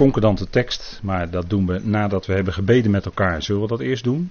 concordante 0.00 0.50
tekst, 0.50 1.00
maar 1.02 1.30
dat 1.30 1.50
doen 1.50 1.66
we 1.66 1.80
nadat 1.82 2.26
we 2.26 2.32
hebben 2.32 2.52
gebeden 2.52 2.90
met 2.90 3.04
elkaar. 3.04 3.42
Zullen 3.42 3.62
we 3.62 3.68
dat 3.68 3.80
eerst 3.80 4.04
doen? 4.04 4.30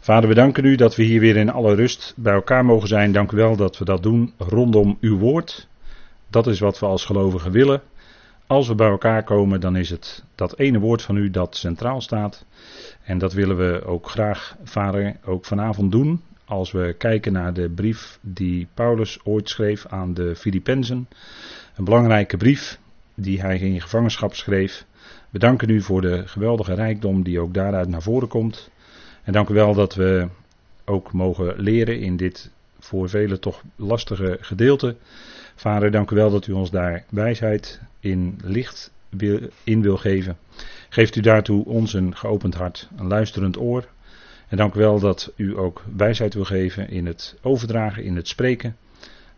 Vader, 0.00 0.28
we 0.28 0.34
danken 0.34 0.64
u 0.64 0.76
dat 0.76 0.96
we 0.96 1.02
hier 1.02 1.20
weer 1.20 1.36
in 1.36 1.50
alle 1.50 1.74
rust 1.74 2.12
bij 2.16 2.32
elkaar 2.32 2.64
mogen 2.64 2.88
zijn. 2.88 3.12
Dank 3.12 3.32
u 3.32 3.36
wel 3.36 3.56
dat 3.56 3.78
we 3.78 3.84
dat 3.84 4.02
doen 4.02 4.32
rondom 4.38 4.96
uw 5.00 5.18
woord. 5.18 5.68
Dat 6.30 6.46
is 6.46 6.58
wat 6.58 6.78
we 6.78 6.86
als 6.86 7.04
gelovigen 7.04 7.50
willen. 7.50 7.82
Als 8.46 8.68
we 8.68 8.74
bij 8.74 8.88
elkaar 8.88 9.22
komen, 9.22 9.60
dan 9.60 9.76
is 9.76 9.90
het 9.90 10.24
dat 10.34 10.58
ene 10.58 10.78
woord 10.78 11.02
van 11.02 11.16
u 11.16 11.30
dat 11.30 11.56
centraal 11.56 12.00
staat. 12.00 12.44
En 13.04 13.18
dat 13.18 13.32
willen 13.32 13.56
we 13.56 13.84
ook 13.84 14.08
graag, 14.10 14.56
Vader, 14.64 15.16
ook 15.24 15.44
vanavond 15.44 15.92
doen. 15.92 16.22
Als 16.44 16.72
we 16.72 16.94
kijken 16.98 17.32
naar 17.32 17.52
de 17.52 17.70
brief 17.70 18.18
die 18.20 18.68
Paulus 18.74 19.18
ooit 19.24 19.48
schreef 19.48 19.86
aan 19.86 20.14
de 20.14 20.36
Filippenzen. 20.36 21.08
Een 21.76 21.84
belangrijke 21.84 22.36
brief 22.36 22.82
die 23.14 23.40
hij 23.40 23.58
in 23.58 23.80
gevangenschap 23.80 24.34
schreef. 24.34 24.84
We 25.30 25.38
danken 25.38 25.68
u 25.68 25.80
voor 25.80 26.00
de 26.00 26.22
geweldige 26.26 26.74
rijkdom 26.74 27.22
die 27.22 27.40
ook 27.40 27.54
daaruit 27.54 27.88
naar 27.88 28.02
voren 28.02 28.28
komt. 28.28 28.70
En 29.22 29.32
dank 29.32 29.48
u 29.48 29.54
wel 29.54 29.74
dat 29.74 29.94
we 29.94 30.28
ook 30.84 31.12
mogen 31.12 31.54
leren 31.56 32.00
in 32.00 32.16
dit 32.16 32.50
voor 32.78 33.08
velen 33.08 33.40
toch 33.40 33.62
lastige 33.76 34.38
gedeelte. 34.40 34.96
Vader, 35.54 35.90
dank 35.90 36.10
u 36.10 36.16
wel 36.16 36.30
dat 36.30 36.46
u 36.46 36.52
ons 36.52 36.70
daar 36.70 37.04
wijsheid 37.08 37.80
in 38.00 38.38
licht 38.42 38.92
in 39.64 39.82
wil 39.82 39.96
geven. 39.96 40.36
Geeft 40.88 41.16
u 41.16 41.20
daartoe 41.20 41.64
ons 41.64 41.92
een 41.92 42.16
geopend 42.16 42.54
hart, 42.54 42.88
een 42.96 43.06
luisterend 43.06 43.58
oor. 43.58 43.88
En 44.48 44.56
dank 44.56 44.74
u 44.74 44.78
wel 44.78 44.98
dat 44.98 45.32
u 45.36 45.58
ook 45.58 45.82
wijsheid 45.96 46.34
wil 46.34 46.44
geven 46.44 46.88
in 46.90 47.06
het 47.06 47.36
overdragen, 47.42 48.04
in 48.04 48.16
het 48.16 48.28
spreken. 48.28 48.76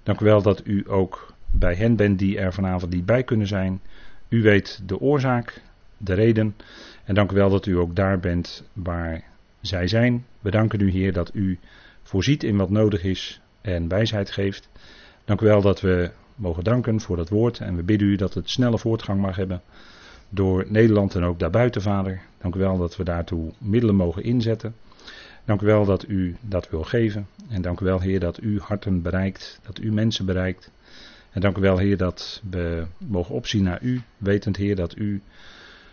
Dank 0.02 0.20
u 0.20 0.24
wel 0.24 0.42
dat 0.42 0.60
u 0.64 0.84
ook 0.88 1.34
bij 1.58 1.74
hen 1.74 1.96
bent 1.96 2.18
die 2.18 2.38
er 2.38 2.52
vanavond 2.52 2.92
niet 2.92 3.06
bij 3.06 3.22
kunnen 3.22 3.46
zijn. 3.46 3.80
U 4.28 4.42
weet 4.42 4.80
de 4.86 5.00
oorzaak, 5.00 5.62
de 5.96 6.14
reden. 6.14 6.56
En 7.04 7.14
dank 7.14 7.32
u 7.32 7.34
wel 7.34 7.50
dat 7.50 7.66
u 7.66 7.76
ook 7.76 7.96
daar 7.96 8.20
bent 8.20 8.64
waar 8.72 9.24
zij 9.60 9.88
zijn. 9.88 10.24
We 10.40 10.50
danken 10.50 10.80
u, 10.80 10.90
Heer, 10.90 11.12
dat 11.12 11.30
u 11.34 11.58
voorziet 12.02 12.42
in 12.42 12.56
wat 12.56 12.70
nodig 12.70 13.02
is 13.02 13.40
en 13.60 13.88
wijsheid 13.88 14.30
geeft. 14.30 14.68
Dank 15.24 15.40
u 15.40 15.46
wel 15.46 15.60
dat 15.60 15.80
we 15.80 16.10
mogen 16.34 16.64
danken 16.64 17.00
voor 17.00 17.16
dat 17.16 17.28
woord. 17.28 17.58
En 17.58 17.76
we 17.76 17.82
bidden 17.82 18.08
u 18.08 18.16
dat 18.16 18.34
het 18.34 18.50
snelle 18.50 18.78
voortgang 18.78 19.20
mag 19.20 19.36
hebben 19.36 19.62
door 20.28 20.64
Nederland 20.68 21.14
en 21.14 21.24
ook 21.24 21.38
daarbuiten, 21.38 21.82
Vader. 21.82 22.20
Dank 22.38 22.54
u 22.54 22.58
wel 22.58 22.78
dat 22.78 22.96
we 22.96 23.04
daartoe 23.04 23.52
middelen 23.58 23.94
mogen 23.94 24.22
inzetten. 24.22 24.74
Dank 25.44 25.60
u 25.60 25.66
wel 25.66 25.84
dat 25.84 26.08
u 26.08 26.36
dat 26.40 26.70
wil 26.70 26.82
geven. 26.82 27.26
En 27.48 27.62
dank 27.62 27.80
u 27.80 27.84
wel, 27.84 28.00
Heer, 28.00 28.20
dat 28.20 28.42
u 28.42 28.60
harten 28.60 29.02
bereikt, 29.02 29.60
dat 29.66 29.80
u 29.80 29.92
mensen 29.92 30.26
bereikt. 30.26 30.70
En 31.36 31.42
dank 31.42 31.56
u 31.56 31.60
wel, 31.60 31.78
Heer, 31.78 31.96
dat 31.96 32.42
we 32.50 32.86
mogen 32.98 33.34
opzien 33.34 33.62
naar 33.62 33.82
u, 33.82 34.02
wetend, 34.16 34.56
Heer, 34.56 34.76
dat 34.76 34.96
u 34.96 35.22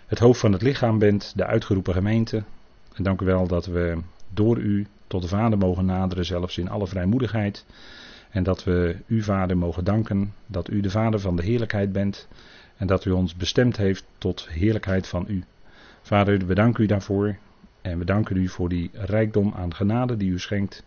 het 0.06 0.20
hoofd 0.20 0.40
van 0.40 0.52
het 0.52 0.62
lichaam 0.62 1.00
bent, 1.00 1.34
de 1.36 1.46
uitgeroepen 1.46 1.94
gemeente. 1.94 2.44
En 2.94 3.04
dank 3.04 3.22
u 3.22 3.26
wel 3.26 3.48
dat 3.48 3.66
we 3.66 3.98
door 4.30 4.58
u 4.58 4.88
tot 5.08 5.22
de 5.22 5.28
Vader 5.28 5.58
mogen 5.58 5.86
naderen, 5.86 6.26
zelfs 6.26 6.58
in 6.58 6.70
alle 6.70 6.88
vrijmoedigheid. 6.88 7.66
En 8.30 8.44
dat 8.44 8.64
we 8.64 8.96
u, 9.06 9.22
Vader, 9.22 9.58
mogen 9.58 9.84
danken, 9.84 10.34
dat 10.46 10.70
u 10.70 10.80
de 10.80 10.90
Vader 10.90 11.20
van 11.20 11.36
de 11.36 11.44
heerlijkheid 11.44 11.92
bent. 11.92 12.28
En 12.78 12.88
dat 12.88 13.06
u 13.06 13.12
ons 13.12 13.36
bestemd 13.36 13.78
heeft 13.78 14.06
tot 14.18 14.48
heerlijkheid 14.50 15.08
van 15.08 15.26
u. 15.28 15.44
Vader, 16.02 16.46
we 16.46 16.54
danken 16.54 16.84
u 16.84 16.88
daarvoor. 16.88 17.38
En 17.82 17.98
we 17.98 18.06
danken 18.06 18.38
u 18.38 18.48
voor 18.48 18.70
die 18.70 18.90
rijkdom 18.94 19.54
aan 19.56 19.74
genade 19.74 20.18
die 20.18 20.32
u 20.32 20.40
schenkt 20.40 20.84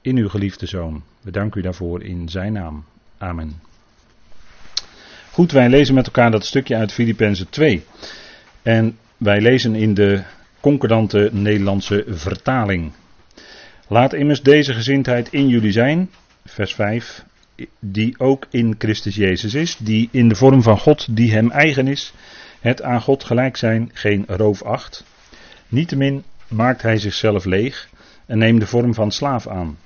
in 0.00 0.16
uw 0.16 0.28
geliefde 0.28 0.66
zoon. 0.66 1.02
We 1.20 1.30
danken 1.30 1.60
u 1.60 1.62
daarvoor 1.62 2.02
in 2.02 2.28
zijn 2.28 2.52
naam. 2.52 2.84
Amen. 3.18 3.66
Goed, 5.38 5.52
wij 5.52 5.68
lezen 5.68 5.94
met 5.94 6.06
elkaar 6.06 6.30
dat 6.30 6.44
stukje 6.44 6.76
uit 6.76 6.92
Filippenzen 6.92 7.48
2. 7.48 7.84
En 8.62 8.98
wij 9.16 9.40
lezen 9.40 9.74
in 9.74 9.94
de 9.94 10.22
concordante 10.60 11.28
Nederlandse 11.32 12.04
vertaling. 12.08 12.92
Laat 13.88 14.12
immers 14.12 14.42
deze 14.42 14.74
gezindheid 14.74 15.28
in 15.32 15.48
jullie 15.48 15.72
zijn, 15.72 16.10
vers 16.44 16.74
5, 16.74 17.24
die 17.80 18.18
ook 18.18 18.46
in 18.50 18.74
Christus 18.78 19.14
Jezus 19.14 19.54
is, 19.54 19.76
die 19.76 20.08
in 20.12 20.28
de 20.28 20.34
vorm 20.34 20.62
van 20.62 20.78
God 20.78 21.16
die 21.16 21.32
hem 21.32 21.50
eigen 21.50 21.86
is, 21.86 22.12
het 22.60 22.82
aan 22.82 23.02
God 23.02 23.24
gelijk 23.24 23.56
zijn 23.56 23.90
geen 23.92 24.24
roof 24.26 24.62
acht. 24.62 25.04
Niettemin 25.68 26.24
maakt 26.48 26.82
hij 26.82 26.96
zichzelf 26.96 27.44
leeg 27.44 27.88
en 28.26 28.38
neemt 28.38 28.60
de 28.60 28.66
vorm 28.66 28.94
van 28.94 29.12
slaaf 29.12 29.46
aan. 29.46 29.78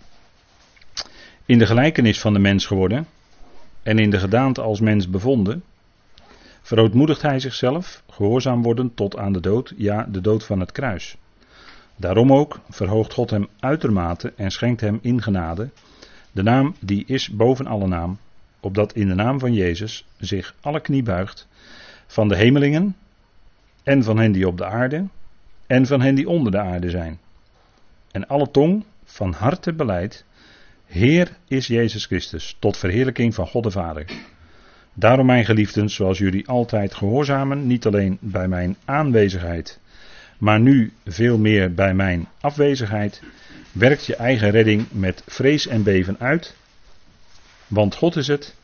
In 1.47 1.59
de 1.59 1.67
gelijkenis 1.67 2.21
van 2.21 2.33
de 2.33 2.39
mens 2.39 2.67
geworden 2.67 3.07
en 3.83 3.99
in 3.99 4.11
de 4.11 4.19
gedaante 4.19 4.61
als 4.61 4.81
mens 4.81 5.11
bevonden, 5.11 5.63
verootmoedigt 6.63 7.23
hij 7.23 7.41
zichzelf, 7.41 8.03
gehoorzaam 8.11 8.63
worden 8.63 8.95
tot 8.95 9.17
aan 9.17 9.33
de 9.33 9.41
dood, 9.41 9.75
ja, 9.77 10.07
de 10.11 10.21
dood 10.21 10.45
van 10.45 10.61
het 10.61 10.73
kruis. 10.73 11.17
Daarom 11.97 12.33
ook 12.33 12.61
verhoogt 12.71 13.13
God 13.13 13.31
hem 13.31 13.49
uitermate 13.61 14.33
en 14.37 14.51
schenkt 14.51 14.81
hem 14.81 14.99
in 15.03 15.23
genade 15.23 15.69
de 16.33 16.43
naam 16.43 16.75
die 16.81 17.05
is 17.07 17.29
boven 17.29 17.67
alle 17.67 17.87
naam, 17.87 18.19
opdat 18.61 18.93
in 18.93 19.09
de 19.09 19.15
naam 19.15 19.39
van 19.39 19.53
Jezus 19.53 20.07
zich 20.19 20.55
alle 20.61 20.81
knie 20.81 21.03
buigt, 21.03 21.49
van 22.07 22.29
de 22.29 22.37
hemelingen 22.37 22.97
en 23.83 24.05
van 24.05 24.19
hen 24.19 24.33
die 24.33 24.47
op 24.47 24.59
de 24.59 24.65
aarde 24.65 25.07
en 25.67 25.87
van 25.87 26.01
hen 26.01 26.15
die 26.15 26.29
onder 26.29 26.53
de 26.53 26.59
aarde 26.59 26.91
zijn. 26.91 27.19
En 28.11 28.27
alle 28.27 28.51
tong 28.51 28.85
van 29.05 29.33
harte 29.33 29.73
beleid, 29.73 30.25
Heer 30.93 31.29
is 31.49 31.67
Jezus 31.67 32.07
Christus, 32.07 32.57
tot 32.59 32.77
verheerlijking 32.77 33.35
van 33.35 33.47
God 33.47 33.63
de 33.63 33.71
Vader. 33.71 34.05
Daarom, 34.95 35.27
mijn 35.27 35.45
geliefden, 35.45 35.91
zoals 35.91 36.19
jullie 36.19 36.49
altijd 36.49 36.95
gehoorzamen, 36.95 37.67
niet 37.67 37.87
alleen 37.87 38.19
bij 38.21 38.49
mijn 38.49 38.77
aanwezigheid, 38.85 39.81
maar 40.39 40.61
nu 40.61 40.93
veel 41.05 41.39
meer 41.39 41.75
bij 41.75 41.95
mijn 41.95 42.29
afwezigheid, 42.41 43.23
werkt 43.73 44.07
je 44.07 44.17
eigen 44.17 44.51
redding 44.51 44.87
met 44.91 45.23
vrees 45.27 45.67
en 45.67 45.83
beven 45.83 46.17
uit. 46.19 46.57
Want 47.67 47.95
God 47.95 48.17
is 48.17 48.27
het 48.27 48.55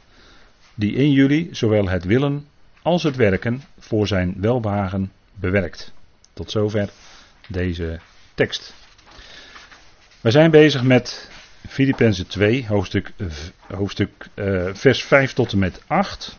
die 0.75 0.95
in 0.95 1.13
jullie 1.13 1.49
zowel 1.53 1.89
het 1.89 2.05
willen 2.05 2.47
als 2.83 3.03
het 3.03 3.17
werken 3.17 3.63
voor 3.79 4.07
zijn 4.07 4.35
welbehagen 4.37 5.13
bewerkt. 5.35 5.93
Tot 6.33 6.51
zover 6.51 6.91
deze 7.47 7.99
tekst. 8.35 8.75
We 10.21 10.31
zijn 10.31 10.51
bezig 10.51 10.83
met 10.83 11.37
Filippenzen 11.67 12.27
2, 12.27 12.67
hoofdstuk, 12.67 13.13
hoofdstuk 13.67 14.29
uh, 14.35 14.69
vers 14.73 15.03
5 15.03 15.33
tot 15.33 15.53
en 15.53 15.59
met 15.59 15.83
8. 15.87 16.39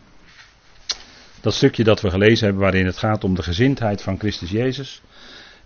Dat 1.40 1.54
stukje 1.54 1.84
dat 1.84 2.00
we 2.00 2.10
gelezen 2.10 2.44
hebben 2.44 2.62
waarin 2.62 2.86
het 2.86 2.98
gaat 2.98 3.24
om 3.24 3.34
de 3.34 3.42
gezindheid 3.42 4.02
van 4.02 4.18
Christus 4.18 4.50
Jezus. 4.50 5.02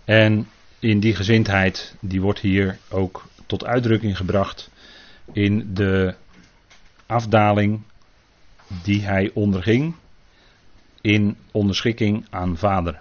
En 0.05 0.47
in 0.79 0.99
die 0.99 1.15
gezindheid, 1.15 1.95
die 1.99 2.21
wordt 2.21 2.39
hier 2.39 2.77
ook 2.89 3.25
tot 3.45 3.65
uitdrukking 3.65 4.17
gebracht 4.17 4.69
in 5.33 5.73
de 5.73 6.15
afdaling 7.05 7.81
die 8.83 9.01
hij 9.01 9.31
onderging 9.33 9.95
in 11.01 11.37
onderschikking 11.51 12.25
aan 12.29 12.57
vader. 12.57 12.99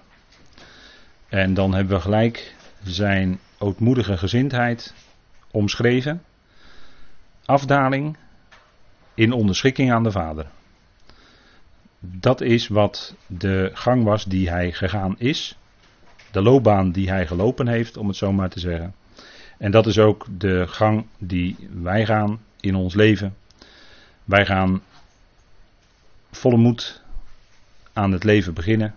En 1.28 1.54
dan 1.54 1.74
hebben 1.74 1.96
we 1.96 2.02
gelijk 2.02 2.54
zijn 2.82 3.38
ootmoedige 3.58 4.16
gezindheid 4.16 4.94
omschreven. 5.50 6.22
Afdaling 7.44 8.16
in 9.14 9.32
onderschikking 9.32 9.92
aan 9.92 10.02
de 10.02 10.10
vader. 10.10 10.46
Dat 12.00 12.40
is 12.40 12.68
wat 12.68 13.14
de 13.26 13.70
gang 13.74 14.04
was 14.04 14.24
die 14.24 14.50
hij 14.50 14.72
gegaan 14.72 15.14
is 15.18 15.56
de 16.34 16.42
loopbaan 16.42 16.90
die 16.90 17.08
hij 17.08 17.26
gelopen 17.26 17.68
heeft, 17.68 17.96
om 17.96 18.08
het 18.08 18.16
zo 18.16 18.32
maar 18.32 18.48
te 18.48 18.60
zeggen. 18.60 18.94
En 19.58 19.70
dat 19.70 19.86
is 19.86 19.98
ook 19.98 20.26
de 20.38 20.64
gang 20.68 21.06
die 21.18 21.56
wij 21.72 22.06
gaan 22.06 22.40
in 22.60 22.74
ons 22.74 22.94
leven. 22.94 23.36
Wij 24.24 24.46
gaan 24.46 24.82
volle 26.30 26.56
moed 26.56 27.02
aan 27.92 28.12
het 28.12 28.24
leven 28.24 28.54
beginnen. 28.54 28.94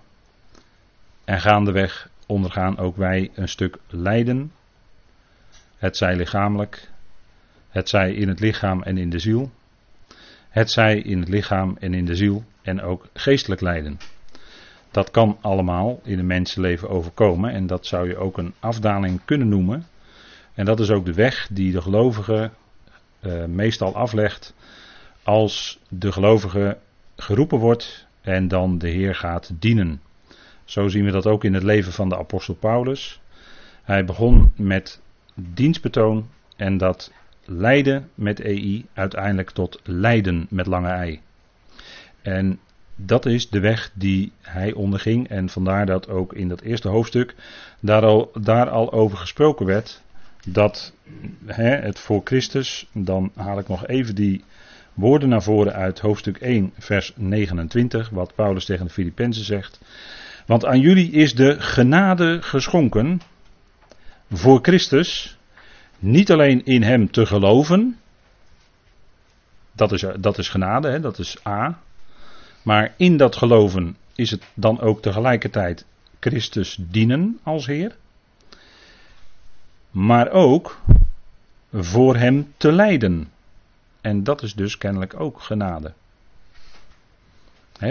En 1.26 1.41
gaandeweg 1.41 2.09
ondergaan 2.26 2.78
ook 2.78 2.96
wij 2.96 3.32
een 3.34 3.50
stuk 3.50 3.78
lijden. 3.88 4.52
Het 5.78 5.97
zij 5.97 6.16
lichamelijk, 6.16 6.90
het 7.78 7.90
zij 7.90 8.14
in 8.14 8.28
het 8.28 8.40
lichaam 8.40 8.84
en 8.84 8.97
in 8.97 9.09
de 9.09 9.20
ziel. 9.20 9.52
Het 10.50 10.72
zij 10.72 11.00
in 11.00 11.20
het 11.20 11.29
lichaam 11.29 11.78
en 11.79 11.94
in 11.94 12.06
de 12.06 12.16
ziel 12.16 12.44
en 12.62 12.82
ook 12.82 13.08
geestelijk 13.14 13.62
lijden. 13.62 14.00
Dat 14.91 15.12
kan 15.12 15.38
allemaal 15.41 16.00
in 16.03 16.20
een 16.20 16.28
mensenleven 16.28 16.90
overkomen 16.90 17.52
en 17.52 17.68
dat 17.68 17.85
zou 17.85 18.08
je 18.08 18.18
ook 18.18 18.38
een 18.38 18.53
afdaling 18.59 19.20
kunnen 19.26 19.50
noemen. 19.50 19.85
En 20.53 20.66
dat 20.66 20.79
is 20.79 20.90
ook 20.90 21.06
de 21.06 21.14
weg 21.14 21.47
die 21.52 21.72
de 21.72 21.82
gelovige 21.82 22.52
uh, 23.22 23.46
meestal 23.46 23.96
aflegt 23.96 24.53
als 25.24 25.79
de 25.90 26.12
gelovige 26.12 26.78
geroepen 27.16 27.59
wordt 27.59 28.08
en 28.22 28.47
dan 28.47 28.78
de 28.78 28.90
Heer 28.90 29.16
gaat 29.16 29.52
dienen. 29.59 30.02
Zo 30.66 30.88
zien 30.88 31.06
we 31.06 31.12
dat 31.12 31.28
ook 31.28 31.44
in 31.44 31.53
het 31.53 31.64
leven 31.64 31.91
van 31.91 32.09
de 32.09 32.18
apostel 32.18 32.56
Paulus. 32.56 33.22
Hij 33.84 34.06
begon 34.06 34.52
met 34.56 35.02
dienstbetoon 35.35 36.29
en 36.56 36.78
dat 36.78 37.12
leidde 37.47 38.03
met 38.16 38.40
EI 38.40 38.85
uiteindelijk 38.94 39.52
tot 39.52 39.79
lijden 39.84 40.47
met 40.49 40.66
lange 40.66 40.90
ei. 40.90 41.22
En 42.22 42.59
dat 42.96 43.26
is 43.26 43.49
de 43.49 43.59
weg 43.59 43.91
die 43.94 44.32
hij 44.41 44.73
onderging. 44.73 45.28
En 45.29 45.49
vandaar 45.49 45.85
dat 45.85 46.09
ook 46.09 46.34
in 46.34 46.47
dat 46.47 46.61
eerste 46.61 46.88
hoofdstuk 46.88 47.35
daar 47.79 48.05
al, 48.05 48.32
daar 48.41 48.70
al 48.70 48.91
over 48.91 49.17
gesproken 49.17 49.66
werd. 49.66 50.02
Dat 50.47 50.94
hè, 51.46 51.70
het 51.70 51.99
voor 51.99 52.22
Christus, 52.23 52.90
dan 52.91 53.32
haal 53.35 53.59
ik 53.59 53.67
nog 53.67 53.88
even 53.88 54.16
die 54.16 54.43
woorden 54.93 55.29
naar 55.29 55.43
voren 55.43 55.73
uit 55.73 56.00
hoofdstuk 56.00 56.38
1, 56.38 56.73
vers 56.78 57.14
29, 57.16 58.09
wat 58.09 58.35
Paulus 58.35 58.66
tegen 58.66 58.85
de 58.85 58.91
Filippenzen 58.91 59.46
zegt. 59.46 59.79
Want 60.46 60.66
aan 60.66 60.79
jullie 60.79 61.11
is 61.11 61.35
de 61.35 61.55
genade 61.59 62.41
geschonken 62.41 63.22
voor 64.32 64.59
Christus, 64.61 65.36
niet 65.99 66.32
alleen 66.32 66.66
in 66.66 66.84
Hem 66.84 67.11
te 67.11 67.26
geloven, 67.26 67.99
dat 69.72 69.91
is, 69.91 70.05
dat 70.20 70.38
is 70.38 70.49
genade, 70.49 70.90
hè, 70.90 70.99
dat 70.99 71.20
is 71.20 71.46
A, 71.47 71.79
maar 72.61 72.94
in 72.97 73.17
dat 73.17 73.35
geloven 73.35 73.97
is 74.16 74.32
het 74.32 74.44
dan 74.53 74.79
ook 74.79 75.02
tegelijkertijd 75.02 75.85
Christus 76.20 76.78
dienen 76.79 77.40
als 77.44 77.66
Heer, 77.66 77.96
maar 79.91 80.32
ook 80.32 80.82
voor 81.73 82.16
Hem 82.16 82.53
te 82.58 82.72
lijden. 82.72 83.32
En 84.02 84.23
dat 84.23 84.41
is 84.41 84.53
dus 84.53 84.78
kennelijk 84.78 85.20
ook 85.20 85.41
genade. 85.41 85.93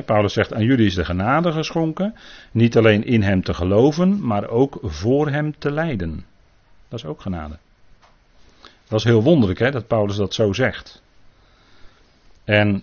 Paulus 0.04 0.32
zegt: 0.32 0.52
Aan 0.52 0.64
jullie 0.64 0.86
is 0.86 0.94
de 0.94 1.04
genade 1.04 1.52
geschonken. 1.52 2.14
Niet 2.50 2.76
alleen 2.76 3.04
in 3.04 3.22
hem 3.22 3.42
te 3.42 3.54
geloven, 3.54 4.26
maar 4.26 4.48
ook 4.48 4.78
voor 4.82 5.28
hem 5.28 5.58
te 5.58 5.70
lijden. 5.70 6.24
Dat 6.88 6.98
is 6.98 7.04
ook 7.04 7.20
genade. 7.20 7.58
Dat 8.88 8.98
is 8.98 9.04
heel 9.04 9.22
wonderlijk 9.22 9.58
hè, 9.58 9.70
dat 9.70 9.86
Paulus 9.86 10.16
dat 10.16 10.34
zo 10.34 10.52
zegt. 10.52 11.02
En 12.44 12.82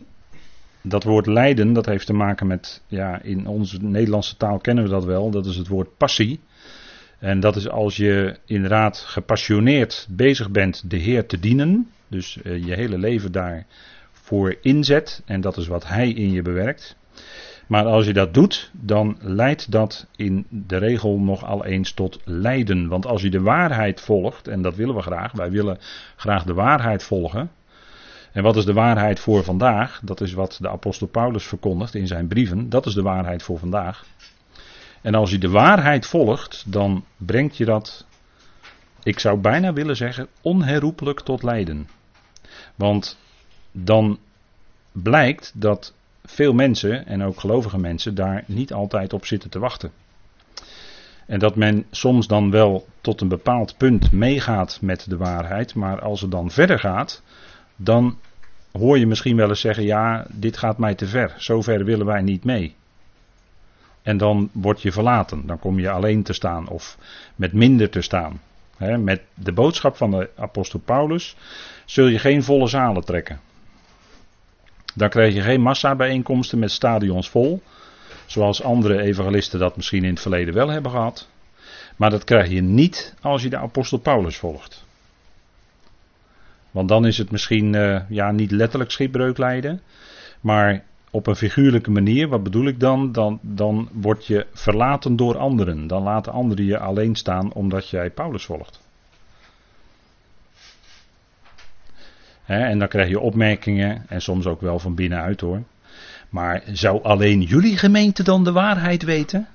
dat 0.81 1.03
woord 1.03 1.25
lijden, 1.25 1.73
dat 1.73 1.85
heeft 1.85 2.05
te 2.05 2.13
maken 2.13 2.47
met, 2.47 2.81
ja, 2.87 3.21
in 3.21 3.47
onze 3.47 3.77
Nederlandse 3.81 4.37
taal 4.37 4.57
kennen 4.57 4.83
we 4.83 4.89
dat 4.89 5.05
wel, 5.05 5.29
dat 5.29 5.45
is 5.45 5.55
het 5.55 5.67
woord 5.67 5.97
passie. 5.97 6.39
En 7.19 7.39
dat 7.39 7.55
is 7.55 7.69
als 7.69 7.95
je 7.95 8.37
inderdaad 8.45 8.97
gepassioneerd 8.97 10.07
bezig 10.09 10.49
bent 10.49 10.89
de 10.89 10.97
Heer 10.97 11.25
te 11.25 11.39
dienen, 11.39 11.91
dus 12.07 12.37
uh, 12.43 12.65
je 12.65 12.73
hele 12.73 12.97
leven 12.97 13.31
daarvoor 13.31 14.55
inzet, 14.61 15.21
en 15.25 15.41
dat 15.41 15.57
is 15.57 15.67
wat 15.67 15.87
Hij 15.87 16.09
in 16.09 16.31
je 16.31 16.41
bewerkt. 16.41 16.95
Maar 17.67 17.85
als 17.85 18.05
je 18.05 18.13
dat 18.13 18.33
doet, 18.33 18.71
dan 18.73 19.17
leidt 19.19 19.71
dat 19.71 20.07
in 20.15 20.45
de 20.49 20.77
regel 20.77 21.19
nogal 21.19 21.65
eens 21.65 21.93
tot 21.93 22.19
lijden. 22.23 22.87
Want 22.87 23.05
als 23.05 23.21
je 23.21 23.29
de 23.29 23.41
waarheid 23.41 24.01
volgt, 24.01 24.47
en 24.47 24.61
dat 24.61 24.75
willen 24.75 24.95
we 24.95 25.01
graag, 25.01 25.31
wij 25.31 25.51
willen 25.51 25.77
graag 26.15 26.43
de 26.43 26.53
waarheid 26.53 27.03
volgen. 27.03 27.51
En 28.31 28.43
wat 28.43 28.55
is 28.55 28.65
de 28.65 28.73
waarheid 28.73 29.19
voor 29.19 29.43
vandaag? 29.43 29.99
Dat 30.03 30.21
is 30.21 30.33
wat 30.33 30.57
de 30.61 30.69
apostel 30.69 31.07
Paulus 31.07 31.45
verkondigt 31.45 31.95
in 31.95 32.07
zijn 32.07 32.27
brieven. 32.27 32.69
Dat 32.69 32.85
is 32.85 32.93
de 32.93 33.01
waarheid 33.01 33.43
voor 33.43 33.59
vandaag. 33.59 34.05
En 35.01 35.15
als 35.15 35.31
je 35.31 35.37
de 35.37 35.49
waarheid 35.49 36.05
volgt, 36.05 36.63
dan 36.67 37.05
brengt 37.17 37.57
je 37.57 37.65
dat, 37.65 38.05
ik 39.03 39.19
zou 39.19 39.37
bijna 39.37 39.73
willen 39.73 39.95
zeggen, 39.95 40.27
onherroepelijk 40.41 41.19
tot 41.19 41.43
lijden. 41.43 41.89
Want 42.75 43.17
dan 43.71 44.19
blijkt 44.91 45.51
dat 45.55 45.93
veel 46.23 46.53
mensen, 46.53 47.05
en 47.05 47.23
ook 47.23 47.39
gelovige 47.39 47.79
mensen, 47.79 48.15
daar 48.15 48.43
niet 48.47 48.73
altijd 48.73 49.13
op 49.13 49.25
zitten 49.25 49.49
te 49.49 49.59
wachten. 49.59 49.91
En 51.25 51.39
dat 51.39 51.55
men 51.55 51.85
soms 51.91 52.27
dan 52.27 52.51
wel 52.51 52.87
tot 53.01 53.21
een 53.21 53.27
bepaald 53.27 53.77
punt 53.77 54.11
meegaat 54.11 54.77
met 54.81 55.09
de 55.09 55.17
waarheid, 55.17 55.75
maar 55.75 56.01
als 56.01 56.21
het 56.21 56.31
dan 56.31 56.51
verder 56.51 56.79
gaat, 56.79 57.21
dan 57.75 58.17
hoor 58.71 58.99
je 58.99 59.07
misschien 59.07 59.35
wel 59.35 59.49
eens 59.49 59.59
zeggen: 59.59 59.83
Ja, 59.83 60.25
dit 60.29 60.57
gaat 60.57 60.77
mij 60.77 60.95
te 60.95 61.07
ver, 61.07 61.33
zover 61.37 61.85
willen 61.85 62.05
wij 62.05 62.21
niet 62.21 62.43
mee. 62.43 62.75
En 64.01 64.17
dan 64.17 64.49
word 64.51 64.81
je 64.81 64.91
verlaten, 64.91 65.45
dan 65.45 65.59
kom 65.59 65.79
je 65.79 65.89
alleen 65.89 66.23
te 66.23 66.33
staan 66.33 66.67
of 66.67 66.97
met 67.35 67.53
minder 67.53 67.89
te 67.89 68.01
staan. 68.01 68.41
met 68.99 69.21
de 69.33 69.51
boodschap 69.51 69.95
van 69.95 70.11
de 70.11 70.29
apostel 70.35 70.79
Paulus 70.79 71.35
zul 71.85 72.07
je 72.07 72.19
geen 72.19 72.43
volle 72.43 72.67
zalen 72.67 73.05
trekken. 73.05 73.39
Dan 74.95 75.09
krijg 75.09 75.33
je 75.33 75.41
geen 75.41 75.61
massabijeenkomsten 75.61 76.59
met 76.59 76.71
stadions 76.71 77.29
vol. 77.29 77.61
Zoals 78.25 78.63
andere 78.63 79.01
evangelisten 79.01 79.59
dat 79.59 79.75
misschien 79.75 80.03
in 80.03 80.09
het 80.09 80.19
verleden 80.19 80.53
wel 80.53 80.69
hebben 80.69 80.91
gehad. 80.91 81.27
Maar 81.95 82.09
dat 82.09 82.23
krijg 82.23 82.49
je 82.49 82.61
niet 82.61 83.13
als 83.21 83.43
je 83.43 83.49
de 83.49 83.57
apostel 83.57 83.97
Paulus 83.97 84.37
volgt. 84.37 84.85
Want 86.71 86.89
dan 86.89 87.05
is 87.05 87.17
het 87.17 87.31
misschien 87.31 87.73
uh, 87.73 87.99
ja, 88.09 88.31
niet 88.31 88.51
letterlijk 88.51 88.91
schipbreuk 88.91 89.37
lijden. 89.37 89.81
Maar 90.41 90.83
op 91.11 91.27
een 91.27 91.35
figuurlijke 91.35 91.91
manier, 91.91 92.27
wat 92.27 92.43
bedoel 92.43 92.65
ik 92.65 92.79
dan? 92.79 93.11
dan? 93.11 93.39
Dan 93.41 93.89
word 93.91 94.25
je 94.25 94.45
verlaten 94.53 95.15
door 95.15 95.37
anderen. 95.37 95.87
Dan 95.87 96.03
laten 96.03 96.31
anderen 96.31 96.65
je 96.65 96.77
alleen 96.77 97.15
staan 97.15 97.53
omdat 97.53 97.89
jij 97.89 98.09
Paulus 98.09 98.45
volgt. 98.45 98.82
En 102.59 102.79
dan 102.79 102.87
krijg 102.87 103.09
je 103.09 103.19
opmerkingen 103.19 104.05
en 104.07 104.21
soms 104.21 104.45
ook 104.45 104.61
wel 104.61 104.79
van 104.79 104.95
binnenuit 104.95 105.41
hoor. 105.41 105.63
Maar 106.29 106.63
zou 106.71 107.03
alleen 107.03 107.41
jullie 107.41 107.77
gemeente 107.77 108.23
dan 108.23 108.43
de 108.43 108.51
waarheid 108.51 109.03
weten? 109.03 109.47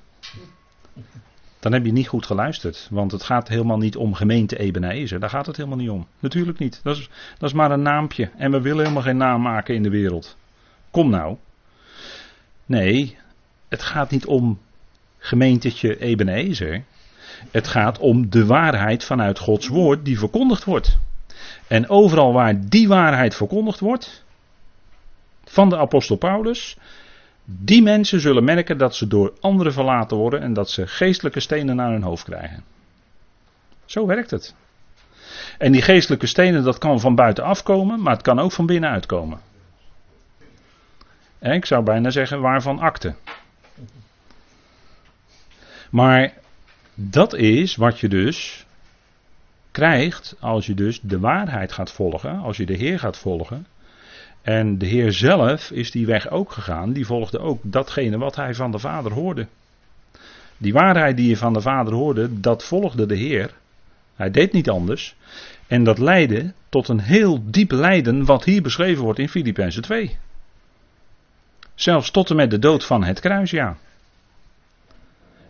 Dan 1.59 1.73
heb 1.73 1.85
je 1.85 1.91
niet 1.91 2.07
goed 2.07 2.25
geluisterd. 2.25 2.87
Want 2.91 3.11
het 3.11 3.23
gaat 3.23 3.47
helemaal 3.47 3.77
niet 3.77 3.95
om 3.95 4.13
gemeente 4.13 4.57
Ebenezer. 4.57 5.19
Daar 5.19 5.29
gaat 5.29 5.45
het 5.45 5.57
helemaal 5.57 5.77
niet 5.77 5.89
om. 5.89 6.07
Natuurlijk 6.19 6.59
niet. 6.59 6.79
Dat 6.83 6.97
is, 6.97 7.09
dat 7.37 7.49
is 7.49 7.55
maar 7.55 7.71
een 7.71 7.81
naampje. 7.81 8.29
En 8.37 8.51
we 8.51 8.61
willen 8.61 8.79
helemaal 8.79 9.03
geen 9.03 9.17
naam 9.17 9.41
maken 9.41 9.75
in 9.75 9.83
de 9.83 9.89
wereld. 9.89 10.37
Kom 10.91 11.09
nou. 11.09 11.37
Nee, 12.65 13.17
het 13.67 13.83
gaat 13.83 14.11
niet 14.11 14.25
om 14.25 14.59
gemeentetje 15.17 15.99
Ebenezer. 15.99 16.83
Het 17.51 17.67
gaat 17.67 17.99
om 17.99 18.29
de 18.29 18.45
waarheid 18.45 19.03
vanuit 19.03 19.39
Gods 19.39 19.67
woord 19.67 20.05
die 20.05 20.19
verkondigd 20.19 20.63
wordt. 20.63 20.97
En 21.69 21.89
overal 21.89 22.33
waar 22.33 22.69
die 22.69 22.87
waarheid 22.87 23.35
verkondigd 23.35 23.79
wordt, 23.79 24.23
van 25.43 25.69
de 25.69 25.77
apostel 25.77 26.15
Paulus, 26.15 26.77
die 27.45 27.81
mensen 27.81 28.19
zullen 28.19 28.43
merken 28.43 28.77
dat 28.77 28.95
ze 28.95 29.07
door 29.07 29.33
anderen 29.39 29.73
verlaten 29.73 30.17
worden 30.17 30.41
en 30.41 30.53
dat 30.53 30.69
ze 30.69 30.87
geestelijke 30.87 31.39
stenen 31.39 31.75
naar 31.75 31.91
hun 31.91 32.03
hoofd 32.03 32.23
krijgen. 32.23 32.63
Zo 33.85 34.05
werkt 34.05 34.31
het. 34.31 34.55
En 35.57 35.71
die 35.71 35.81
geestelijke 35.81 36.27
stenen, 36.27 36.63
dat 36.63 36.77
kan 36.77 36.99
van 36.99 37.15
buiten 37.15 37.43
afkomen, 37.43 38.01
maar 38.01 38.13
het 38.13 38.21
kan 38.21 38.39
ook 38.39 38.51
van 38.51 38.65
binnenuit 38.65 39.05
komen. 39.05 39.39
En 41.39 41.51
ik 41.51 41.65
zou 41.65 41.83
bijna 41.83 42.09
zeggen, 42.09 42.41
waarvan 42.41 42.79
akte. 42.79 43.15
Maar 45.89 46.33
dat 46.93 47.33
is 47.33 47.75
wat 47.75 47.99
je 47.99 48.07
dus 48.07 48.65
krijgt 49.79 50.35
als 50.39 50.65
je 50.65 50.73
dus 50.73 50.99
de 51.01 51.19
waarheid 51.19 51.71
gaat 51.71 51.91
volgen, 51.91 52.39
als 52.39 52.57
je 52.57 52.65
de 52.65 52.73
Heer 52.73 52.99
gaat 52.99 53.17
volgen. 53.17 53.65
En 54.41 54.77
de 54.77 54.85
Heer 54.85 55.11
zelf 55.11 55.71
is 55.71 55.91
die 55.91 56.05
weg 56.05 56.29
ook 56.29 56.51
gegaan, 56.51 56.93
die 56.93 57.05
volgde 57.05 57.39
ook 57.39 57.59
datgene 57.63 58.17
wat 58.17 58.35
hij 58.35 58.53
van 58.55 58.71
de 58.71 58.79
Vader 58.79 59.11
hoorde. 59.11 59.47
Die 60.57 60.73
waarheid 60.73 61.17
die 61.17 61.29
je 61.29 61.37
van 61.37 61.53
de 61.53 61.61
Vader 61.61 61.93
hoorde, 61.93 62.39
dat 62.39 62.63
volgde 62.63 63.05
de 63.05 63.15
Heer. 63.15 63.53
Hij 64.15 64.31
deed 64.31 64.53
niet 64.53 64.69
anders. 64.69 65.15
En 65.67 65.83
dat 65.83 65.97
leidde 65.97 66.53
tot 66.69 66.87
een 66.87 66.99
heel 66.99 67.43
diep 67.45 67.71
lijden, 67.71 68.25
wat 68.25 68.43
hier 68.43 68.61
beschreven 68.61 69.03
wordt 69.03 69.19
in 69.19 69.29
Filippenzen 69.29 69.81
2. 69.81 70.17
Zelfs 71.75 72.11
tot 72.11 72.29
en 72.29 72.35
met 72.35 72.51
de 72.51 72.59
dood 72.59 72.85
van 72.85 73.03
het 73.03 73.19
kruis, 73.19 73.51
ja. 73.51 73.77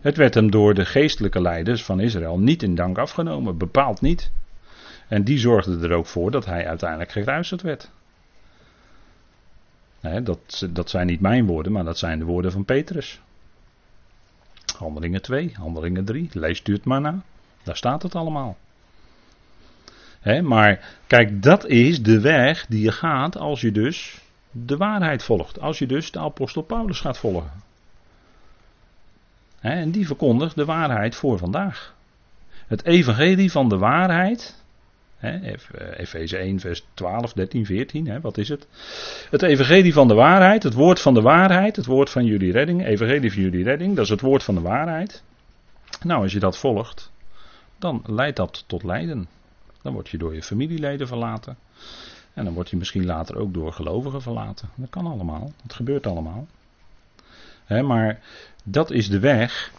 Het 0.00 0.16
werd 0.16 0.34
hem 0.34 0.50
door 0.50 0.74
de 0.74 0.84
geestelijke 0.84 1.40
leiders 1.40 1.84
van 1.84 2.00
Israël 2.00 2.38
niet 2.38 2.62
in 2.62 2.74
dank 2.74 2.98
afgenomen, 2.98 3.58
bepaald 3.58 4.00
niet. 4.00 4.30
En 5.08 5.24
die 5.24 5.38
zorgden 5.38 5.82
er 5.82 5.92
ook 5.92 6.06
voor 6.06 6.30
dat 6.30 6.46
hij 6.46 6.66
uiteindelijk 6.66 7.12
gekruisigd 7.12 7.62
werd. 7.62 7.90
Dat, 10.22 10.68
dat 10.70 10.90
zijn 10.90 11.06
niet 11.06 11.20
mijn 11.20 11.46
woorden, 11.46 11.72
maar 11.72 11.84
dat 11.84 11.98
zijn 11.98 12.18
de 12.18 12.24
woorden 12.24 12.52
van 12.52 12.64
Petrus. 12.64 13.20
Handelingen 14.78 15.22
2, 15.22 15.52
Handelingen 15.54 16.04
3, 16.04 16.28
leest 16.32 16.68
u 16.68 16.72
het 16.72 16.84
maar 16.84 17.00
na. 17.00 17.22
Daar 17.62 17.76
staat 17.76 18.02
het 18.02 18.14
allemaal. 18.14 18.56
maar 20.42 20.98
kijk, 21.06 21.42
dat 21.42 21.66
is 21.66 22.02
de 22.02 22.20
weg 22.20 22.66
die 22.66 22.82
je 22.82 22.92
gaat 22.92 23.36
als 23.36 23.60
je 23.60 23.72
dus 23.72 24.20
de 24.50 24.76
waarheid 24.76 25.22
volgt. 25.22 25.60
Als 25.60 25.78
je 25.78 25.86
dus 25.86 26.10
de 26.10 26.18
apostel 26.18 26.62
Paulus 26.62 27.00
gaat 27.00 27.18
volgen. 27.18 27.50
En 29.60 29.90
die 29.90 30.06
verkondigt 30.06 30.54
de 30.54 30.64
waarheid 30.64 31.14
voor 31.14 31.38
vandaag. 31.38 31.94
Het 32.66 32.84
evangelie 32.84 33.50
van 33.50 33.68
de 33.68 33.78
waarheid. 33.78 34.58
Efeze 35.96 36.36
1, 36.36 36.60
vers 36.60 36.84
12, 36.94 37.32
13, 37.32 37.66
14. 37.66 38.20
Wat 38.20 38.38
is 38.38 38.48
het? 38.48 38.66
Het 39.30 39.42
evangelie 39.42 39.92
van 39.92 40.08
de 40.08 40.14
waarheid. 40.14 40.62
Het 40.62 40.74
woord 40.74 41.00
van 41.00 41.14
de 41.14 41.20
waarheid. 41.20 41.76
Het 41.76 41.86
woord 41.86 42.10
van 42.10 42.24
jullie 42.24 42.52
redding. 42.52 42.86
Evangelie 42.86 43.32
van 43.32 43.42
jullie 43.42 43.64
redding. 43.64 43.96
Dat 43.96 44.04
is 44.04 44.10
het 44.10 44.20
woord 44.20 44.42
van 44.42 44.54
de 44.54 44.60
waarheid. 44.60 45.22
Nou, 46.02 46.22
als 46.22 46.32
je 46.32 46.38
dat 46.38 46.58
volgt. 46.58 47.12
Dan 47.78 48.02
leidt 48.06 48.36
dat 48.36 48.64
tot 48.66 48.82
lijden. 48.82 49.28
Dan 49.82 49.92
word 49.92 50.08
je 50.08 50.18
door 50.18 50.34
je 50.34 50.42
familieleden 50.42 51.06
verlaten. 51.06 51.56
En 52.34 52.44
dan 52.44 52.54
word 52.54 52.70
je 52.70 52.76
misschien 52.76 53.06
later 53.06 53.36
ook 53.36 53.54
door 53.54 53.72
gelovigen 53.72 54.22
verlaten. 54.22 54.68
Dat 54.74 54.90
kan 54.90 55.06
allemaal. 55.06 55.52
Dat 55.62 55.74
gebeurt 55.74 56.06
allemaal. 56.06 56.46
maar 57.68 58.20
dat 58.64 58.90
is 58.90 59.08
de 59.08 59.18
weg. 59.18 59.72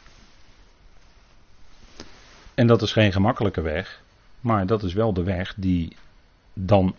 En 2.53 2.67
dat 2.67 2.81
is 2.81 2.91
geen 2.91 3.11
gemakkelijke 3.11 3.61
weg. 3.61 4.01
Maar 4.39 4.65
dat 4.65 4.83
is 4.83 4.93
wel 4.93 5.13
de 5.13 5.23
weg 5.23 5.53
die 5.57 5.95
dan. 6.53 6.95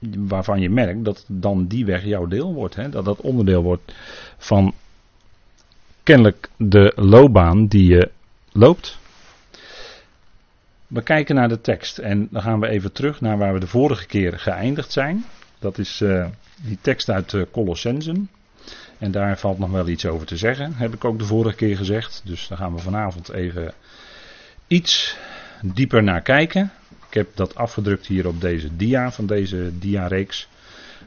waarvan 0.00 0.60
je 0.60 0.70
merkt 0.70 1.04
dat 1.04 1.24
dan 1.28 1.66
die 1.66 1.84
weg 1.84 2.04
jouw 2.04 2.26
deel 2.26 2.54
wordt. 2.54 2.74
Hè? 2.74 2.88
Dat 2.88 3.04
dat 3.04 3.20
onderdeel 3.20 3.62
wordt 3.62 3.94
van 4.36 4.74
kennelijk 6.02 6.48
de 6.56 6.92
loopbaan 6.96 7.66
die 7.66 7.88
je 7.88 8.10
loopt. 8.52 8.98
We 10.86 11.02
kijken 11.02 11.34
naar 11.34 11.48
de 11.48 11.60
tekst 11.60 11.98
en 11.98 12.28
dan 12.30 12.42
gaan 12.42 12.60
we 12.60 12.68
even 12.68 12.92
terug 12.92 13.20
naar 13.20 13.38
waar 13.38 13.52
we 13.52 13.60
de 13.60 13.66
vorige 13.66 14.06
keer 14.06 14.38
geëindigd 14.38 14.92
zijn. 14.92 15.24
Dat 15.58 15.78
is 15.78 16.00
uh, 16.00 16.26
die 16.62 16.78
tekst 16.80 17.10
uit 17.10 17.32
uh, 17.32 17.42
Colossensen. 17.50 18.30
En 18.98 19.10
daar 19.10 19.38
valt 19.38 19.58
nog 19.58 19.70
wel 19.70 19.88
iets 19.88 20.06
over 20.06 20.26
te 20.26 20.36
zeggen, 20.36 20.74
heb 20.74 20.94
ik 20.94 21.04
ook 21.04 21.18
de 21.18 21.24
vorige 21.24 21.56
keer 21.56 21.76
gezegd. 21.76 22.22
Dus 22.24 22.48
daar 22.48 22.58
gaan 22.58 22.74
we 22.74 22.80
vanavond 22.80 23.32
even 23.32 23.72
iets 24.66 25.16
dieper 25.62 26.02
naar 26.02 26.22
kijken. 26.22 26.72
Ik 27.08 27.14
heb 27.14 27.28
dat 27.34 27.54
afgedrukt 27.54 28.06
hier 28.06 28.26
op 28.26 28.40
deze 28.40 28.76
dia 28.76 29.12
van 29.12 29.26
deze 29.26 29.78
dia-reeks. 29.78 30.48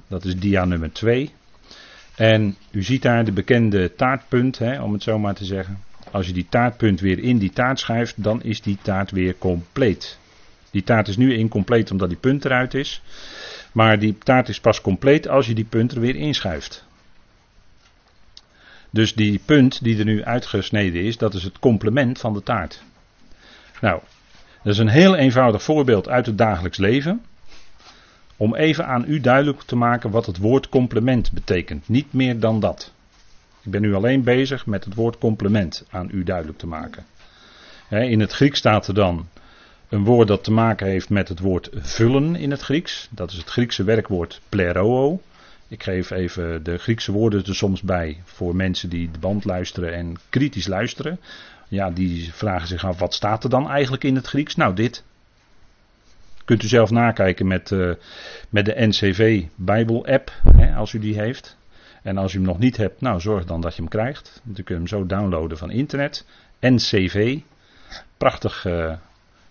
Dat 0.07 0.25
is 0.25 0.35
dia 0.35 0.65
nummer 0.65 0.91
2. 0.91 1.31
En 2.15 2.55
u 2.71 2.83
ziet 2.83 3.01
daar 3.01 3.25
de 3.25 3.31
bekende 3.31 3.95
taartpunt, 3.95 4.57
hè, 4.57 4.81
om 4.81 4.93
het 4.93 5.03
zo 5.03 5.19
maar 5.19 5.33
te 5.33 5.45
zeggen. 5.45 5.79
Als 6.11 6.27
je 6.27 6.33
die 6.33 6.47
taartpunt 6.49 6.99
weer 6.99 7.19
in 7.19 7.37
die 7.37 7.51
taart 7.51 7.79
schuift, 7.79 8.23
dan 8.23 8.43
is 8.43 8.61
die 8.61 8.77
taart 8.81 9.11
weer 9.11 9.35
compleet. 9.37 10.19
Die 10.71 10.83
taart 10.83 11.07
is 11.07 11.17
nu 11.17 11.33
incompleet 11.33 11.91
omdat 11.91 12.09
die 12.09 12.17
punt 12.17 12.45
eruit 12.45 12.73
is. 12.73 13.01
Maar 13.71 13.99
die 13.99 14.17
taart 14.17 14.49
is 14.49 14.59
pas 14.59 14.81
compleet 14.81 15.27
als 15.27 15.47
je 15.47 15.53
die 15.53 15.65
punt 15.65 15.91
er 15.91 15.99
weer 15.99 16.15
inschuift. 16.15 16.85
Dus 18.93 19.13
die 19.13 19.41
punt 19.45 19.83
die 19.83 19.97
er 19.97 20.05
nu 20.05 20.23
uitgesneden 20.23 21.03
is, 21.03 21.17
dat 21.17 21.33
is 21.33 21.43
het 21.43 21.59
complement 21.59 22.19
van 22.19 22.33
de 22.33 22.43
taart. 22.43 22.83
Nou, 23.81 24.01
dat 24.63 24.73
is 24.73 24.79
een 24.79 24.87
heel 24.87 25.15
eenvoudig 25.15 25.63
voorbeeld 25.63 26.09
uit 26.09 26.25
het 26.25 26.37
dagelijks 26.37 26.77
leven. 26.77 27.21
Om 28.37 28.55
even 28.55 28.87
aan 28.87 29.03
u 29.07 29.19
duidelijk 29.19 29.61
te 29.61 29.75
maken 29.75 30.09
wat 30.09 30.25
het 30.25 30.37
woord 30.37 30.69
complement 30.69 31.31
betekent. 31.31 31.89
Niet 31.89 32.13
meer 32.13 32.39
dan 32.39 32.59
dat. 32.59 32.93
Ik 33.63 33.71
ben 33.71 33.81
nu 33.81 33.93
alleen 33.93 34.23
bezig 34.23 34.65
met 34.65 34.85
het 34.85 34.95
woord 34.95 35.17
complement 35.17 35.85
aan 35.89 36.09
u 36.11 36.23
duidelijk 36.23 36.57
te 36.57 36.67
maken. 36.67 37.05
In 37.89 38.19
het 38.19 38.31
Grieks 38.31 38.57
staat 38.57 38.87
er 38.87 38.93
dan 38.93 39.27
een 39.89 40.03
woord 40.03 40.27
dat 40.27 40.43
te 40.43 40.51
maken 40.51 40.87
heeft 40.87 41.09
met 41.09 41.27
het 41.27 41.39
woord 41.39 41.69
vullen 41.73 42.35
in 42.35 42.51
het 42.51 42.61
Grieks. 42.61 43.07
Dat 43.11 43.31
is 43.31 43.37
het 43.37 43.49
Griekse 43.49 43.83
werkwoord 43.83 44.41
pleroo. 44.49 45.21
Ik 45.71 45.83
geef 45.83 46.09
even 46.09 46.63
de 46.63 46.77
Griekse 46.77 47.11
woorden 47.11 47.45
er 47.45 47.55
soms 47.55 47.81
bij 47.81 48.21
voor 48.23 48.55
mensen 48.55 48.89
die 48.89 49.11
de 49.11 49.19
band 49.19 49.45
luisteren 49.45 49.93
en 49.93 50.15
kritisch 50.29 50.67
luisteren. 50.67 51.19
Ja, 51.67 51.91
die 51.91 52.33
vragen 52.33 52.67
zich 52.67 52.85
af 52.85 52.99
wat 52.99 53.13
staat 53.13 53.43
er 53.43 53.49
dan 53.49 53.69
eigenlijk 53.69 54.03
in 54.03 54.15
het 54.15 54.27
Grieks? 54.27 54.55
Nou, 54.55 54.75
dit. 54.75 55.03
Kunt 56.45 56.63
u 56.63 56.67
zelf 56.67 56.89
nakijken 56.89 57.47
met, 57.47 57.71
uh, 57.71 57.93
met 58.49 58.65
de 58.65 58.73
NCV 58.75 59.43
Bijbel 59.55 60.05
app, 60.05 60.31
hè, 60.55 60.75
als 60.75 60.93
u 60.93 60.99
die 60.99 61.19
heeft. 61.19 61.57
En 62.01 62.17
als 62.17 62.33
u 62.33 62.37
hem 62.37 62.47
nog 62.47 62.59
niet 62.59 62.77
hebt, 62.77 63.01
nou 63.01 63.19
zorg 63.19 63.45
dan 63.45 63.61
dat 63.61 63.75
je 63.75 63.81
hem 63.81 63.89
krijgt. 63.89 64.41
Dan 64.43 64.63
kun 64.63 64.75
je 64.75 64.81
hem 64.81 64.87
zo 64.87 65.05
downloaden 65.05 65.57
van 65.57 65.71
internet. 65.71 66.25
NCV, 66.59 67.39
prachtig 68.17 68.65
uh, 68.65 68.93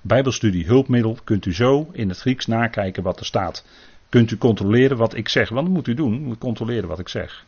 Bijbelstudie 0.01 0.67
hulpmiddel. 0.67 1.19
Kunt 1.25 1.47
u 1.47 1.55
zo 1.55 1.89
in 1.93 2.09
het 2.09 2.19
Grieks 2.19 2.47
nakijken 2.47 3.03
wat 3.03 3.21
er 3.21 3.27
staat. 3.27 3.65
Kunt 4.11 4.31
u 4.31 4.37
controleren 4.37 4.97
wat 4.97 5.15
ik 5.15 5.29
zeg, 5.29 5.49
want 5.49 5.67
dat 5.67 5.75
moet 5.75 5.87
u 5.87 5.95
doen. 5.95 6.15
U 6.15 6.19
moet 6.19 6.39
controleren 6.39 6.89
wat 6.89 6.99
ik 6.99 7.09
zeg. 7.09 7.45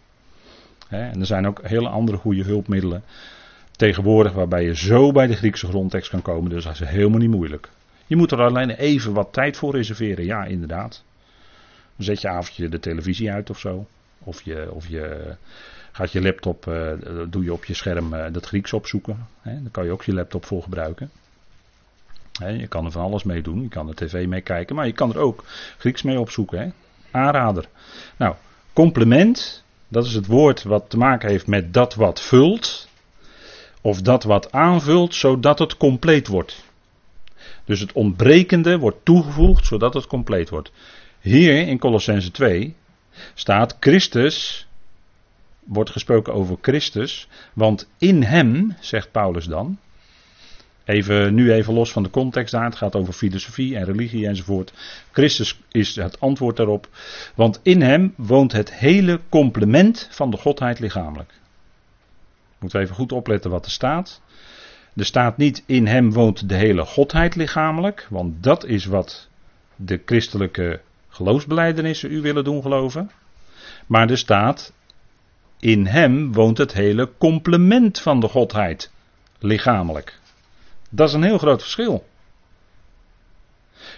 en 0.89 1.21
er 1.21 1.27
zijn 1.27 1.47
ook 1.47 1.61
hele 1.63 1.89
andere 1.89 2.17
goede 2.17 2.43
hulpmiddelen 2.43 3.03
tegenwoordig 3.77 4.33
waarbij 4.33 4.65
je 4.65 4.77
zo 4.77 5.13
bij 5.13 5.27
de 5.27 5.37
Griekse 5.37 5.67
grondtekst 5.67 6.11
kan 6.11 6.23
komen. 6.23 6.51
Dus 6.51 6.65
dat 6.65 6.73
is 6.73 6.81
helemaal 6.81 7.19
niet 7.19 7.31
moeilijk. 7.31 7.69
Je 8.07 8.17
moet 8.17 8.33
er 8.33 8.43
alleen 8.43 8.71
even 8.71 9.13
wat 9.13 9.33
tijd 9.33 9.57
voor 9.57 9.75
reserveren. 9.75 10.25
Ja, 10.25 10.45
inderdaad. 10.45 11.05
Dan 11.97 12.05
zet 12.05 12.21
je 12.21 12.29
avondje 12.29 12.69
de 12.69 12.79
televisie 12.79 13.31
uit 13.31 13.51
of 13.51 13.59
zo. 13.59 13.87
Of 14.19 14.43
je, 14.43 14.73
of 14.73 14.87
je 14.87 15.35
gaat 15.93 16.13
je 16.13 16.23
laptop, 16.23 16.67
uh, 16.67 16.93
doe 17.29 17.45
je 17.45 17.53
op 17.53 17.65
je 17.65 17.75
scherm 17.75 18.15
uh, 18.15 18.25
dat 18.33 18.47
Grieks 18.47 18.73
opzoeken. 18.73 19.27
Hè? 19.41 19.63
Daar 19.63 19.71
kan 19.71 19.85
je 19.85 19.91
ook 19.91 20.03
je 20.03 20.15
laptop 20.15 20.45
voor 20.45 20.63
gebruiken. 20.63 21.11
Je 22.33 22.67
kan 22.67 22.85
er 22.85 22.91
van 22.91 23.03
alles 23.03 23.23
mee 23.23 23.43
doen. 23.43 23.63
Je 23.63 23.69
kan 23.69 23.89
er 23.89 23.95
tv 23.95 24.27
mee 24.27 24.41
kijken. 24.41 24.77
Maar 24.77 24.87
je 24.87 24.93
kan 24.93 25.11
er 25.11 25.19
ook 25.19 25.45
Grieks 25.79 26.03
mee 26.03 26.21
opzoeken. 26.21 26.59
Hè? 26.59 26.69
Aanrader. 27.11 27.69
Nou, 28.17 28.35
complement. 28.73 29.65
Dat 29.89 30.05
is 30.05 30.15
het 30.15 30.27
woord 30.27 30.63
wat 30.63 30.91
te 30.91 30.97
maken 30.97 31.29
heeft 31.29 31.47
met 31.47 31.75
dat 31.75 31.95
wat 31.95 32.21
vult. 32.21 32.89
Of 33.81 34.03
dat 34.03 34.25
wat 34.25 34.53
aanvult, 34.53 35.15
zodat 35.15 35.59
het 35.59 35.77
compleet 35.77 36.27
wordt. 36.27 36.65
Dus 37.65 37.81
het 37.81 37.93
ontbrekende 37.93 38.79
wordt 38.79 39.05
toegevoegd, 39.05 39.67
zodat 39.67 39.95
het 39.95 40.07
compleet 40.07 40.51
wordt. 40.51 40.73
Hier 41.21 41.67
in 41.67 41.79
Colossense 41.79 42.31
2 42.31 42.75
staat 43.35 43.77
Christus, 43.81 44.67
wordt 45.65 45.91
gesproken 45.91 46.35
over 46.35 46.57
Christus, 46.61 47.29
want 47.53 47.89
in 47.99 48.23
hem, 48.23 48.77
zegt 48.81 49.11
Paulus 49.11 49.45
dan, 49.45 49.79
even, 50.85 51.35
nu 51.35 51.53
even 51.53 51.75
los 51.75 51.93
van 51.93 52.03
de 52.03 52.11
context 52.11 52.53
daar, 52.53 52.65
het 52.65 52.77
gaat 52.77 52.97
over 52.97 53.13
filosofie 53.13 53.77
en 53.77 53.85
religie 53.85 54.27
enzovoort. 54.27 54.73
Christus 55.13 55.61
is 55.69 55.97
het 55.97 56.21
antwoord 56.21 56.57
daarop, 56.57 56.89
want 57.35 57.61
in 57.63 57.83
hem 57.83 58.15
woont 58.17 58.53
het 58.53 58.75
hele 58.75 59.21
complement 59.29 60.09
van 60.11 60.31
de 60.31 60.37
Godheid 60.37 60.79
lichamelijk. 60.79 61.33
Moeten 62.59 62.79
we 62.79 62.85
even 62.85 62.97
goed 62.97 63.13
opletten 63.13 63.51
wat 63.51 63.65
er 63.65 63.71
staat. 63.71 64.21
Er 64.97 65.05
staat 65.05 65.37
niet 65.37 65.63
in 65.67 65.87
hem 65.87 66.13
woont 66.13 66.49
de 66.49 66.55
hele 66.55 66.85
Godheid 66.85 67.35
lichamelijk, 67.35 68.07
want 68.11 68.43
dat 68.43 68.65
is 68.65 68.85
wat 68.85 69.29
de 69.77 70.03
christelijke 70.05 70.81
geloofsbeleidenissen 71.09 72.13
u 72.13 72.21
willen 72.21 72.45
doen 72.45 72.63
geloven. 72.63 73.11
Maar 73.87 74.11
er 74.11 74.19
staat 74.19 74.73
in 75.59 75.87
hem 75.87 76.33
woont 76.33 76.59
het 76.59 76.73
hele 76.73 77.11
complement 77.19 78.01
van 78.01 78.21
de 78.21 78.29
Godheid 78.29 78.91
lichamelijk. 79.39 80.21
Dat 80.95 81.09
is 81.09 81.15
een 81.15 81.23
heel 81.23 81.39
groot 81.39 81.63
verschil. 81.63 82.07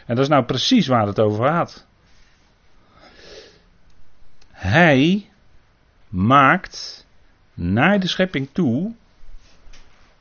En 0.06 0.14
dat 0.14 0.18
is 0.18 0.28
nou 0.28 0.44
precies 0.44 0.86
waar 0.86 1.06
het 1.06 1.18
over 1.18 1.46
gaat. 1.46 1.86
Hij 4.50 5.30
maakt 6.08 7.06
naar 7.54 8.00
de 8.00 8.08
schepping 8.08 8.48
toe 8.52 8.94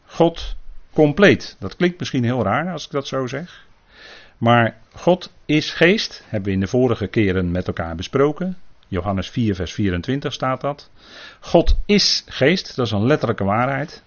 God 0.06 0.56
compleet. 0.94 1.56
Dat 1.60 1.76
klinkt 1.76 2.00
misschien 2.00 2.24
heel 2.24 2.44
raar 2.44 2.72
als 2.72 2.86
ik 2.86 2.92
dat 2.92 3.08
zo 3.08 3.28
zeg. 3.28 3.66
Maar 4.38 4.78
God 4.94 5.34
is 5.46 5.72
geest, 5.72 6.24
hebben 6.26 6.50
we 6.50 6.56
in 6.56 6.60
de 6.60 6.68
vorige 6.68 7.08
keren 7.08 7.52
met 7.52 7.68
elkaar 7.68 7.96
besproken. 7.96 8.58
Johannes 8.88 9.30
4, 9.30 9.56
vers 9.56 9.74
24 9.74 10.34
staat 10.34 10.62
dat. 10.62 10.90
God 11.40 11.78
is 11.86 12.24
geest, 12.28 12.76
dat 12.76 12.86
is 12.86 12.92
een 12.92 13.06
letterlijke 13.06 13.44
waarheid. 13.44 14.04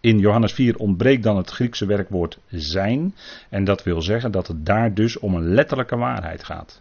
In 0.00 0.18
Johannes 0.18 0.52
4 0.52 0.76
ontbreekt 0.76 1.22
dan 1.22 1.36
het 1.36 1.50
Griekse 1.50 1.86
werkwoord 1.86 2.38
zijn. 2.48 3.14
En 3.48 3.64
dat 3.64 3.82
wil 3.82 4.02
zeggen 4.02 4.30
dat 4.32 4.46
het 4.46 4.66
daar 4.66 4.94
dus 4.94 5.18
om 5.18 5.34
een 5.34 5.54
letterlijke 5.54 5.96
waarheid 5.96 6.44
gaat. 6.44 6.80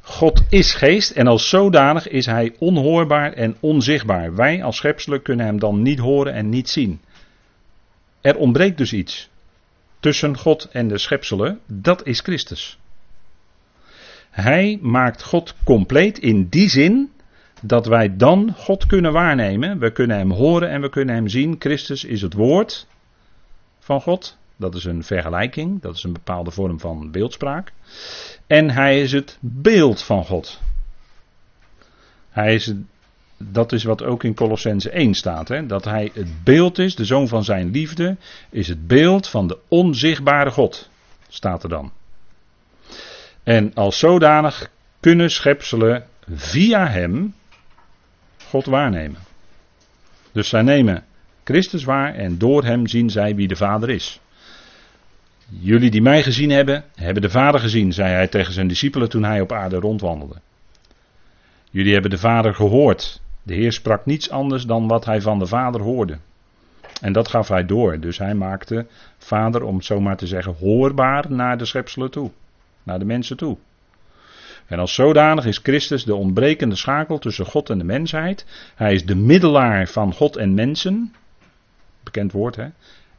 God 0.00 0.42
is 0.48 0.74
geest 0.74 1.10
en 1.10 1.26
als 1.26 1.48
zodanig 1.48 2.08
is 2.08 2.26
hij 2.26 2.54
onhoorbaar 2.58 3.32
en 3.32 3.56
onzichtbaar. 3.60 4.34
Wij 4.34 4.64
als 4.64 4.76
schepselen 4.76 5.22
kunnen 5.22 5.46
hem 5.46 5.58
dan 5.58 5.82
niet 5.82 5.98
horen 5.98 6.32
en 6.32 6.48
niet 6.48 6.68
zien. 6.68 7.00
Er 8.20 8.36
ontbreekt 8.36 8.78
dus 8.78 8.92
iets 8.92 9.30
tussen 10.00 10.36
God 10.36 10.68
en 10.72 10.88
de 10.88 10.98
schepselen, 10.98 11.60
dat 11.66 12.06
is 12.06 12.20
Christus. 12.20 12.78
Hij 14.30 14.78
maakt 14.82 15.22
God 15.22 15.54
compleet 15.64 16.18
in 16.18 16.48
die 16.48 16.68
zin 16.68 17.10
dat 17.62 17.86
wij 17.86 18.16
dan 18.16 18.54
God 18.56 18.86
kunnen 18.86 19.12
waarnemen. 19.12 19.78
We 19.78 19.92
kunnen 19.92 20.16
hem 20.16 20.30
horen 20.30 20.70
en 20.70 20.80
we 20.80 20.88
kunnen 20.88 21.14
hem 21.14 21.28
zien. 21.28 21.56
Christus 21.58 22.04
is 22.04 22.22
het 22.22 22.32
woord 22.32 22.86
van 23.78 24.00
God. 24.00 24.36
Dat 24.56 24.74
is 24.74 24.84
een 24.84 25.04
vergelijking, 25.04 25.82
dat 25.82 25.94
is 25.94 26.02
een 26.02 26.12
bepaalde 26.12 26.50
vorm 26.50 26.80
van 26.80 27.10
beeldspraak. 27.10 27.72
En 28.46 28.70
hij 28.70 29.00
is 29.00 29.12
het 29.12 29.38
beeld 29.40 30.02
van 30.02 30.24
God. 30.24 30.60
Hij 32.30 32.54
is 32.54 32.72
dat 33.38 33.72
is 33.72 33.84
wat 33.84 34.02
ook 34.02 34.24
in 34.24 34.34
Colossense 34.34 34.90
1 34.90 35.14
staat. 35.14 35.48
Hè? 35.48 35.66
Dat 35.66 35.84
hij 35.84 36.10
het 36.14 36.44
beeld 36.44 36.78
is, 36.78 36.94
de 36.94 37.04
zoon 37.04 37.28
van 37.28 37.44
zijn 37.44 37.70
liefde, 37.70 38.16
is 38.50 38.68
het 38.68 38.86
beeld 38.86 39.28
van 39.28 39.46
de 39.46 39.58
onzichtbare 39.68 40.50
God. 40.50 40.88
Staat 41.28 41.62
er 41.62 41.68
dan. 41.68 41.92
En 43.42 43.74
als 43.74 43.98
zodanig 43.98 44.70
kunnen 45.00 45.30
schepselen 45.30 46.06
via 46.34 46.88
hem 46.88 47.34
God 48.48 48.66
waarnemen. 48.66 49.20
Dus 50.32 50.48
zij 50.48 50.62
nemen 50.62 51.04
Christus 51.44 51.84
waar 51.84 52.14
en 52.14 52.38
door 52.38 52.64
hem 52.64 52.86
zien 52.86 53.10
zij 53.10 53.34
wie 53.34 53.48
de 53.48 53.56
Vader 53.56 53.90
is. 53.90 54.20
Jullie 55.48 55.90
die 55.90 56.02
mij 56.02 56.22
gezien 56.22 56.50
hebben, 56.50 56.84
hebben 56.94 57.22
de 57.22 57.30
Vader 57.30 57.60
gezien, 57.60 57.92
zei 57.92 58.12
hij 58.12 58.26
tegen 58.26 58.52
zijn 58.52 58.68
discipelen 58.68 59.08
toen 59.08 59.24
hij 59.24 59.40
op 59.40 59.52
aarde 59.52 59.76
rondwandelde. 59.76 60.34
Jullie 61.70 61.92
hebben 61.92 62.10
de 62.10 62.18
Vader 62.18 62.54
gehoord. 62.54 63.20
De 63.42 63.54
Heer 63.54 63.72
sprak 63.72 64.06
niets 64.06 64.30
anders 64.30 64.64
dan 64.64 64.88
wat 64.88 65.04
hij 65.04 65.20
van 65.20 65.38
de 65.38 65.46
Vader 65.46 65.80
hoorde. 65.80 66.18
En 67.00 67.12
dat 67.12 67.28
gaf 67.28 67.48
hij 67.48 67.66
door. 67.66 68.00
Dus 68.00 68.18
hij 68.18 68.34
maakte 68.34 68.86
Vader, 69.18 69.62
om 69.62 69.76
het 69.76 69.84
zo 69.84 70.00
maar 70.00 70.16
te 70.16 70.26
zeggen, 70.26 70.54
hoorbaar 70.58 71.24
naar 71.28 71.58
de 71.58 71.64
schepselen 71.64 72.10
toe. 72.10 72.30
Naar 72.82 72.98
de 72.98 73.04
mensen 73.04 73.36
toe. 73.36 73.56
En 74.68 74.78
als 74.78 74.94
zodanig 74.94 75.44
is 75.44 75.58
Christus 75.62 76.04
de 76.04 76.14
ontbrekende 76.14 76.76
schakel 76.76 77.18
tussen 77.18 77.46
God 77.46 77.70
en 77.70 77.78
de 77.78 77.84
mensheid. 77.84 78.46
Hij 78.74 78.94
is 78.94 79.04
de 79.06 79.14
middelaar 79.14 79.88
van 79.88 80.12
God 80.14 80.36
en 80.36 80.54
mensen. 80.54 81.14
Bekend 82.02 82.32
woord 82.32 82.56
hè. 82.56 82.66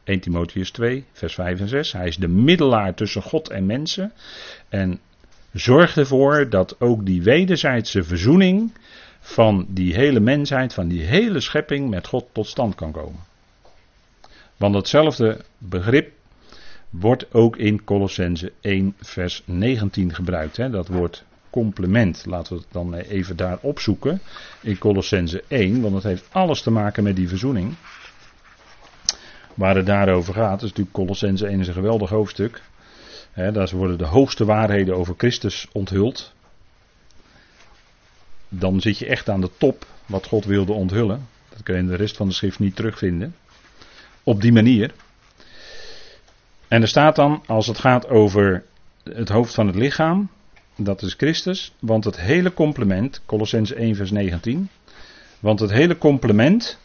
1 0.04 0.20
Timotheus 0.20 0.70
2, 0.70 1.04
vers 1.12 1.34
5 1.34 1.60
en 1.60 1.68
6. 1.68 1.92
Hij 1.92 2.06
is 2.06 2.16
de 2.16 2.28
middelaar 2.28 2.94
tussen 2.94 3.22
God 3.22 3.48
en 3.48 3.66
mensen. 3.66 4.12
En 4.68 5.00
zorgt 5.52 5.96
ervoor 5.96 6.48
dat 6.48 6.80
ook 6.80 7.06
die 7.06 7.22
wederzijdse 7.22 8.02
verzoening 8.02 8.72
van 9.20 9.66
die 9.68 9.94
hele 9.94 10.20
mensheid, 10.20 10.74
van 10.74 10.88
die 10.88 11.02
hele 11.02 11.40
schepping 11.40 11.90
met 11.90 12.06
God 12.06 12.26
tot 12.32 12.46
stand 12.46 12.74
kan 12.74 12.92
komen. 12.92 13.20
Want 14.56 14.74
datzelfde 14.74 15.44
begrip 15.58 16.12
wordt 16.90 17.34
ook 17.34 17.56
in 17.56 17.84
Colossense 17.84 18.52
1 18.60 18.94
vers 19.00 19.42
19 19.44 20.14
gebruikt. 20.14 20.56
Hè? 20.56 20.70
Dat 20.70 20.88
woord 20.88 21.24
complement. 21.50 22.26
Laten 22.26 22.52
we 22.52 22.58
het 22.58 22.72
dan 22.72 22.94
even 22.94 23.36
daar 23.36 23.58
opzoeken 23.60 24.20
in 24.60 24.78
Colossense 24.78 25.44
1, 25.48 25.80
want 25.80 25.94
het 25.94 26.02
heeft 26.02 26.28
alles 26.30 26.62
te 26.62 26.70
maken 26.70 27.02
met 27.02 27.16
die 27.16 27.28
verzoening. 27.28 27.74
Waar 29.54 29.76
het 29.76 29.86
daarover 29.86 30.34
gaat, 30.34 30.62
is 30.62 30.68
natuurlijk 30.68 30.96
Colossense 30.96 31.46
1 31.46 31.60
is 31.60 31.68
een 31.68 31.74
geweldig 31.74 32.10
hoofdstuk. 32.10 32.62
Daar 33.34 33.70
worden 33.72 33.98
de 33.98 34.04
hoogste 34.06 34.44
waarheden 34.44 34.96
over 34.96 35.14
Christus 35.16 35.68
onthuld. 35.72 36.32
Dan 38.48 38.80
zit 38.80 38.98
je 38.98 39.06
echt 39.06 39.28
aan 39.28 39.40
de 39.40 39.50
top 39.58 39.86
wat 40.06 40.26
God 40.26 40.44
wilde 40.44 40.72
onthullen. 40.72 41.28
Dat 41.48 41.62
kun 41.62 41.74
je 41.74 41.80
in 41.80 41.86
de 41.86 41.96
rest 41.96 42.16
van 42.16 42.28
de 42.28 42.34
schrift 42.34 42.58
niet 42.58 42.76
terugvinden. 42.76 43.34
Op 44.24 44.40
die 44.40 44.52
manier. 44.52 44.92
En 46.68 46.82
er 46.82 46.88
staat 46.88 47.16
dan, 47.16 47.42
als 47.46 47.66
het 47.66 47.78
gaat 47.78 48.08
over 48.08 48.64
het 49.02 49.28
hoofd 49.28 49.54
van 49.54 49.66
het 49.66 49.76
lichaam, 49.76 50.30
dat 50.84 51.02
is 51.02 51.14
Christus, 51.14 51.72
want 51.78 52.04
het 52.04 52.20
hele 52.20 52.54
complement, 52.54 53.20
Colossense 53.26 53.74
1 53.74 53.96
vers 53.96 54.10
19, 54.10 54.68
want 55.40 55.60
het 55.60 55.70
hele 55.70 55.98
complement, 55.98 56.78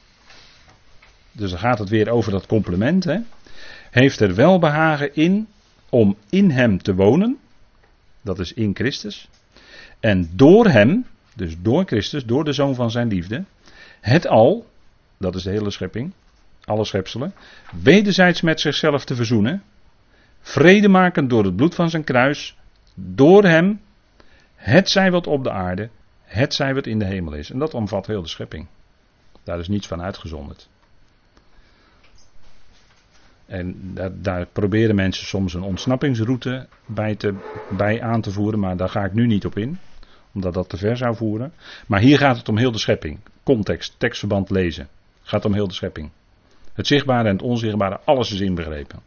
dus 1.31 1.49
dan 1.49 1.59
gaat 1.59 1.79
het 1.79 1.89
weer 1.89 2.09
over 2.09 2.31
dat 2.31 2.45
complement, 2.45 3.03
hè, 3.03 3.17
heeft 3.91 4.19
er 4.19 4.35
welbehagen 4.35 5.15
in 5.15 5.47
om 5.89 6.17
in 6.29 6.49
hem 6.49 6.81
te 6.81 6.95
wonen, 6.95 7.37
dat 8.21 8.39
is 8.39 8.53
in 8.53 8.75
Christus, 8.75 9.29
en 9.99 10.29
door 10.33 10.67
hem, 10.67 11.05
dus 11.35 11.55
door 11.61 11.85
Christus, 11.85 12.25
door 12.25 12.43
de 12.43 12.53
zoon 12.53 12.75
van 12.75 12.91
zijn 12.91 13.07
liefde, 13.07 13.43
het 14.01 14.27
al, 14.27 14.65
dat 15.17 15.35
is 15.35 15.43
de 15.43 15.49
hele 15.49 15.71
schepping, 15.71 16.11
alle 16.63 16.85
schepselen, 16.85 17.33
wederzijds 17.81 18.41
met 18.41 18.59
zichzelf 18.59 19.05
te 19.05 19.15
verzoenen, 19.15 19.63
vrede 20.41 20.87
maken 20.87 21.27
door 21.27 21.43
het 21.43 21.55
bloed 21.55 21.75
van 21.75 21.89
zijn 21.89 22.03
kruis, 22.03 22.57
door 22.95 23.43
hem, 23.43 23.79
het 24.65 24.89
zij 24.89 25.11
wat 25.11 25.27
op 25.27 25.43
de 25.43 25.51
aarde, 25.51 25.89
het 26.23 26.53
zij 26.53 26.73
wat 26.73 26.85
in 26.85 26.99
de 26.99 27.05
hemel 27.05 27.33
is. 27.33 27.51
En 27.51 27.59
dat 27.59 27.73
omvat 27.73 28.07
heel 28.07 28.21
de 28.21 28.27
schepping. 28.27 28.67
Daar 29.43 29.59
is 29.59 29.67
niets 29.67 29.87
van 29.87 30.01
uitgezonderd. 30.01 30.69
En 33.45 33.93
daar, 33.93 34.11
daar, 34.21 34.45
proberen 34.45 34.95
mensen 34.95 35.25
soms 35.25 35.53
een 35.53 35.61
ontsnappingsroute 35.61 36.67
bij, 36.85 37.15
te, 37.15 37.33
bij 37.69 38.01
aan 38.01 38.21
te 38.21 38.31
voeren, 38.31 38.59
maar 38.59 38.77
daar 38.77 38.89
ga 38.89 39.03
ik 39.05 39.13
nu 39.13 39.25
niet 39.25 39.45
op 39.45 39.57
in, 39.57 39.77
omdat 40.33 40.53
dat 40.53 40.69
te 40.69 40.77
ver 40.77 40.97
zou 40.97 41.15
voeren. 41.15 41.53
Maar 41.87 41.99
hier 41.99 42.17
gaat 42.17 42.37
het 42.37 42.49
om 42.49 42.57
heel 42.57 42.71
de 42.71 42.79
schepping. 42.79 43.19
Context, 43.43 43.95
tekstverband 43.97 44.49
lezen. 44.49 44.87
Gaat 45.21 45.45
om 45.45 45.53
heel 45.53 45.67
de 45.67 45.73
schepping. 45.73 46.09
Het 46.73 46.87
zichtbare 46.87 47.27
en 47.27 47.33
het 47.33 47.43
onzichtbare, 47.43 47.99
alles 48.03 48.31
is 48.31 48.39
inbegrepen. 48.39 48.99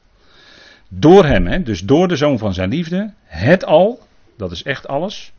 Door 0.89 1.25
hem, 1.25 1.47
hè, 1.47 1.63
dus 1.63 1.81
door 1.81 2.09
de 2.09 2.17
zoon 2.17 2.39
van 2.39 2.55
zijn 2.55 2.69
liefde, 2.69 3.13
het 3.25 3.65
al, 3.65 4.01
dat 4.37 4.51
is 4.51 4.63
echt 4.63 4.89
alles, 4.89 5.33